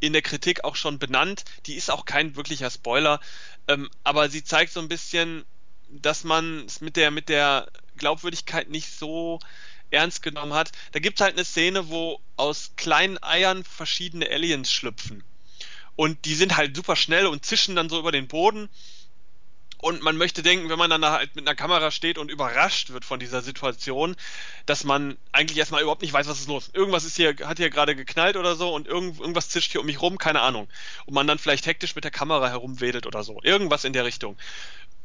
in 0.00 0.12
der 0.12 0.22
Kritik 0.22 0.64
auch 0.64 0.76
schon 0.76 0.98
benannt. 0.98 1.44
Die 1.66 1.74
ist 1.74 1.90
auch 1.90 2.04
kein 2.04 2.36
wirklicher 2.36 2.70
Spoiler, 2.70 3.20
ähm, 3.68 3.90
aber 4.04 4.28
sie 4.28 4.44
zeigt 4.44 4.72
so 4.72 4.80
ein 4.80 4.88
bisschen, 4.88 5.44
dass 5.88 6.24
man 6.24 6.64
es 6.66 6.80
mit 6.80 6.96
der, 6.96 7.10
mit 7.10 7.28
der 7.28 7.68
Glaubwürdigkeit 7.96 8.68
nicht 8.68 8.90
so 8.90 9.40
ernst 9.90 10.22
genommen 10.22 10.52
hat. 10.52 10.72
Da 10.92 10.98
gibt 10.98 11.18
es 11.18 11.24
halt 11.24 11.34
eine 11.34 11.44
Szene, 11.44 11.88
wo 11.88 12.20
aus 12.36 12.72
kleinen 12.76 13.22
Eiern 13.22 13.64
verschiedene 13.64 14.28
Aliens 14.30 14.72
schlüpfen. 14.72 15.22
Und 15.96 16.24
die 16.24 16.34
sind 16.34 16.56
halt 16.56 16.76
super 16.76 16.96
schnell 16.96 17.26
und 17.26 17.44
zischen 17.44 17.74
dann 17.74 17.88
so 17.88 17.98
über 17.98 18.12
den 18.12 18.28
Boden. 18.28 18.68
Und 19.78 20.02
man 20.02 20.16
möchte 20.16 20.42
denken, 20.42 20.70
wenn 20.70 20.78
man 20.78 20.88
dann 20.88 21.04
halt 21.04 21.36
mit 21.36 21.46
einer 21.46 21.54
Kamera 21.54 21.90
steht 21.90 22.16
und 22.16 22.30
überrascht 22.30 22.90
wird 22.90 23.04
von 23.04 23.20
dieser 23.20 23.42
Situation, 23.42 24.16
dass 24.64 24.84
man 24.84 25.18
eigentlich 25.32 25.58
erstmal 25.58 25.82
überhaupt 25.82 26.00
nicht 26.00 26.14
weiß, 26.14 26.26
was 26.28 26.40
ist 26.40 26.48
los. 26.48 26.70
Irgendwas 26.72 27.04
ist 27.04 27.16
hier, 27.16 27.36
hat 27.44 27.58
hier 27.58 27.68
gerade 27.68 27.94
geknallt 27.94 28.36
oder 28.36 28.56
so 28.56 28.74
und 28.74 28.86
irgend, 28.86 29.20
irgendwas 29.20 29.50
zischt 29.50 29.72
hier 29.72 29.80
um 29.80 29.86
mich 29.86 30.00
rum, 30.00 30.16
keine 30.16 30.40
Ahnung. 30.40 30.68
Und 31.04 31.14
man 31.14 31.26
dann 31.26 31.38
vielleicht 31.38 31.66
hektisch 31.66 31.94
mit 31.94 32.04
der 32.04 32.10
Kamera 32.10 32.48
herumwedelt 32.48 33.06
oder 33.06 33.22
so. 33.22 33.40
Irgendwas 33.42 33.84
in 33.84 33.92
der 33.92 34.06
Richtung. 34.06 34.38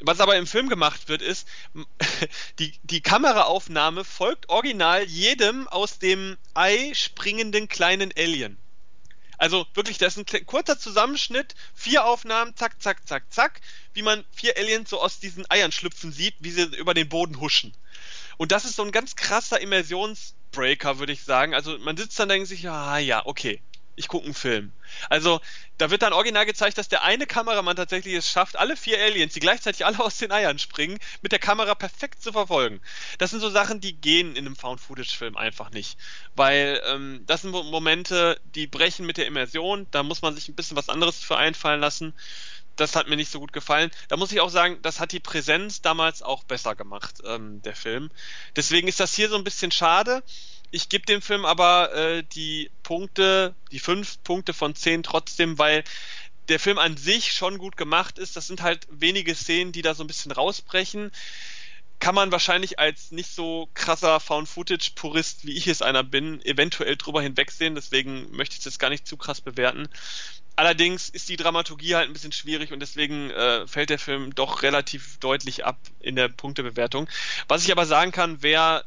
Was 0.04 0.20
aber 0.20 0.36
im 0.36 0.48
Film 0.48 0.68
gemacht 0.68 1.08
wird, 1.10 1.22
ist, 1.22 1.48
die, 2.60 2.74
die 2.84 3.02
Kameraaufnahme 3.02 4.04
folgt 4.04 4.50
original 4.50 5.04
jedem 5.04 5.68
aus 5.68 6.00
dem 6.00 6.38
Ei 6.54 6.92
springenden 6.94 7.68
kleinen 7.68 8.12
Alien. 8.18 8.58
Also 9.38 9.66
wirklich, 9.74 9.98
das 9.98 10.18
ist 10.18 10.34
ein 10.34 10.46
kurzer 10.46 10.78
Zusammenschnitt, 10.78 11.56
vier 11.74 12.06
Aufnahmen, 12.06 12.56
zack, 12.56 12.82
zack, 12.82 13.08
zack, 13.08 13.24
zack, 13.34 13.62
wie 13.94 14.04
man 14.04 14.24
vier 14.32 14.56
Aliens 14.56 14.90
so 14.90 15.02
aus 15.02 15.20
diesen 15.20 15.50
Eiern 15.50 15.72
schlüpfen 15.72 16.12
sieht, 16.12 16.36
wie 16.40 16.52
sie 16.52 16.64
über 16.78 16.94
den 16.94 17.10
Boden 17.10 17.40
huschen. 17.40 17.74
Und 18.38 18.52
das 18.52 18.66
ist 18.66 18.76
so 18.76 18.84
ein 18.84 18.92
ganz 18.92 19.16
krasser 19.16 19.60
Immersionsbreaker, 19.60 21.00
würde 21.00 21.14
ich 21.14 21.24
sagen. 21.24 21.56
Also 21.56 21.78
man 21.80 21.98
sitzt 21.98 22.20
dann 22.20 22.26
und 22.26 22.30
denkt 22.30 22.50
sich, 22.50 22.70
ah 22.70 23.00
ja, 23.00 23.26
okay, 23.26 23.62
ich 23.96 24.08
gucke 24.08 24.26
einen 24.26 24.34
Film. 24.34 24.72
Also, 25.10 25.42
da 25.78 25.90
wird 25.90 26.02
dann 26.02 26.14
original 26.14 26.46
gezeigt, 26.46 26.78
dass 26.78 26.90
der 26.90 27.04
eine 27.04 27.26
Kameramann 27.26 27.76
tatsächlich 27.76 28.14
es 28.14 28.30
schafft, 28.30 28.56
alle 28.56 28.78
vier 28.78 29.00
Aliens, 29.00 29.34
die 29.34 29.40
gleichzeitig 29.40 29.86
alle 29.86 30.00
aus 30.00 30.18
den 30.18 30.32
Eiern 30.32 30.60
springen, 30.60 31.00
mit 31.22 31.32
der 31.32 31.40
Kamera 31.40 31.76
perfekt 31.76 32.22
zu 32.22 32.32
verfolgen. 32.32 32.82
Das 33.18 33.32
sind 33.32 33.40
so 33.40 33.50
Sachen, 33.50 33.82
die 33.82 33.94
gehen 33.94 34.36
in 34.36 34.46
einem 34.46 34.56
Found-Footage-Film 34.56 35.38
einfach 35.38 35.72
nicht. 35.72 35.98
Weil 36.36 36.82
ähm, 36.86 37.24
das 37.26 37.42
sind 37.42 37.52
Momente, 37.52 38.40
die 38.56 38.68
brechen 38.68 39.06
mit 39.06 39.18
der 39.18 39.28
Immersion, 39.28 39.88
da 39.92 40.04
muss 40.04 40.22
man 40.22 40.36
sich 40.36 40.48
ein 40.50 40.56
bisschen 40.56 40.78
was 40.78 40.90
anderes 40.90 41.20
für 41.20 41.38
einfallen 41.38 41.82
lassen. 41.82 42.14
Das 42.76 42.96
hat 42.96 43.08
mir 43.08 43.18
nicht 43.18 43.32
so 43.32 43.40
gut 43.40 43.54
gefallen. 43.54 43.92
Da 44.08 44.18
muss 44.18 44.32
ich 44.32 44.40
auch 44.40 44.50
sagen, 44.50 44.80
das 44.82 45.00
hat 45.00 45.12
die 45.12 45.20
Präsenz 45.20 45.82
damals 45.82 46.22
auch 46.22 46.44
besser 46.44 46.76
gemacht, 46.76 47.22
ähm, 47.26 47.62
der 47.62 47.76
Film. 47.76 48.10
Deswegen 48.56 48.88
ist 48.88 49.00
das 49.00 49.14
hier 49.14 49.30
so 49.30 49.36
ein 49.36 49.44
bisschen 49.44 49.72
schade. 49.72 50.24
Ich 50.72 50.88
gebe 50.88 51.06
dem 51.06 51.22
Film 51.22 51.46
aber 51.46 51.94
äh, 51.94 52.24
die 52.24 52.72
Punkte, 52.84 53.54
die 53.72 53.80
fünf 53.80 54.24
Punkte 54.24 54.54
von 54.54 54.74
zehn 54.74 55.04
trotzdem, 55.04 55.58
weil 55.58 55.84
der 56.48 56.60
Film 56.60 56.80
an 56.80 56.98
sich 56.98 57.34
schon 57.34 57.58
gut 57.58 57.78
gemacht 57.78 58.18
ist. 58.18 58.36
Das 58.36 58.48
sind 58.48 58.62
halt 58.62 58.88
wenige 58.90 59.36
Szenen, 59.36 59.74
die 59.74 59.82
da 59.82 59.94
so 59.94 60.04
ein 60.04 60.08
bisschen 60.08 60.32
rausbrechen. 60.32 61.12
Kann 62.00 62.16
man 62.16 62.32
wahrscheinlich 62.32 62.80
als 62.80 63.12
nicht 63.12 63.32
so 63.32 63.70
krasser 63.74 64.20
Found-Footage-Purist, 64.20 65.46
wie 65.46 65.56
ich 65.56 65.68
es 65.68 65.82
einer 65.82 66.04
bin, 66.04 66.44
eventuell 66.44 66.96
drüber 66.96 67.22
hinwegsehen. 67.22 67.76
Deswegen 67.76 68.32
möchte 68.32 68.54
ich 68.54 68.60
es 68.60 68.66
jetzt 68.66 68.80
gar 68.80 68.90
nicht 68.90 69.06
zu 69.06 69.18
krass 69.18 69.42
bewerten. 69.42 69.88
Allerdings 70.56 71.10
ist 71.10 71.30
die 71.30 71.38
Dramaturgie 71.38 71.96
halt 71.96 72.10
ein 72.10 72.14
bisschen 72.14 72.32
schwierig 72.32 72.72
und 72.72 72.80
deswegen 72.80 73.30
äh, 73.30 73.68
fällt 73.68 73.90
der 73.90 74.00
Film 74.00 74.36
doch 74.36 74.64
relativ 74.64 75.18
deutlich 75.20 75.64
ab 75.66 75.80
in 76.00 76.16
der 76.16 76.28
Punktebewertung. 76.28 77.08
Was 77.48 77.64
ich 77.64 77.72
aber 77.72 77.86
sagen 77.86 78.12
kann, 78.12 78.42
wer 78.42 78.84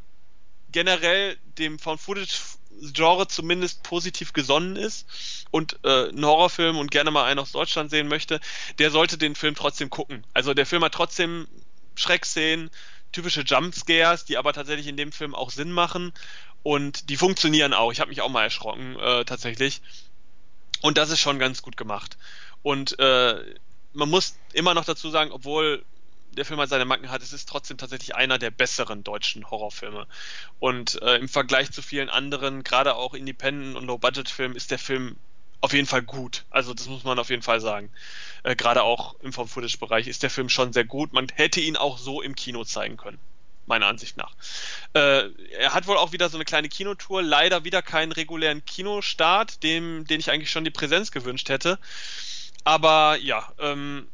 generell 0.75 1.39
dem 1.57 1.79
Found-Footage-Genre 1.79 3.29
zumindest 3.29 3.85
positiv 3.85 4.33
gesonnen 4.33 4.75
ist 4.75 5.07
und 5.53 5.79
äh, 5.85 6.09
einen 6.09 6.25
Horrorfilm 6.25 6.77
und 6.77 6.91
gerne 6.91 7.13
mal 7.13 7.25
einen 7.25 7.39
aus 7.39 7.53
Deutschland 7.53 7.91
sehen 7.91 8.09
möchte, 8.09 8.41
der 8.79 8.91
sollte 8.91 9.17
den 9.17 9.37
Film 9.37 9.55
trotzdem 9.55 9.89
gucken. 9.89 10.27
Also 10.35 10.53
der 10.53 10.67
Film 10.67 10.83
hat 10.83 10.93
trotzdem 10.93 11.47
Schreckszenen, 11.95 12.71
typische 13.13 13.43
Jumpscares, 13.43 14.25
die 14.25 14.37
aber 14.37 14.53
tatsächlich 14.53 14.89
in 14.89 14.97
dem 14.97 15.13
Film 15.13 15.37
auch 15.37 15.51
Sinn 15.51 15.71
machen 15.71 16.13
und 16.65 17.09
die 17.09 17.17
funktionieren 17.17 17.73
auch. 17.73 17.93
Ich 17.93 18.01
habe 18.01 18.09
mich 18.09 18.21
auch 18.21 18.29
mal 18.29 18.43
erschrocken, 18.43 18.99
äh, 18.99 19.25
tatsächlich. 19.25 19.81
Und 20.83 20.99
das 20.99 21.11
ist 21.11 21.21
schon 21.21 21.39
ganz 21.39 21.63
gut 21.63 21.77
gemacht. 21.77 22.19
Und 22.65 22.99
äh, 22.99 23.55
man 23.93 24.11
muss 24.11 24.37
immer 24.53 24.75
noch 24.75 24.85
dazu 24.85 25.09
sagen, 25.09 25.31
obwohl 25.31 25.85
der 26.35 26.45
Film 26.45 26.61
halt 26.61 26.71
seine 26.71 26.85
Macken 26.85 27.11
hat, 27.11 27.23
es 27.23 27.33
ist 27.33 27.49
trotzdem 27.49 27.79
tatsächlich 27.79 28.15
einer 28.15 28.39
der 28.39 28.51
besseren 28.51 29.05
deutschen 29.05 29.51
Horrorfilme. 29.51 30.07
Und 30.59 31.01
äh, 31.03 31.17
im 31.17 31.29
Vergleich 31.29 31.71
zu 31.71 31.83
vielen 31.83 32.09
anderen, 32.09 32.65
gerade 32.65 32.95
auch 32.95 33.15
Independent- 33.15 33.77
und 33.77 33.87
Low-Budget-Filmen, 33.87 34.57
ist 34.57 34.71
der 34.71 34.79
Film 34.79 35.17
auf 35.61 35.73
jeden 35.73 35.87
Fall 35.87 36.03
gut. 36.03 36.45
Also 36.51 36.75
das 36.75 36.89
muss 36.89 37.05
man 37.05 37.19
auf 37.19 37.31
jeden 37.31 37.43
Fall 37.43 37.61
sagen. 37.61 37.91
Äh, 38.43 38.55
gerade 38.55 38.83
auch 38.83 39.19
im 39.21 39.33
Found-Footage-Bereich 39.33 40.07
ist 40.09 40.23
der 40.23 40.31
Film 40.31 40.51
schon 40.51 40.73
sehr 40.75 40.85
gut. 40.85 41.13
Man 41.15 41.29
hätte 41.35 41.61
ihn 41.61 41.77
auch 41.77 41.97
so 41.97 42.21
im 42.21 42.35
Kino 42.35 42.65
zeigen 42.65 42.99
können. 42.99 43.19
Meiner 43.67 43.87
Ansicht 43.87 44.19
nach. 44.19 44.35
Äh, 44.93 45.31
er 45.53 45.73
hat 45.73 45.87
wohl 45.87 45.97
auch 45.97 46.13
wieder 46.13 46.29
so 46.29 46.37
eine 46.37 46.45
kleine 46.45 46.69
Kinotour, 46.69 47.23
leider 47.23 47.65
wieder 47.65 47.81
keinen 47.81 48.13
regulären 48.13 48.63
Kinostart, 48.67 49.63
dem, 49.63 50.07
den 50.07 50.21
ich 50.21 50.31
eigentlich 50.31 50.51
schon 50.51 50.65
die 50.65 50.71
Präsenz 50.71 51.11
gewünscht 51.11 51.49
hätte. 51.49 51.79
Aber 52.65 53.17
ja, 53.23 53.51
ähm, 53.59 54.07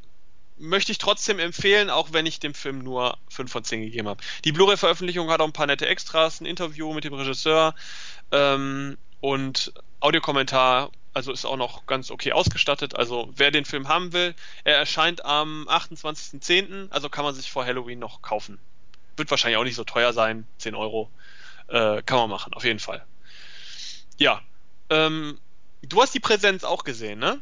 möchte 0.60 0.92
ich 0.92 0.98
trotzdem 0.98 1.38
empfehlen, 1.38 1.90
auch 1.90 2.12
wenn 2.12 2.26
ich 2.26 2.38
dem 2.38 2.54
Film 2.54 2.78
nur 2.78 3.18
5 3.30 3.50
von 3.50 3.64
10 3.64 3.82
gegeben 3.82 4.08
habe. 4.08 4.22
Die 4.44 4.52
Blu-ray-Veröffentlichung 4.52 5.30
hat 5.30 5.40
auch 5.40 5.46
ein 5.46 5.52
paar 5.52 5.66
nette 5.66 5.88
Extras, 5.88 6.40
ein 6.40 6.46
Interview 6.46 6.92
mit 6.92 7.04
dem 7.04 7.14
Regisseur 7.14 7.74
ähm, 8.30 8.98
und 9.20 9.72
Audiokommentar, 10.00 10.90
also 11.12 11.32
ist 11.32 11.44
auch 11.44 11.56
noch 11.56 11.86
ganz 11.86 12.10
okay 12.10 12.32
ausgestattet. 12.32 12.94
Also 12.94 13.30
wer 13.34 13.50
den 13.50 13.64
Film 13.64 13.88
haben 13.88 14.12
will, 14.12 14.34
er 14.64 14.76
erscheint 14.76 15.24
am 15.24 15.66
28.10., 15.68 16.90
also 16.90 17.08
kann 17.08 17.24
man 17.24 17.34
sich 17.34 17.50
vor 17.50 17.64
Halloween 17.64 17.98
noch 17.98 18.22
kaufen. 18.22 18.58
Wird 19.16 19.30
wahrscheinlich 19.30 19.58
auch 19.58 19.64
nicht 19.64 19.76
so 19.76 19.84
teuer 19.84 20.12
sein, 20.12 20.46
10 20.58 20.74
Euro. 20.74 21.10
Äh, 21.68 22.02
kann 22.02 22.18
man 22.18 22.30
machen, 22.30 22.52
auf 22.54 22.64
jeden 22.64 22.80
Fall. 22.80 23.04
Ja, 24.18 24.42
ähm, 24.90 25.38
du 25.82 26.02
hast 26.02 26.14
die 26.14 26.20
Präsenz 26.20 26.64
auch 26.64 26.84
gesehen, 26.84 27.18
ne? 27.18 27.40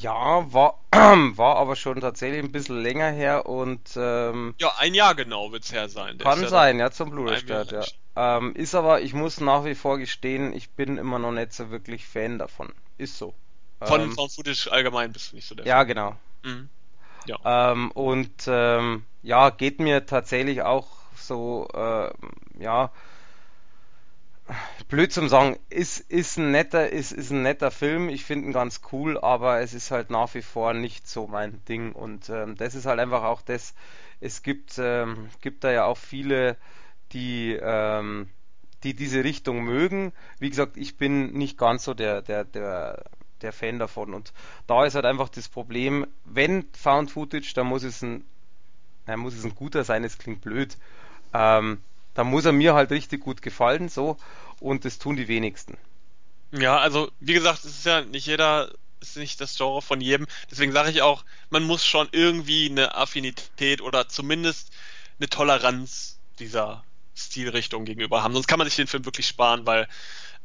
Ja, 0.00 0.52
war, 0.52 0.80
war 0.92 1.56
aber 1.56 1.76
schon 1.76 2.00
tatsächlich 2.00 2.42
ein 2.42 2.52
bisschen 2.52 2.82
länger 2.82 3.10
her 3.10 3.46
und 3.46 3.92
ähm, 3.96 4.54
Ja, 4.60 4.72
ein 4.78 4.94
Jahr 4.94 5.16
genau 5.16 5.50
wird's 5.50 5.72
her 5.72 5.88
sein. 5.88 6.18
Kann 6.18 6.44
ist 6.44 6.50
sein, 6.50 6.78
ja, 6.78 6.90
zum 6.90 7.10
Blu-ray-Start, 7.10 7.72
ja. 7.72 7.88
Ähm, 8.16 8.54
ist 8.54 8.74
aber, 8.74 9.00
ich 9.00 9.14
muss 9.14 9.40
nach 9.40 9.64
wie 9.64 9.74
vor 9.74 9.98
gestehen, 9.98 10.52
ich 10.52 10.70
bin 10.70 10.98
immer 10.98 11.18
noch 11.18 11.32
nicht 11.32 11.52
so 11.52 11.70
wirklich 11.70 12.06
Fan 12.06 12.38
davon. 12.38 12.72
Ist 12.98 13.16
so. 13.18 13.34
Von 13.82 14.00
Ähm, 14.00 14.10
Found 14.10 14.32
Footage 14.32 14.68
allgemein 14.72 15.12
bist 15.12 15.32
du 15.32 15.36
nicht 15.36 15.46
so 15.46 15.54
der 15.54 15.66
ja, 15.66 15.82
Fan. 15.82 15.84
genau. 15.84 16.16
Mhm. 16.44 16.70
Ja. 17.24 17.38
Ähm, 17.44 17.90
und 17.92 18.44
ähm, 18.46 19.04
ja, 19.22 19.50
geht 19.50 19.80
mir 19.80 20.06
tatsächlich 20.06 20.62
auch 20.62 20.88
so, 21.16 21.68
äh, 21.74 22.10
ja, 22.58 22.90
blöd 24.88 25.12
zum 25.12 25.28
sagen, 25.28 25.58
ist, 25.68 26.00
ist 26.10 26.36
ein 26.36 26.50
netter, 26.50 26.90
ist, 26.90 27.12
ist 27.12 27.30
ein 27.30 27.42
netter 27.42 27.70
Film. 27.70 28.08
Ich 28.08 28.24
finde 28.24 28.46
ihn 28.46 28.52
ganz 28.52 28.80
cool, 28.92 29.18
aber 29.18 29.60
es 29.60 29.74
ist 29.74 29.90
halt 29.90 30.10
nach 30.10 30.34
wie 30.34 30.42
vor 30.42 30.74
nicht 30.74 31.08
so 31.08 31.26
mein 31.26 31.64
Ding. 31.66 31.92
Und 31.92 32.28
ähm, 32.28 32.56
das 32.56 32.74
ist 32.74 32.86
halt 32.86 33.00
einfach 33.00 33.22
auch 33.22 33.42
das, 33.42 33.74
es 34.20 34.42
gibt, 34.42 34.78
ähm, 34.78 35.28
gibt 35.40 35.64
da 35.64 35.70
ja 35.70 35.84
auch 35.84 35.98
viele, 35.98 36.56
die, 37.12 37.58
ähm, 37.60 38.28
die 38.82 38.94
diese 38.94 39.24
Richtung 39.24 39.62
mögen. 39.62 40.12
Wie 40.38 40.50
gesagt, 40.50 40.76
ich 40.76 40.96
bin 40.96 41.32
nicht 41.32 41.58
ganz 41.58 41.84
so 41.84 41.94
der, 41.94 42.22
der, 42.22 42.44
der, 42.44 43.04
der 43.42 43.52
Fan 43.52 43.78
davon. 43.78 44.14
Und 44.14 44.32
da 44.66 44.84
ist 44.84 44.94
halt 44.94 45.04
einfach 45.04 45.28
das 45.28 45.48
Problem, 45.48 46.06
wenn 46.24 46.66
Found 46.72 47.10
Footage, 47.10 47.52
dann 47.54 47.66
muss 47.66 47.82
es 47.82 48.02
ein, 48.02 48.24
na, 49.06 49.16
muss 49.16 49.34
es 49.34 49.44
ein 49.44 49.54
guter 49.54 49.84
sein, 49.84 50.04
es 50.04 50.18
klingt 50.18 50.40
blöd. 50.40 50.76
Ähm, 51.32 51.78
da 52.14 52.24
muss 52.24 52.44
er 52.44 52.52
mir 52.52 52.74
halt 52.74 52.90
richtig 52.90 53.20
gut 53.20 53.42
gefallen, 53.42 53.88
so. 53.88 54.16
Und 54.60 54.84
das 54.84 54.98
tun 54.98 55.16
die 55.16 55.28
wenigsten. 55.28 55.78
Ja, 56.52 56.78
also 56.78 57.10
wie 57.20 57.34
gesagt, 57.34 57.64
es 57.64 57.78
ist 57.78 57.86
ja 57.86 58.02
nicht 58.02 58.26
jeder, 58.26 58.70
ist 59.00 59.16
nicht 59.16 59.40
das 59.40 59.56
Genre 59.56 59.82
von 59.82 60.00
jedem. 60.00 60.26
Deswegen 60.50 60.72
sage 60.72 60.90
ich 60.90 61.02
auch, 61.02 61.24
man 61.48 61.62
muss 61.62 61.84
schon 61.84 62.08
irgendwie 62.12 62.68
eine 62.68 62.94
Affinität 62.94 63.80
oder 63.80 64.08
zumindest 64.08 64.72
eine 65.18 65.28
Toleranz 65.28 66.18
dieser 66.38 66.84
Stilrichtung 67.14 67.84
gegenüber 67.84 68.22
haben. 68.22 68.34
Sonst 68.34 68.46
kann 68.46 68.58
man 68.58 68.66
sich 68.66 68.76
den 68.76 68.86
Film 68.86 69.04
wirklich 69.04 69.26
sparen, 69.26 69.66
weil 69.66 69.86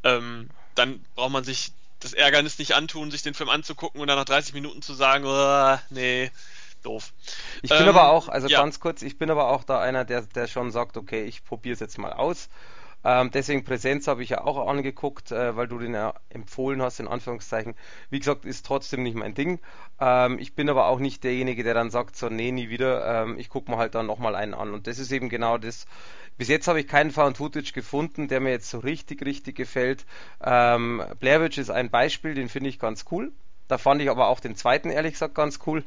ähm, 0.04 0.50
dann 0.76 1.04
braucht 1.16 1.32
man 1.32 1.44
sich 1.44 1.72
das 2.00 2.14
Ärgernis 2.14 2.60
nicht 2.60 2.76
antun, 2.76 3.10
sich 3.10 3.24
den 3.24 3.34
Film 3.34 3.50
anzugucken 3.50 4.02
und 4.02 4.08
dann 4.08 4.18
nach 4.18 4.26
30 4.26 4.54
Minuten 4.54 4.82
zu 4.82 4.94
sagen, 4.94 5.26
"Uah, 5.26 5.82
nee, 5.90 6.30
doof. 6.86 7.14
Ich 7.62 7.70
bin 7.70 7.82
Ähm, 7.82 7.90
aber 7.90 8.10
auch, 8.10 8.30
also 8.30 8.48
ja, 8.48 8.60
ganz 8.60 8.80
kurz, 8.80 9.02
ich 9.02 9.18
bin 9.18 9.30
aber 9.30 9.50
auch 9.50 9.64
da 9.64 9.80
einer, 9.80 10.06
der, 10.06 10.22
der 10.22 10.48
schon 10.48 10.72
sagt, 10.72 10.98
okay, 10.98 11.24
ich 11.24 11.44
probiere 11.44 11.74
es 11.74 11.80
jetzt 11.80 11.98
mal 11.98 12.14
aus. 12.14 12.50
Ähm, 13.06 13.30
deswegen 13.32 13.64
Präsenz 13.64 14.08
habe 14.08 14.24
ich 14.24 14.30
ja 14.30 14.44
auch 14.44 14.68
angeguckt, 14.68 15.32
äh, 15.32 15.56
weil 15.56 15.68
du 15.68 15.78
den 15.78 15.94
ja 15.94 16.16
empfohlen 16.30 16.82
hast, 16.82 17.00
in 17.00 17.08
Anführungszeichen. 17.08 17.76
Wie 18.10 18.18
gesagt, 18.18 18.46
ist 18.46 18.66
trotzdem 18.66 19.04
nicht 19.04 19.16
mein 19.16 19.36
Ding. 19.36 19.60
Ähm, 20.00 20.40
ich 20.40 20.56
bin 20.56 20.68
aber 20.70 20.88
auch 20.88 20.98
nicht 20.98 21.24
derjenige, 21.24 21.64
der 21.64 21.76
dann 21.76 21.92
sagt, 21.92 22.16
so, 22.16 22.30
nee, 22.30 22.52
nie 22.52 22.70
wieder. 22.70 23.24
Ähm, 23.24 23.38
ich 23.38 23.50
gucke 23.50 23.70
mir 23.70 23.78
halt 23.78 23.94
dann 23.94 24.08
nochmal 24.08 24.36
einen 24.36 24.56
an. 24.56 24.74
Und 24.74 24.88
das 24.88 24.98
ist 24.98 25.12
eben 25.12 25.30
genau 25.30 25.60
das. 25.60 25.86
Bis 26.38 26.48
jetzt 26.48 26.68
habe 26.68 26.80
ich 26.80 26.88
keinen 26.88 27.12
Found 27.12 27.38
Footage 27.38 27.74
gefunden, 27.74 28.28
der 28.28 28.40
mir 28.40 28.50
jetzt 28.50 28.72
so 28.72 28.80
richtig, 28.80 29.24
richtig 29.24 29.56
gefällt. 29.56 30.04
Ähm, 30.44 31.04
Blair 31.20 31.42
Witch 31.42 31.60
ist 31.60 31.70
ein 31.70 31.92
Beispiel, 31.92 32.34
den 32.34 32.50
finde 32.50 32.70
ich 32.70 32.80
ganz 32.80 33.06
cool. 33.12 33.32
Da 33.68 33.78
fand 33.78 34.02
ich 34.02 34.10
aber 34.10 34.30
auch 34.30 34.40
den 34.40 34.56
zweiten, 34.56 34.90
ehrlich 34.90 35.14
gesagt, 35.14 35.36
ganz 35.36 35.60
cool. 35.68 35.84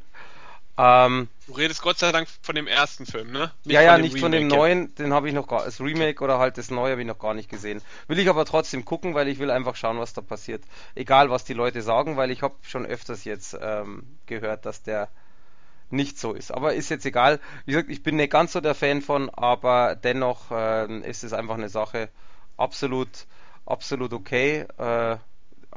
Ähm, 0.81 1.27
du 1.45 1.53
redest 1.53 1.81
Gott 1.81 1.99
sei 1.99 2.13
Dank 2.13 2.29
von 2.41 2.55
dem 2.55 2.65
ersten 2.65 3.05
Film, 3.05 3.31
ne? 3.31 3.51
Nicht 3.65 3.73
ja, 3.73 3.81
ja, 3.81 3.97
nicht 3.97 4.17
von 4.17 4.31
dem 4.31 4.43
Remake 4.43 4.57
neuen, 4.57 4.95
den 4.95 5.13
habe 5.13 5.27
ich 5.27 5.33
noch 5.33 5.45
gar, 5.45 5.65
das 5.65 5.81
Remake 5.81 6.23
oder 6.23 6.39
halt 6.39 6.57
das 6.57 6.71
neue 6.71 6.93
habe 6.93 7.01
ich 7.01 7.07
noch 7.07 7.19
gar 7.19 7.33
nicht 7.33 7.49
gesehen. 7.49 7.81
Will 8.07 8.17
ich 8.17 8.29
aber 8.29 8.45
trotzdem 8.45 8.85
gucken, 8.85 9.13
weil 9.13 9.27
ich 9.27 9.39
will 9.39 9.51
einfach 9.51 9.75
schauen, 9.75 9.99
was 9.99 10.13
da 10.13 10.21
passiert. 10.21 10.63
Egal, 10.95 11.29
was 11.29 11.43
die 11.43 11.53
Leute 11.53 11.81
sagen, 11.81 12.15
weil 12.15 12.31
ich 12.31 12.43
habe 12.43 12.55
schon 12.61 12.85
öfters 12.85 13.25
jetzt 13.25 13.57
ähm, 13.61 14.03
gehört, 14.25 14.65
dass 14.65 14.81
der 14.81 15.09
nicht 15.89 16.17
so 16.17 16.31
ist. 16.31 16.51
Aber 16.51 16.73
ist 16.73 16.87
jetzt 16.87 17.05
egal. 17.05 17.41
Wie 17.65 17.73
gesagt, 17.73 17.89
ich 17.89 18.01
bin 18.01 18.15
nicht 18.15 18.31
ganz 18.31 18.53
so 18.53 18.61
der 18.61 18.75
Fan 18.75 19.01
von, 19.01 19.29
aber 19.29 19.97
dennoch 20.01 20.45
ähm, 20.49 21.03
ist 21.03 21.25
es 21.25 21.33
einfach 21.33 21.55
eine 21.55 21.69
Sache 21.69 22.07
absolut, 22.55 23.25
absolut 23.65 24.13
okay. 24.13 24.65
Äh, 24.77 25.17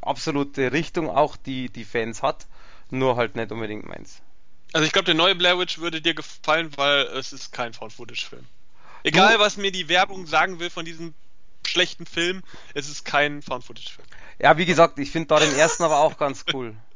absolute 0.01 0.71
Richtung 0.71 1.11
auch, 1.11 1.37
die 1.37 1.71
die 1.71 1.85
Fans 1.85 2.23
hat, 2.23 2.47
nur 2.91 3.17
halt 3.17 3.35
nicht 3.35 3.51
unbedingt 3.51 3.89
meins. 3.89 4.23
Also 4.73 4.87
ich 4.87 4.93
glaube, 4.93 5.07
der 5.07 5.15
neue 5.15 5.35
Blair 5.35 5.59
Witch 5.59 5.79
würde 5.79 6.01
dir 6.01 6.15
gefallen, 6.15 6.71
weil 6.77 7.03
es 7.07 7.33
ist 7.33 7.53
kein 7.53 7.73
Found-Footage-Film. 7.75 8.43
Du, 8.43 9.09
Egal, 9.09 9.39
was 9.39 9.57
mir 9.57 9.73
die 9.73 9.89
Werbung 9.89 10.27
sagen 10.27 10.61
will 10.61 10.71
von 10.71 10.85
diesem 10.85 11.15
schlechten 11.67 12.07
Film, 12.07 12.43
es 12.75 12.89
ist 12.89 13.05
kein 13.05 13.43
Found-Footage-Film. 13.43 14.07
ja, 14.39 14.57
wie 14.57 14.65
gesagt, 14.65 14.99
ich 14.99 15.11
finde 15.11 15.29
da 15.29 15.41
den 15.41 15.55
ersten 15.55 15.83
aber 15.83 15.99
auch 15.99 16.17
ganz 16.17 16.45
cool. 16.53 16.75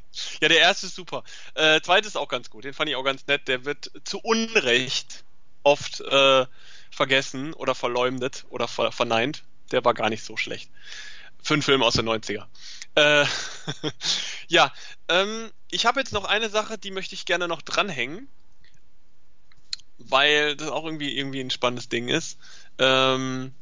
Ja, 0.41 0.49
der 0.49 0.61
erste 0.61 0.87
ist 0.87 0.95
super. 0.95 1.25
Äh, 1.53 1.83
zweite 1.83 2.09
ist 2.09 2.17
auch 2.17 2.29
ganz 2.29 2.49
gut. 2.49 2.65
Den 2.65 2.73
fand 2.73 2.89
ich 2.89 2.97
auch 2.97 3.03
ganz 3.03 3.27
nett. 3.27 3.49
Der 3.49 3.67
wird 3.67 3.91
zu 4.05 4.19
Unrecht 4.19 5.25
oft 5.63 6.01
äh, 6.01 6.47
vergessen 6.91 7.53
oder 7.53 7.75
verleumdet 7.75 8.47
oder 8.49 8.67
ver 8.67 8.93
verneint. 8.93 9.45
Der 9.73 9.85
war 9.85 9.93
gar 9.93 10.09
nicht 10.09 10.25
so 10.25 10.39
schlecht. 10.39 10.71
Fünf 11.43 11.67
Filme 11.67 11.85
aus 11.85 11.95
den 11.95 12.09
90er. 12.09 12.47
Äh, 12.97 13.27
ja, 14.49 14.73
ähm, 15.09 15.51
ich 15.71 15.87
habe 15.87 16.01
jetzt 16.01 16.13
noch 16.13 16.25
eine 16.25 16.49
Sache, 16.49 16.79
die 16.79 16.91
möchte 16.91 17.15
ich 17.15 17.27
gerne 17.27 17.47
noch 17.47 17.63
dranhängen, 17.63 18.29
weil 19.99 20.57
das 20.57 20.69
auch 20.69 20.85
irgendwie, 20.85 21.17
irgendwie 21.17 21.41
ein 21.41 21.51
spannendes 21.51 21.89
Ding 21.89 22.09
ist. 22.09 22.39
Ähm, 22.79 23.55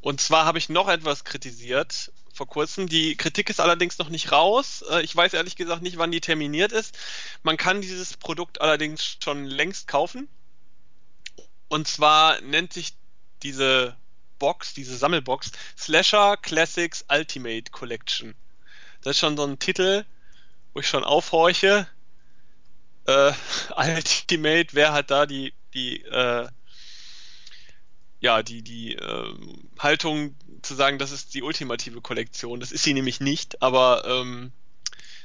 und 0.00 0.20
zwar 0.20 0.44
habe 0.44 0.58
ich 0.58 0.68
noch 0.68 0.88
etwas 0.88 1.24
kritisiert 1.24 2.12
vor 2.32 2.46
kurzem. 2.46 2.88
Die 2.88 3.16
Kritik 3.16 3.50
ist 3.50 3.60
allerdings 3.60 3.98
noch 3.98 4.08
nicht 4.08 4.30
raus. 4.30 4.84
Äh, 4.88 5.02
ich 5.02 5.16
weiß 5.16 5.34
ehrlich 5.34 5.56
gesagt 5.56 5.82
nicht, 5.82 5.98
wann 5.98 6.12
die 6.12 6.20
terminiert 6.20 6.72
ist. 6.72 6.96
Man 7.42 7.56
kann 7.56 7.80
dieses 7.80 8.16
Produkt 8.16 8.60
allerdings 8.60 9.16
schon 9.22 9.46
längst 9.46 9.88
kaufen. 9.88 10.28
Und 11.68 11.88
zwar 11.88 12.40
nennt 12.42 12.72
sich 12.72 12.94
diese 13.42 13.96
Box, 14.38 14.74
diese 14.74 14.96
Sammelbox, 14.96 15.50
Slasher 15.76 16.36
Classics 16.36 17.04
Ultimate 17.10 17.72
Collection. 17.72 18.36
Das 19.06 19.14
ist 19.14 19.20
schon 19.20 19.36
so 19.36 19.44
ein 19.44 19.60
Titel, 19.60 20.04
wo 20.74 20.80
ich 20.80 20.88
schon 20.88 21.04
aufhorche. 21.04 21.86
Äh, 23.06 23.32
Ultimate, 23.76 24.66
wer 24.72 24.92
hat 24.92 25.12
da 25.12 25.26
die, 25.26 25.54
die, 25.74 26.02
äh, 26.02 26.48
ja, 28.18 28.42
die, 28.42 28.62
die 28.62 28.96
äh, 28.96 29.34
Haltung 29.78 30.34
zu 30.62 30.74
sagen, 30.74 30.98
das 30.98 31.12
ist 31.12 31.34
die 31.34 31.44
ultimative 31.44 32.00
Kollektion. 32.00 32.58
Das 32.58 32.72
ist 32.72 32.82
sie 32.82 32.94
nämlich 32.94 33.20
nicht, 33.20 33.62
aber 33.62 34.02
ähm, 34.06 34.50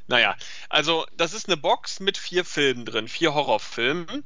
naja, 0.06 0.38
also 0.70 1.08
das 1.18 1.34
ist 1.34 1.48
eine 1.48 1.58
Box 1.58 2.00
mit 2.00 2.20
vier 2.20 2.46
Filmen 2.46 2.86
drin, 2.86 3.08
vier 3.08 3.34
Horrorfilmen, 3.34 4.24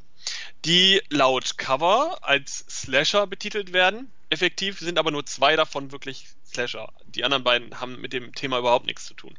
die 0.65 1.01
laut 1.07 1.57
Cover 1.57 2.17
als 2.23 2.65
Slasher 2.69 3.25
betitelt 3.25 3.71
werden. 3.71 4.11
Effektiv 4.29 4.79
sind 4.79 4.99
aber 4.99 5.11
nur 5.11 5.25
zwei 5.25 5.55
davon 5.55 5.93
wirklich 5.93 6.27
Slasher. 6.55 6.91
Die 7.05 7.23
anderen 7.23 7.43
beiden 7.43 7.79
haben 7.79 8.01
mit 8.01 8.13
dem 8.13 8.33
Thema 8.33 8.59
überhaupt 8.59 8.85
nichts 8.85 9.05
zu 9.05 9.13
tun. 9.13 9.37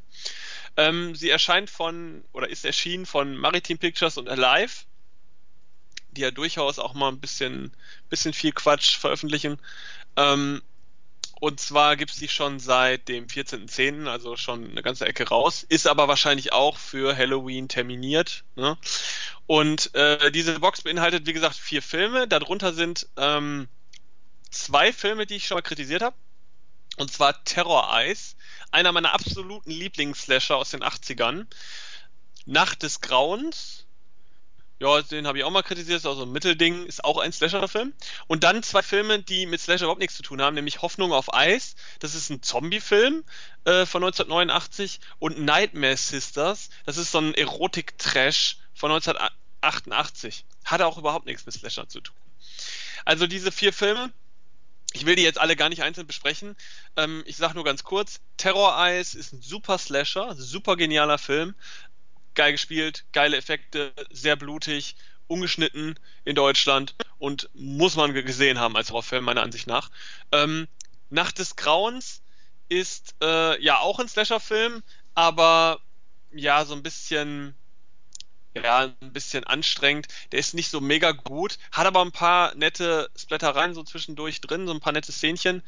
Ähm, 0.77 1.15
sie 1.15 1.29
erscheint 1.29 1.69
von, 1.69 2.23
oder 2.33 2.49
ist 2.49 2.65
erschienen 2.65 3.05
von 3.05 3.35
Maritime 3.35 3.79
Pictures 3.79 4.17
und 4.17 4.29
Alive, 4.29 4.85
die 6.11 6.21
ja 6.21 6.31
durchaus 6.31 6.79
auch 6.79 6.93
mal 6.93 7.09
ein 7.09 7.19
bisschen, 7.19 7.75
bisschen 8.09 8.33
viel 8.33 8.51
Quatsch 8.51 8.97
veröffentlichen. 8.97 9.59
Ähm, 10.15 10.61
und 11.39 11.59
zwar 11.59 11.95
gibt 11.97 12.11
es 12.11 12.17
die 12.17 12.29
schon 12.29 12.59
seit 12.59 13.07
dem 13.07 13.27
14.10., 13.27 14.07
also 14.07 14.37
schon 14.37 14.71
eine 14.71 14.81
ganze 14.81 15.05
Ecke 15.05 15.27
raus, 15.27 15.63
ist 15.67 15.85
aber 15.85 16.07
wahrscheinlich 16.07 16.51
auch 16.51 16.77
für 16.77 17.15
Halloween 17.15 17.67
terminiert. 17.67 18.43
Ne? 18.55 18.77
Und 19.45 19.93
äh, 19.93 20.31
diese 20.31 20.59
Box 20.59 20.81
beinhaltet, 20.81 21.27
wie 21.27 21.33
gesagt, 21.33 21.55
vier 21.55 21.83
Filme. 21.83 22.27
Darunter 22.27 22.73
sind 22.73 23.07
ähm, 23.17 23.67
zwei 24.49 24.91
Filme, 24.91 25.27
die 25.27 25.35
ich 25.35 25.45
schon 25.45 25.55
mal 25.55 25.61
kritisiert 25.61 26.01
habe. 26.01 26.15
Und 26.97 27.11
zwar 27.11 27.43
Terror 27.43 27.89
Eyes, 27.93 28.35
einer 28.71 28.91
meiner 28.91 29.13
absoluten 29.13 29.71
Lieblingsslasher 29.71 30.57
aus 30.57 30.71
den 30.71 30.83
80ern. 30.83 31.47
Nacht 32.45 32.83
des 32.83 33.01
Grauens 33.01 33.87
ja, 34.79 35.01
den 35.01 35.25
habe 35.25 35.39
ich 35.39 35.43
auch 35.43 35.49
mal 35.49 35.63
kritisiert, 35.63 35.97
ist 35.97 36.05
auch 36.05 36.15
so 36.15 36.23
ein 36.23 36.31
Mittelding, 36.31 36.85
ist 36.85 37.03
auch 37.03 37.17
ein 37.17 37.33
Slasher-Film. 37.33 37.93
Und 38.27 38.43
dann 38.43 38.61
zwei 38.61 38.83
Filme, 38.83 39.19
die 39.23 39.47
mit 39.47 39.59
Slasher 39.59 39.85
überhaupt 39.85 40.01
nichts 40.01 40.15
zu 40.15 40.21
tun 40.21 40.39
haben, 40.39 40.53
nämlich 40.53 40.83
Hoffnung 40.83 41.13
auf 41.13 41.33
Eis, 41.33 41.75
das 41.99 42.13
ist 42.13 42.29
ein 42.29 42.43
Zombie-Film 42.43 43.23
äh, 43.65 43.87
von 43.87 44.03
1989 44.03 44.99
und 45.17 45.39
Nightmare 45.39 45.97
Sisters, 45.97 46.69
das 46.85 46.97
ist 46.97 47.11
so 47.11 47.19
ein 47.19 47.33
Erotik-Trash 47.33 48.57
von 48.75 48.91
1988. 48.91 50.45
Hat 50.65 50.81
auch 50.81 50.99
überhaupt 50.99 51.25
nichts 51.25 51.45
mit 51.47 51.55
Slasher 51.55 51.89
zu 51.89 52.01
tun. 52.01 52.15
Also 53.03 53.25
diese 53.25 53.51
vier 53.51 53.73
Filme, 53.73 54.11
ich 54.93 55.05
will 55.05 55.15
die 55.15 55.23
jetzt 55.23 55.39
alle 55.39 55.55
gar 55.55 55.69
nicht 55.69 55.83
einzeln 55.83 56.07
besprechen. 56.07 56.55
Ähm, 56.95 57.23
ich 57.25 57.37
sage 57.37 57.55
nur 57.55 57.63
ganz 57.63 57.83
kurz: 57.83 58.19
Terror 58.37 58.77
Eyes 58.77 59.13
ist 59.15 59.33
ein 59.33 59.41
super 59.41 59.77
Slasher, 59.77 60.35
super 60.37 60.75
genialer 60.75 61.17
Film 61.17 61.55
geil 62.37 62.53
gespielt, 62.53 63.03
geile 63.11 63.35
Effekte, 63.35 63.91
sehr 64.11 64.37
blutig, 64.37 64.95
ungeschnitten 65.27 65.99
in 66.23 66.35
Deutschland 66.35 66.95
und 67.17 67.49
muss 67.53 67.97
man 67.97 68.13
gesehen 68.13 68.59
haben 68.59 68.77
als 68.77 68.91
Horrorfilm, 68.91 69.25
meiner 69.25 69.41
Ansicht 69.41 69.67
nach. 69.67 69.89
Ähm, 70.31 70.67
Nacht 71.09 71.39
des 71.39 71.55
Grauens 71.55 72.21
ist 72.69 73.15
äh, 73.21 73.61
ja 73.61 73.79
auch 73.79 73.99
ein 73.99 74.07
Slasher-Film, 74.07 74.83
aber 75.15 75.79
ja, 76.31 76.63
so 76.63 76.75
ein 76.75 76.83
bisschen, 76.83 77.55
ja, 78.55 78.93
ein 78.99 79.13
bisschen 79.13 79.43
anstrengend. 79.43 80.07
Der 80.31 80.39
ist 80.39 80.53
nicht 80.53 80.69
so 80.69 80.81
mega 80.81 81.11
gut, 81.11 81.57
hat 81.71 81.85
aber 81.85 82.01
ein 82.01 82.11
paar 82.11 82.55
nette 82.55 83.09
Splattereien 83.15 83.73
so 83.73 83.83
zwischendurch 83.83 84.41
drin, 84.41 84.67
so 84.67 84.73
ein 84.73 84.79
paar 84.79 84.93
nette 84.93 85.11
Szenchen. 85.11 85.63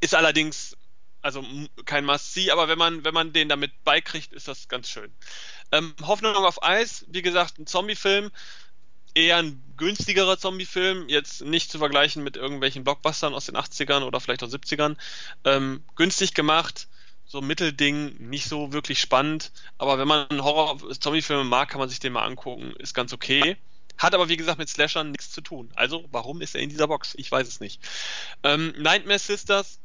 Ist 0.00 0.14
allerdings, 0.14 0.76
also 1.22 1.44
kein 1.84 2.04
Must-See, 2.04 2.50
aber 2.50 2.68
wenn 2.68 2.78
man, 2.78 3.04
wenn 3.04 3.14
man 3.14 3.32
den 3.32 3.48
damit 3.48 3.84
beikriegt, 3.84 4.32
ist 4.32 4.48
das 4.48 4.68
ganz 4.68 4.88
schön. 4.88 5.12
Ähm, 5.72 5.94
Hoffnung 6.02 6.34
auf 6.34 6.62
Eis, 6.62 7.04
wie 7.08 7.22
gesagt, 7.22 7.58
ein 7.58 7.66
Zombie-Film, 7.66 8.30
eher 9.14 9.36
ein 9.36 9.62
günstigerer 9.76 10.38
Zombie-Film, 10.38 11.08
jetzt 11.08 11.42
nicht 11.42 11.70
zu 11.70 11.78
vergleichen 11.78 12.22
mit 12.22 12.36
irgendwelchen 12.36 12.84
Blockbustern 12.84 13.34
aus 13.34 13.46
den 13.46 13.56
80ern 13.56 14.02
oder 14.02 14.20
vielleicht 14.20 14.42
auch 14.42 14.48
70ern. 14.48 14.96
Ähm, 15.44 15.84
günstig 15.94 16.34
gemacht, 16.34 16.88
so 17.26 17.40
Mittelding, 17.40 18.16
nicht 18.18 18.48
so 18.48 18.72
wirklich 18.72 19.00
spannend, 19.00 19.50
aber 19.78 19.98
wenn 19.98 20.08
man 20.08 20.28
Horror-Zombie-Filme 20.30 21.44
mag, 21.44 21.68
kann 21.68 21.80
man 21.80 21.88
sich 21.88 21.98
den 22.00 22.12
mal 22.12 22.24
angucken, 22.24 22.74
ist 22.78 22.94
ganz 22.94 23.12
okay. 23.12 23.56
Hat 23.96 24.14
aber 24.14 24.28
wie 24.28 24.36
gesagt 24.36 24.58
mit 24.58 24.68
Slashern 24.68 25.10
nichts 25.12 25.30
zu 25.30 25.40
tun. 25.40 25.70
Also, 25.76 26.04
warum 26.10 26.40
ist 26.40 26.54
er 26.54 26.60
in 26.60 26.68
dieser 26.68 26.88
Box? 26.88 27.14
Ich 27.16 27.30
weiß 27.30 27.46
es 27.46 27.60
nicht. 27.60 27.80
Ähm, 28.42 28.74
Nightmare 28.76 29.18
Sisters 29.18 29.78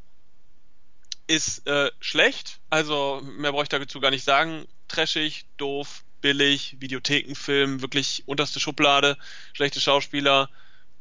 ist 1.27 1.67
äh, 1.67 1.91
schlecht, 1.99 2.59
also 2.71 3.21
mehr 3.23 3.51
brauche 3.51 3.63
ich 3.63 3.69
dazu 3.69 3.99
gar 3.99 4.09
nicht 4.09 4.23
sagen 4.23 4.67
trashig, 4.87 5.45
doof, 5.57 6.03
billig, 6.21 6.75
Videothekenfilm, 6.79 7.81
wirklich 7.81 8.23
unterste 8.25 8.59
Schublade, 8.59 9.17
schlechte 9.53 9.79
Schauspieler, 9.79 10.49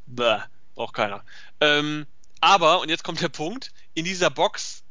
bäh, 0.07 0.41
braucht 0.75 0.95
keiner. 0.95 1.25
Ähm, 1.61 2.07
aber, 2.41 2.81
und 2.81 2.89
jetzt 2.89 3.03
kommt 3.03 3.21
der 3.21 3.31
Punkt, 3.31 3.73
in 3.95 4.05
dieser 4.05 4.31
Box 4.31 4.85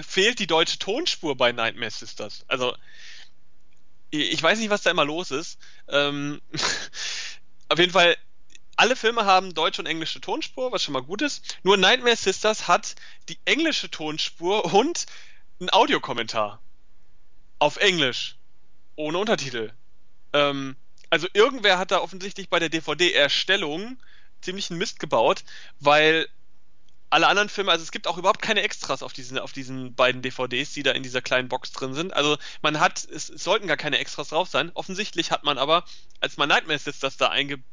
fehlt 0.00 0.38
die 0.38 0.46
deutsche 0.46 0.78
Tonspur 0.78 1.36
bei 1.36 1.52
Nightmare 1.52 1.90
Sisters. 1.90 2.44
Also, 2.48 2.74
ich 4.10 4.42
weiß 4.42 4.58
nicht, 4.58 4.70
was 4.70 4.82
da 4.82 4.90
immer 4.90 5.04
los 5.04 5.30
ist. 5.30 5.58
Ähm, 5.88 6.40
auf 7.68 7.78
jeden 7.78 7.92
Fall, 7.92 8.16
alle 8.76 8.96
Filme 8.96 9.24
haben 9.24 9.54
deutsche 9.54 9.82
und 9.82 9.86
englische 9.86 10.20
Tonspur, 10.20 10.72
was 10.72 10.82
schon 10.82 10.94
mal 10.94 11.02
gut 11.02 11.22
ist. 11.22 11.58
Nur 11.62 11.76
Nightmare 11.76 12.16
Sisters 12.16 12.68
hat 12.68 12.94
die 13.28 13.38
englische 13.44 13.90
Tonspur 13.90 14.72
und 14.72 15.06
einen 15.60 15.70
Audiokommentar 15.70 16.60
auf 17.58 17.76
Englisch. 17.76 18.36
Ohne 18.96 19.18
Untertitel. 19.18 19.72
Ähm, 20.32 20.76
also 21.10 21.28
irgendwer 21.32 21.78
hat 21.78 21.90
da 21.90 22.00
offensichtlich 22.00 22.48
bei 22.48 22.58
der 22.58 22.68
DVD-Erstellung 22.68 23.98
ziemlich 24.40 24.70
einen 24.70 24.78
Mist 24.78 24.98
gebaut, 24.98 25.44
weil 25.80 26.28
alle 27.14 27.28
anderen 27.28 27.48
Filme, 27.48 27.70
also 27.70 27.84
es 27.84 27.92
gibt 27.92 28.08
auch 28.08 28.18
überhaupt 28.18 28.42
keine 28.42 28.62
Extras 28.62 29.04
auf 29.04 29.12
diesen, 29.12 29.38
auf 29.38 29.52
diesen 29.52 29.94
beiden 29.94 30.20
DVDs, 30.20 30.72
die 30.72 30.82
da 30.82 30.90
in 30.90 31.04
dieser 31.04 31.22
kleinen 31.22 31.48
Box 31.48 31.70
drin 31.70 31.94
sind. 31.94 32.12
Also 32.12 32.36
man 32.60 32.80
hat, 32.80 33.04
es, 33.04 33.30
es 33.30 33.44
sollten 33.44 33.68
gar 33.68 33.76
keine 33.76 33.98
Extras 33.98 34.30
drauf 34.30 34.48
sein. 34.48 34.72
Offensichtlich 34.74 35.30
hat 35.30 35.44
man 35.44 35.56
aber, 35.56 35.84
als 36.18 36.36
man 36.38 36.48
Nightmare 36.48 36.80
das 37.00 37.16
da 37.16 37.28
eingebaut 37.28 37.64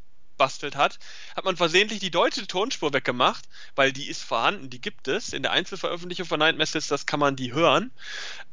gebastelt 0.42 0.76
hat, 0.76 0.98
hat 1.36 1.46
man 1.46 1.56
versehentlich 1.56 2.00
die 2.00 2.10
deutsche 2.10 2.48
Tonspur 2.48 2.92
weggemacht, 2.94 3.48
weil 3.76 3.94
die 3.94 4.08
ist 4.08 4.24
vorhanden, 4.24 4.72
die 4.72 4.82
gibt 4.82 5.08
es. 5.08 5.34
In 5.34 5.44
der 5.44 5.52
Einzelveröffentlichung 5.52 6.26
von 6.26 6.40
Night 6.40 6.58
Messages, 6.58 6.88
das 6.88 7.06
kann 7.06 7.20
man 7.20 7.36
die 7.36 7.54
hören. 7.54 7.92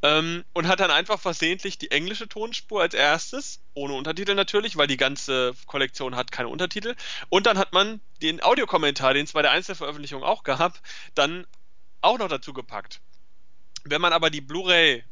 Ähm, 0.03 0.45
und 0.53 0.69
hat 0.69 0.81
dann 0.81 0.91
einfach 0.91 1.19
versehentlich 1.19 1.79
die 1.79 1.91
englische 1.91 2.29
Tonspur 2.29 2.83
als 2.83 2.93
erstes, 2.93 3.61
ohne 3.73 3.95
Untertitel 3.95 4.35
natürlich, 4.35 4.77
weil 4.77 4.87
die 4.87 4.99
ganze 4.99 5.55
Kollektion 5.65 6.15
hat 6.15 6.31
keine 6.31 6.51
Untertitel. 6.51 6.95
Und 7.31 7.47
dann 7.47 7.57
hat 7.57 7.73
man 7.73 8.03
den 8.21 8.43
Audiokommentar, 8.43 9.15
den 9.15 9.25
es 9.25 9.33
bei 9.33 9.41
der 9.41 9.53
Einzelveröffentlichung 9.53 10.23
auch 10.23 10.43
gab, 10.43 10.79
dann 11.15 11.47
auch 12.03 12.19
noch 12.19 12.29
dazu 12.29 12.53
gepackt. 12.53 13.01
Wenn 13.85 14.03
man 14.03 14.13
aber 14.13 14.29
die 14.29 14.43
Blu-ray 14.43 15.05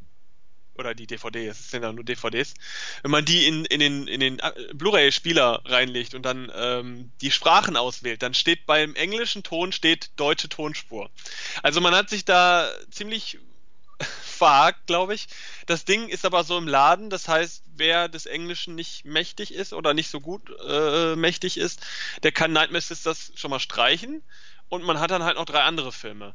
oder 0.79 0.95
die 0.95 1.07
DVD, 1.07 1.47
es 1.47 1.71
sind 1.71 1.83
ja 1.83 1.93
nur 1.93 2.05
DVDs, 2.05 2.55
wenn 3.03 3.11
man 3.11 3.25
die 3.25 3.47
in, 3.47 3.65
in 3.67 3.81
den, 3.81 4.09
in 4.09 4.21
den 4.21 4.39
äh, 4.39 4.53
Blu-ray-Spieler 4.75 5.63
reinlegt 5.65 6.15
und 6.15 6.23
dann 6.23 6.51
ähm, 6.55 7.13
die 7.21 7.31
Sprachen 7.31 7.77
auswählt, 7.77 8.23
dann 8.23 8.35
steht 8.35 8.67
beim 8.67 8.95
englischen 8.95 9.43
Ton 9.43 9.73
steht 9.73 10.11
deutsche 10.17 10.49
Tonspur. 10.49 11.11
Also 11.63 11.81
man 11.81 11.95
hat 11.95 12.11
sich 12.11 12.25
da 12.25 12.69
ziemlich 12.91 13.39
verhakt, 14.23 14.87
glaube 14.87 15.15
ich. 15.15 15.27
Das 15.67 15.85
Ding 15.85 16.09
ist 16.09 16.25
aber 16.25 16.45
so 16.45 16.59
im 16.59 16.69
Laden, 16.69 17.11
das 17.11 17.29
heißt, 17.29 17.65
wer 17.77 18.09
des 18.09 18.27
Englischen 18.27 18.75
nicht 18.75 19.05
mächtig 19.05 19.55
ist 19.55 19.73
oder 19.73 19.95
nicht 19.95 20.11
so 20.11 20.21
gut 20.21 20.51
äh, 20.67 21.17
mächtig 21.17 21.57
ist, 21.57 21.81
der 22.23 22.33
kann 22.33 22.53
Nightmare 22.53 22.83
Sisters 22.83 23.33
schon 23.35 23.51
mal 23.51 23.61
streichen 23.61 24.23
und 24.69 24.83
man 24.83 25.01
hat 25.01 25.11
dann 25.11 25.23
halt 25.23 25.37
noch 25.37 25.45
drei 25.45 25.63
andere 25.63 25.93
Filme. 25.93 26.35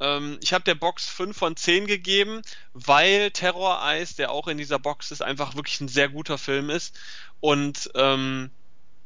Ähm, 0.00 0.38
ich 0.42 0.52
habe 0.52 0.64
der 0.64 0.74
Box 0.74 1.08
5 1.08 1.36
von 1.36 1.56
10 1.56 1.86
gegeben, 1.86 2.42
weil 2.72 3.30
Terror 3.30 3.80
Eyes, 3.84 4.16
der 4.16 4.30
auch 4.32 4.48
in 4.48 4.58
dieser 4.58 4.78
Box 4.78 5.10
ist, 5.10 5.22
einfach 5.22 5.54
wirklich 5.54 5.80
ein 5.80 5.88
sehr 5.88 6.08
guter 6.08 6.38
Film 6.38 6.70
ist. 6.70 6.98
Und 7.40 7.90
ähm, 7.94 8.50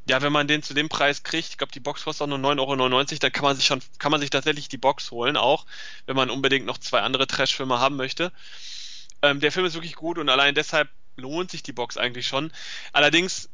ja, 0.09 0.21
wenn 0.23 0.33
man 0.33 0.47
den 0.47 0.63
zu 0.63 0.75
dem 0.75 0.89
Preis 0.89 1.23
kriegt, 1.23 1.49
ich 1.49 1.59
glaube, 1.59 1.73
die 1.73 1.81
Box 1.81 2.05
kostet 2.05 2.25
auch 2.25 2.29
nur 2.29 2.39
9,99 2.39 2.61
Euro, 2.61 3.19
dann 3.21 3.33
kann 3.33 3.45
man 3.45 3.57
sich 3.57 3.67
schon, 3.67 3.81
kann 3.99 4.13
man 4.13 4.21
sich 4.21 4.31
tatsächlich 4.31 4.69
die 4.69 4.77
Box 4.77 5.11
holen, 5.11 5.37
auch 5.37 5.67
wenn 6.07 6.17
man 6.17 6.31
unbedingt 6.31 6.67
noch 6.67 6.79
zwei 6.79 7.01
andere 7.01 7.27
Trash-Filme 7.27 7.79
haben 7.81 7.97
möchte. 7.97 8.33
Ähm, 9.23 9.41
der 9.41 9.51
Film 9.51 9.65
ist 9.67 9.75
wirklich 9.75 9.97
gut 9.97 10.19
und 10.19 10.29
allein 10.29 10.55
deshalb 10.55 10.91
lohnt 11.17 11.51
sich 11.51 11.63
die 11.63 11.73
Box 11.73 11.97
eigentlich 11.97 12.27
schon. 12.27 12.53
Allerdings, 12.93 13.49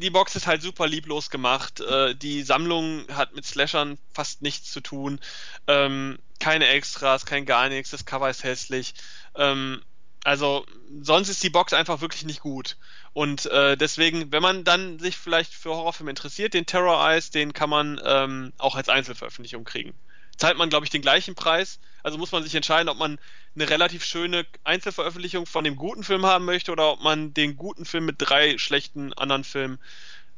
die 0.00 0.10
Box 0.10 0.36
ist 0.36 0.46
halt 0.46 0.62
super 0.62 0.86
lieblos 0.86 1.30
gemacht. 1.30 1.80
Äh, 1.80 2.14
die 2.14 2.42
Sammlung 2.42 3.04
hat 3.12 3.34
mit 3.34 3.44
Slashern 3.46 3.98
fast 4.12 4.42
nichts 4.42 4.70
zu 4.70 4.80
tun. 4.80 5.20
Ähm, 5.66 6.18
keine 6.40 6.68
Extras, 6.68 7.26
kein 7.26 7.46
gar 7.46 7.68
nichts. 7.68 7.90
Das 7.90 8.04
Cover 8.04 8.28
ist 8.28 8.44
hässlich. 8.44 8.94
Ähm, 9.34 9.82
also 10.24 10.64
sonst 11.02 11.28
ist 11.28 11.42
die 11.42 11.50
Box 11.50 11.72
einfach 11.72 12.00
wirklich 12.00 12.24
nicht 12.24 12.40
gut. 12.40 12.76
Und 13.12 13.46
äh, 13.46 13.76
deswegen, 13.76 14.32
wenn 14.32 14.42
man 14.42 14.64
dann 14.64 14.98
sich 14.98 15.16
vielleicht 15.16 15.52
für 15.52 15.70
Horrorfilme 15.70 16.10
interessiert, 16.10 16.54
den 16.54 16.66
Terror 16.66 17.06
Eyes, 17.08 17.30
den 17.30 17.52
kann 17.52 17.70
man 17.70 18.00
ähm, 18.04 18.52
auch 18.58 18.74
als 18.74 18.88
Einzelveröffentlichung 18.88 19.64
kriegen. 19.64 19.94
Zahlt 20.36 20.58
man, 20.58 20.70
glaube 20.70 20.84
ich, 20.84 20.90
den 20.90 21.02
gleichen 21.02 21.34
Preis. 21.34 21.78
Also 22.02 22.18
muss 22.18 22.32
man 22.32 22.42
sich 22.42 22.54
entscheiden, 22.54 22.88
ob 22.88 22.98
man 22.98 23.18
eine 23.54 23.70
relativ 23.70 24.04
schöne 24.04 24.46
Einzelveröffentlichung 24.64 25.46
von 25.46 25.64
dem 25.64 25.76
guten 25.76 26.02
Film 26.02 26.26
haben 26.26 26.44
möchte 26.44 26.72
oder 26.72 26.92
ob 26.92 27.02
man 27.02 27.32
den 27.34 27.56
guten 27.56 27.84
Film 27.84 28.04
mit 28.04 28.16
drei 28.18 28.58
schlechten 28.58 29.12
anderen 29.12 29.44
Filmen 29.44 29.78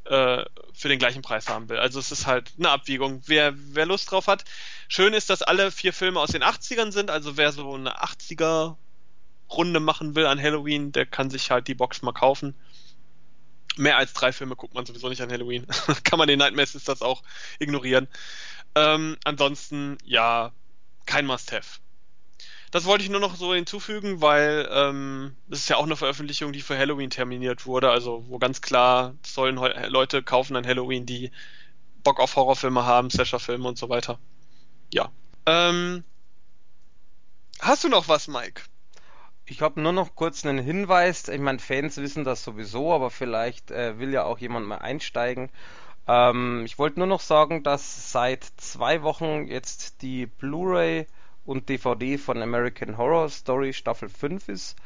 äh, 0.05 0.45
für 0.73 0.89
den 0.89 0.99
gleichen 0.99 1.23
Preis 1.23 1.49
haben 1.49 1.69
will. 1.69 1.79
Also 1.79 1.99
es 1.99 2.13
ist 2.13 2.27
halt 2.27 2.53
eine 2.59 2.71
Abwägung. 2.71 3.23
Wer, 3.27 3.55
wer 3.57 3.87
Lust 3.87 4.11
drauf 4.11 4.27
hat. 4.27 4.45
Schön 4.89 5.15
ist, 5.15 5.31
dass 5.31 5.43
alle 5.43 5.71
vier 5.71 5.93
Filme 5.93 6.21
aus 6.21 6.31
den 6.31 6.45
80ern 6.45 6.93
sind. 6.93 7.11
Also 7.11 7.37
wer 7.37 7.53
so 7.53 7.75
eine 7.75 8.03
80er 8.03 8.77
Runde 9.51 9.81
machen 9.81 10.15
will 10.15 10.27
an 10.27 10.41
Halloween, 10.41 10.93
der 10.93 11.07
kann 11.07 11.31
sich 11.31 11.51
halt 11.51 11.69
die 11.69 11.75
Box 11.75 12.03
mal 12.03 12.13
kaufen. 12.13 12.55
Mehr 13.77 13.97
als 13.97 14.13
drei 14.13 14.33
Filme 14.33 14.57
guckt 14.57 14.75
man 14.75 14.87
sowieso 14.87 15.09
nicht 15.09 15.23
an 15.23 15.31
Halloween. 15.31 15.67
kann 16.05 16.19
man 16.19 16.29
den 16.29 16.39
Nightmares 16.39 16.75
ist 16.75 16.89
das 16.89 17.03
auch 17.03 17.23
ignorieren. 17.59 18.09
Ähm, 18.77 19.17
ansonsten, 19.25 19.97
ja, 20.05 20.53
kein 21.07 21.27
Must-Have. 21.27 21.81
Das 22.71 22.85
wollte 22.85 23.05
ich 23.05 23.11
nur 23.11 23.21
noch 23.21 23.37
so 23.37 23.55
hinzufügen, 23.55 24.21
weil 24.21 24.69
ähm, 24.71 25.35
ist 25.49 25.69
ja 25.71 25.77
auch 25.77 25.85
eine 25.85 25.97
Veröffentlichung, 25.97 26.53
die 26.53 26.61
für 26.61 26.77
Halloween 26.77 27.09
terminiert 27.09 27.65
wurde, 27.65 27.91
also 27.91 28.25
wo 28.29 28.39
ganz 28.39 28.61
klar 28.61 29.15
sollen 29.25 29.57
Leute 29.89 30.23
kaufen 30.23 30.57
an 30.57 30.67
Halloween, 30.67 31.07
die 31.07 31.31
Bock 32.05 32.21
auf 32.21 32.37
Horrorfilme 32.37 32.85
haben, 32.85 33.11
Slasher-Filme 33.11 33.67
und 33.67 33.79
so 33.79 33.89
weiter. 33.89 34.19
Ja. 34.93 35.11
Ähm, 35.47 36.05
hast 37.61 37.83
du 37.83 37.89
noch 37.89 38.09
was, 38.09 38.29
Mike? 38.29 38.63
Ich 39.47 39.63
habe 39.63 39.81
nur 39.81 39.93
noch 39.93 40.17
kurz 40.17 40.45
einen 40.45 40.59
Hinweis. 40.59 41.29
Ich 41.29 41.41
meine, 41.41 41.61
Fans 41.61 41.97
wissen 41.97 42.25
das 42.25 42.45
sowieso, 42.45 42.93
aber 42.93 43.11
vielleicht 43.11 43.71
äh, 43.71 43.99
will 43.99 44.13
ja 44.13 44.25
auch 44.25 44.39
jemand 44.39 44.67
mal 44.67 44.79
einsteigen. 44.79 45.51
Ähm, 46.09 46.63
ich 46.65 46.79
wollte 46.79 46.99
nur 46.99 47.07
noch 47.07 47.21
sagen, 47.21 47.63
dass 47.63 48.13
seit 48.13 48.45
zwei 48.57 49.03
Wochen 49.03 49.47
jetzt 49.47 50.03
die 50.03 50.27
Blu-ray 50.27 51.07
und 51.45 51.69
DVD 51.69 52.19
von 52.19 52.43
American 52.43 52.99
Horror 52.99 53.29
Story 53.29 53.73
Staffel 53.73 54.09
5 54.09 54.49
ist. 54.49 54.77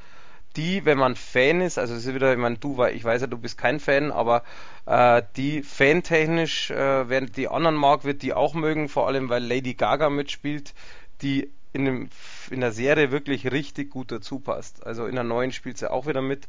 Die, 0.57 0.85
wenn 0.85 0.99
man 0.99 1.15
Fan 1.15 1.61
ist, 1.61 1.79
also 1.79 1.95
es 1.95 2.07
ist 2.07 2.15
wieder, 2.15 2.33
ich 2.33 2.39
meine, 2.39 2.59
du, 2.59 2.85
ich 2.85 3.05
weiß 3.05 3.21
ja, 3.21 3.27
du 3.29 3.39
bist 3.39 3.57
kein 3.57 3.79
Fan, 3.79 4.11
aber 4.11 4.43
äh, 4.87 5.23
die 5.37 5.63
fantechnisch, 5.63 6.73
äh, 6.73 7.09
während 7.09 7.37
die 7.37 7.47
anderen 7.47 7.77
mag, 7.77 8.05
wird 8.05 8.23
die 8.23 8.35
auch 8.35 8.55
mögen, 8.55 8.89
vor 8.89 9.07
allem 9.07 9.29
weil 9.29 9.45
Lady 9.45 9.75
Gaga 9.75 10.11
mitspielt, 10.11 10.75
die 11.23 11.53
in, 11.73 11.85
dem, 11.85 12.09
in 12.51 12.61
der 12.61 12.73
Serie 12.73 13.13
wirklich 13.13 13.53
richtig 13.53 13.91
gut 13.91 14.11
dazu 14.11 14.41
passt. 14.41 14.85
Also 14.85 15.07
in 15.07 15.15
der 15.15 15.25
neuen 15.25 15.53
spielt 15.53 15.79
sie 15.79 15.91
auch 15.91 16.07
wieder 16.07 16.23
mit. 16.23 16.49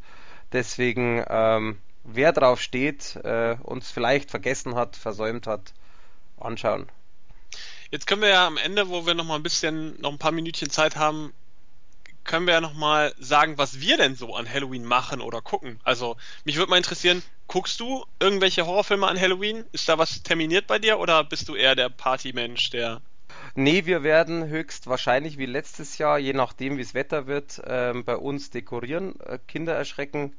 Deswegen, 0.51 1.23
ähm, 1.29 1.77
wer 2.03 2.33
drauf 2.33 2.61
steht, 2.61 3.15
äh, 3.23 3.57
uns 3.63 3.91
vielleicht 3.91 4.31
vergessen 4.31 4.75
hat, 4.75 4.95
versäumt 4.95 5.47
hat, 5.47 5.73
anschauen. 6.39 6.89
Jetzt 7.91 8.07
können 8.07 8.21
wir 8.21 8.29
ja 8.29 8.47
am 8.47 8.57
Ende, 8.57 8.89
wo 8.89 9.05
wir 9.05 9.13
noch 9.13 9.25
mal 9.25 9.35
ein 9.35 9.43
bisschen, 9.43 9.99
noch 9.99 10.11
ein 10.11 10.17
paar 10.17 10.31
Minütchen 10.31 10.69
Zeit 10.69 10.95
haben, 10.95 11.33
können 12.23 12.45
wir 12.45 12.53
ja 12.53 12.61
noch 12.61 12.73
mal 12.73 13.13
sagen, 13.19 13.57
was 13.57 13.79
wir 13.79 13.97
denn 13.97 14.15
so 14.15 14.35
an 14.35 14.47
Halloween 14.47 14.85
machen 14.85 15.21
oder 15.21 15.41
gucken. 15.41 15.79
Also 15.83 16.17
mich 16.45 16.55
würde 16.57 16.69
mal 16.69 16.77
interessieren, 16.77 17.23
guckst 17.47 17.79
du 17.79 18.05
irgendwelche 18.19 18.65
Horrorfilme 18.65 19.07
an 19.07 19.19
Halloween? 19.19 19.65
Ist 19.71 19.89
da 19.89 19.97
was 19.97 20.23
terminiert 20.23 20.67
bei 20.67 20.79
dir 20.79 20.99
oder 20.99 21.23
bist 21.23 21.49
du 21.49 21.55
eher 21.55 21.75
der 21.75 21.89
Partymensch, 21.89 22.69
der 22.69 23.01
Nee, 23.55 23.85
wir 23.85 24.03
werden 24.03 24.47
höchstwahrscheinlich 24.47 25.37
wie 25.37 25.45
letztes 25.45 25.97
Jahr, 25.97 26.19
je 26.19 26.33
nachdem 26.33 26.77
wie 26.77 26.81
es 26.81 26.93
Wetter 26.93 27.27
wird, 27.27 27.61
ähm, 27.65 28.05
bei 28.05 28.15
uns 28.15 28.49
dekorieren, 28.49 29.19
äh, 29.19 29.39
Kinder 29.47 29.73
erschrecken 29.73 30.33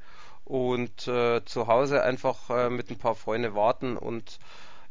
und 0.44 1.08
äh, 1.08 1.44
zu 1.44 1.66
Hause 1.66 2.02
einfach 2.02 2.50
äh, 2.50 2.70
mit 2.70 2.90
ein 2.90 2.98
paar 2.98 3.14
Freunden 3.14 3.54
warten 3.54 3.96
und 3.96 4.38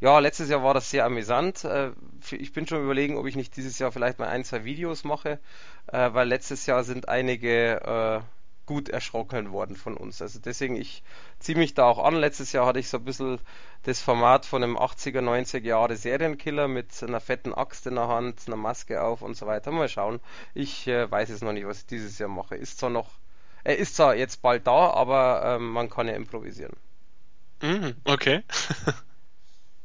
ja, 0.01 0.17
letztes 0.17 0.49
Jahr 0.49 0.63
war 0.63 0.73
das 0.73 0.89
sehr 0.89 1.05
amüsant. 1.05 1.63
Äh, 1.63 1.91
ich 2.31 2.53
bin 2.53 2.67
schon 2.67 2.83
überlegen, 2.83 3.17
ob 3.17 3.27
ich 3.27 3.35
nicht 3.35 3.55
dieses 3.55 3.77
Jahr 3.77 3.91
vielleicht 3.91 4.17
mal 4.17 4.29
ein, 4.29 4.43
zwei 4.43 4.65
Videos 4.65 5.03
mache, 5.03 5.39
äh, 5.87 6.09
weil 6.13 6.27
letztes 6.27 6.65
Jahr 6.65 6.83
sind 6.83 7.07
einige 7.07 7.81
äh, 7.81 8.21
gut 8.65 8.89
erschrocken 8.89 9.51
worden 9.51 9.75
von 9.75 9.95
uns. 9.95 10.19
Also 10.21 10.39
deswegen, 10.39 10.75
ich 10.75 11.03
ziehe 11.37 11.57
mich 11.57 11.75
da 11.75 11.85
auch 11.85 11.99
an. 12.03 12.15
Letztes 12.15 12.51
Jahr 12.51 12.65
hatte 12.65 12.79
ich 12.79 12.89
so 12.89 12.97
ein 12.97 13.05
bisschen 13.05 13.39
das 13.83 14.01
Format 14.01 14.47
von 14.47 14.63
einem 14.63 14.75
80er, 14.75 15.21
90er 15.21 15.63
Jahre 15.63 15.95
Serienkiller 15.95 16.67
mit 16.67 17.03
einer 17.03 17.19
fetten 17.19 17.53
Axt 17.53 17.85
in 17.85 17.95
der 17.95 18.07
Hand, 18.07 18.41
einer 18.47 18.55
Maske 18.55 19.03
auf 19.03 19.21
und 19.21 19.35
so 19.37 19.45
weiter. 19.45 19.71
Mal 19.71 19.89
schauen. 19.89 20.19
Ich 20.55 20.87
weiß 20.87 21.29
es 21.29 21.41
noch 21.41 21.53
nicht, 21.53 21.67
was 21.67 21.79
ich 21.79 21.85
dieses 21.85 22.17
Jahr 22.17 22.29
mache. 22.29 22.55
Ist 22.55 22.79
zwar 22.79 22.89
noch, 22.89 23.09
er 23.63 23.77
ist 23.77 23.95
zwar 23.95 24.15
jetzt 24.15 24.41
bald 24.41 24.67
da, 24.67 24.91
aber 24.91 25.43
ähm, 25.45 25.71
man 25.71 25.89
kann 25.89 26.07
ja 26.07 26.15
improvisieren. 26.15 26.75
Mm, 27.61 27.91
okay. 28.05 28.43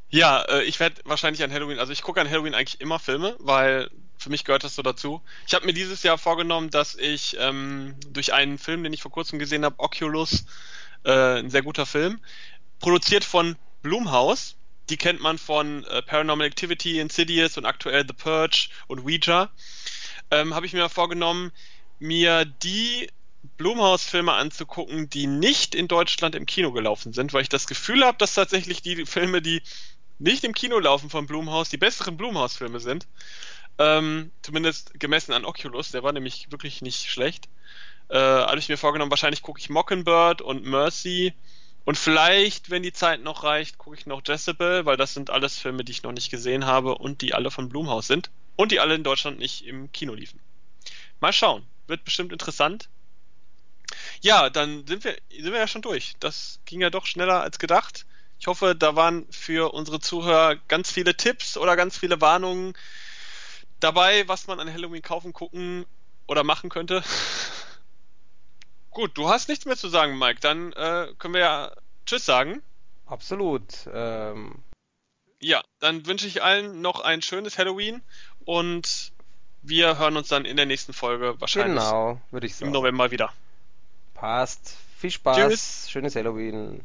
Ja, 0.08 0.42
äh, 0.42 0.62
ich 0.62 0.78
werde 0.80 1.02
wahrscheinlich 1.04 1.42
an 1.42 1.52
Halloween, 1.52 1.78
also 1.78 1.92
ich 1.92 2.02
gucke 2.02 2.20
an 2.20 2.30
Halloween 2.30 2.54
eigentlich 2.54 2.80
immer 2.80 2.98
Filme, 2.98 3.36
weil 3.38 3.90
für 4.16 4.30
mich 4.30 4.44
gehört 4.44 4.64
das 4.64 4.74
so 4.74 4.82
dazu. 4.82 5.20
Ich 5.46 5.54
habe 5.54 5.66
mir 5.66 5.74
dieses 5.74 6.02
Jahr 6.02 6.16
vorgenommen, 6.16 6.70
dass 6.70 6.94
ich 6.94 7.36
ähm, 7.38 7.96
durch 8.08 8.32
einen 8.32 8.58
Film, 8.58 8.82
den 8.82 8.92
ich 8.92 9.02
vor 9.02 9.10
kurzem 9.10 9.38
gesehen 9.38 9.64
habe, 9.64 9.78
Oculus, 9.78 10.46
äh, 11.04 11.40
ein 11.40 11.50
sehr 11.50 11.62
guter 11.62 11.86
Film, 11.86 12.20
produziert 12.78 13.24
von 13.24 13.56
Blumhouse. 13.82 14.56
Die 14.88 14.96
kennt 14.96 15.20
man 15.20 15.38
von 15.38 15.84
äh, 15.84 16.02
Paranormal 16.02 16.46
Activity, 16.46 17.00
Insidious 17.00 17.58
und 17.58 17.66
aktuell 17.66 18.06
The 18.06 18.14
Purge 18.14 18.68
und 18.86 19.04
Ouija. 19.04 19.50
Ähm, 20.30 20.54
habe 20.54 20.66
ich 20.66 20.72
mir 20.72 20.88
vorgenommen, 20.88 21.52
mir 21.98 22.44
die 22.44 23.10
Blumhouse-Filme 23.46 24.32
anzugucken, 24.32 25.10
die 25.10 25.26
nicht 25.26 25.74
in 25.74 25.88
Deutschland 25.88 26.34
im 26.34 26.46
Kino 26.46 26.72
gelaufen 26.72 27.12
sind, 27.12 27.32
weil 27.32 27.42
ich 27.42 27.48
das 27.48 27.66
Gefühl 27.66 28.04
habe, 28.04 28.18
dass 28.18 28.34
tatsächlich 28.34 28.82
die 28.82 29.06
Filme, 29.06 29.42
die 29.42 29.62
nicht 30.18 30.44
im 30.44 30.54
Kino 30.54 30.78
laufen 30.78 31.10
von 31.10 31.26
Blumhaus 31.26 31.68
die 31.68 31.76
besseren 31.76 32.16
Blumhaus-Filme 32.16 32.80
sind. 32.80 33.06
Ähm, 33.78 34.30
zumindest 34.42 34.98
gemessen 34.98 35.32
an 35.32 35.44
Oculus, 35.44 35.90
der 35.90 36.02
war 36.02 36.12
nämlich 36.12 36.50
wirklich 36.50 36.80
nicht 36.80 37.10
schlecht. 37.10 37.48
Äh, 38.08 38.18
habe 38.18 38.58
ich 38.58 38.68
mir 38.68 38.78
vorgenommen, 38.78 39.10
wahrscheinlich 39.10 39.42
gucke 39.42 39.60
ich 39.60 39.68
Mockingbird 39.68 40.40
und 40.40 40.64
Mercy. 40.64 41.34
Und 41.84 41.96
vielleicht, 41.98 42.70
wenn 42.70 42.82
die 42.82 42.92
Zeit 42.92 43.22
noch 43.22 43.44
reicht, 43.44 43.78
gucke 43.78 43.96
ich 43.96 44.06
noch 44.06 44.22
Jezebel, 44.26 44.86
weil 44.86 44.96
das 44.96 45.14
sind 45.14 45.30
alles 45.30 45.58
Filme, 45.58 45.84
die 45.84 45.92
ich 45.92 46.02
noch 46.02 46.12
nicht 46.12 46.30
gesehen 46.30 46.66
habe 46.66 46.96
und 46.96 47.22
die 47.22 47.34
alle 47.34 47.50
von 47.50 47.68
Blumhaus 47.68 48.06
sind. 48.06 48.30
Und 48.56 48.72
die 48.72 48.80
alle 48.80 48.94
in 48.94 49.04
Deutschland 49.04 49.38
nicht 49.38 49.66
im 49.66 49.92
Kino 49.92 50.14
liefen. 50.14 50.40
Mal 51.20 51.32
schauen. 51.32 51.64
Wird 51.86 52.04
bestimmt 52.04 52.32
interessant. 52.32 52.88
Ja, 54.20 54.50
dann 54.50 54.86
sind 54.86 55.04
wir, 55.04 55.16
sind 55.30 55.52
wir 55.52 55.58
ja 55.58 55.68
schon 55.68 55.82
durch. 55.82 56.14
Das 56.20 56.60
ging 56.64 56.80
ja 56.80 56.90
doch 56.90 57.06
schneller 57.06 57.42
als 57.42 57.58
gedacht. 57.58 58.06
Ich 58.38 58.46
hoffe, 58.46 58.74
da 58.74 58.96
waren 58.96 59.26
für 59.30 59.72
unsere 59.72 60.00
Zuhörer 60.00 60.56
ganz 60.68 60.90
viele 60.90 61.16
Tipps 61.16 61.56
oder 61.56 61.76
ganz 61.76 61.96
viele 61.96 62.20
Warnungen 62.20 62.74
dabei, 63.80 64.28
was 64.28 64.46
man 64.46 64.60
an 64.60 64.72
Halloween 64.72 65.02
kaufen, 65.02 65.32
gucken 65.32 65.86
oder 66.26 66.44
machen 66.44 66.70
könnte. 66.70 67.02
Gut, 68.90 69.16
du 69.16 69.28
hast 69.28 69.48
nichts 69.48 69.64
mehr 69.64 69.76
zu 69.76 69.88
sagen, 69.88 70.18
Mike. 70.18 70.40
Dann 70.40 70.72
äh, 70.72 71.08
können 71.18 71.34
wir 71.34 71.40
ja 71.40 71.72
Tschüss 72.04 72.24
sagen. 72.24 72.62
Absolut. 73.06 73.88
Ähm... 73.92 74.62
Ja, 75.38 75.62
dann 75.80 76.06
wünsche 76.06 76.26
ich 76.26 76.42
allen 76.42 76.80
noch 76.80 77.00
ein 77.00 77.20
schönes 77.20 77.58
Halloween 77.58 78.02
und 78.46 79.12
wir 79.60 79.98
hören 79.98 80.16
uns 80.16 80.28
dann 80.28 80.44
in 80.44 80.56
der 80.56 80.64
nächsten 80.66 80.92
Folge 80.92 81.40
wahrscheinlich 81.40 81.82
genau, 81.82 82.20
würde 82.30 82.46
ich 82.46 82.54
sagen. 82.54 82.68
im 82.68 82.72
November 82.72 83.10
wieder. 83.10 83.32
Passt. 84.16 84.76
Viel 84.98 85.10
Spaß. 85.10 85.36
Tschüss. 85.36 85.90
Schönes 85.90 86.16
Halloween. 86.16 86.80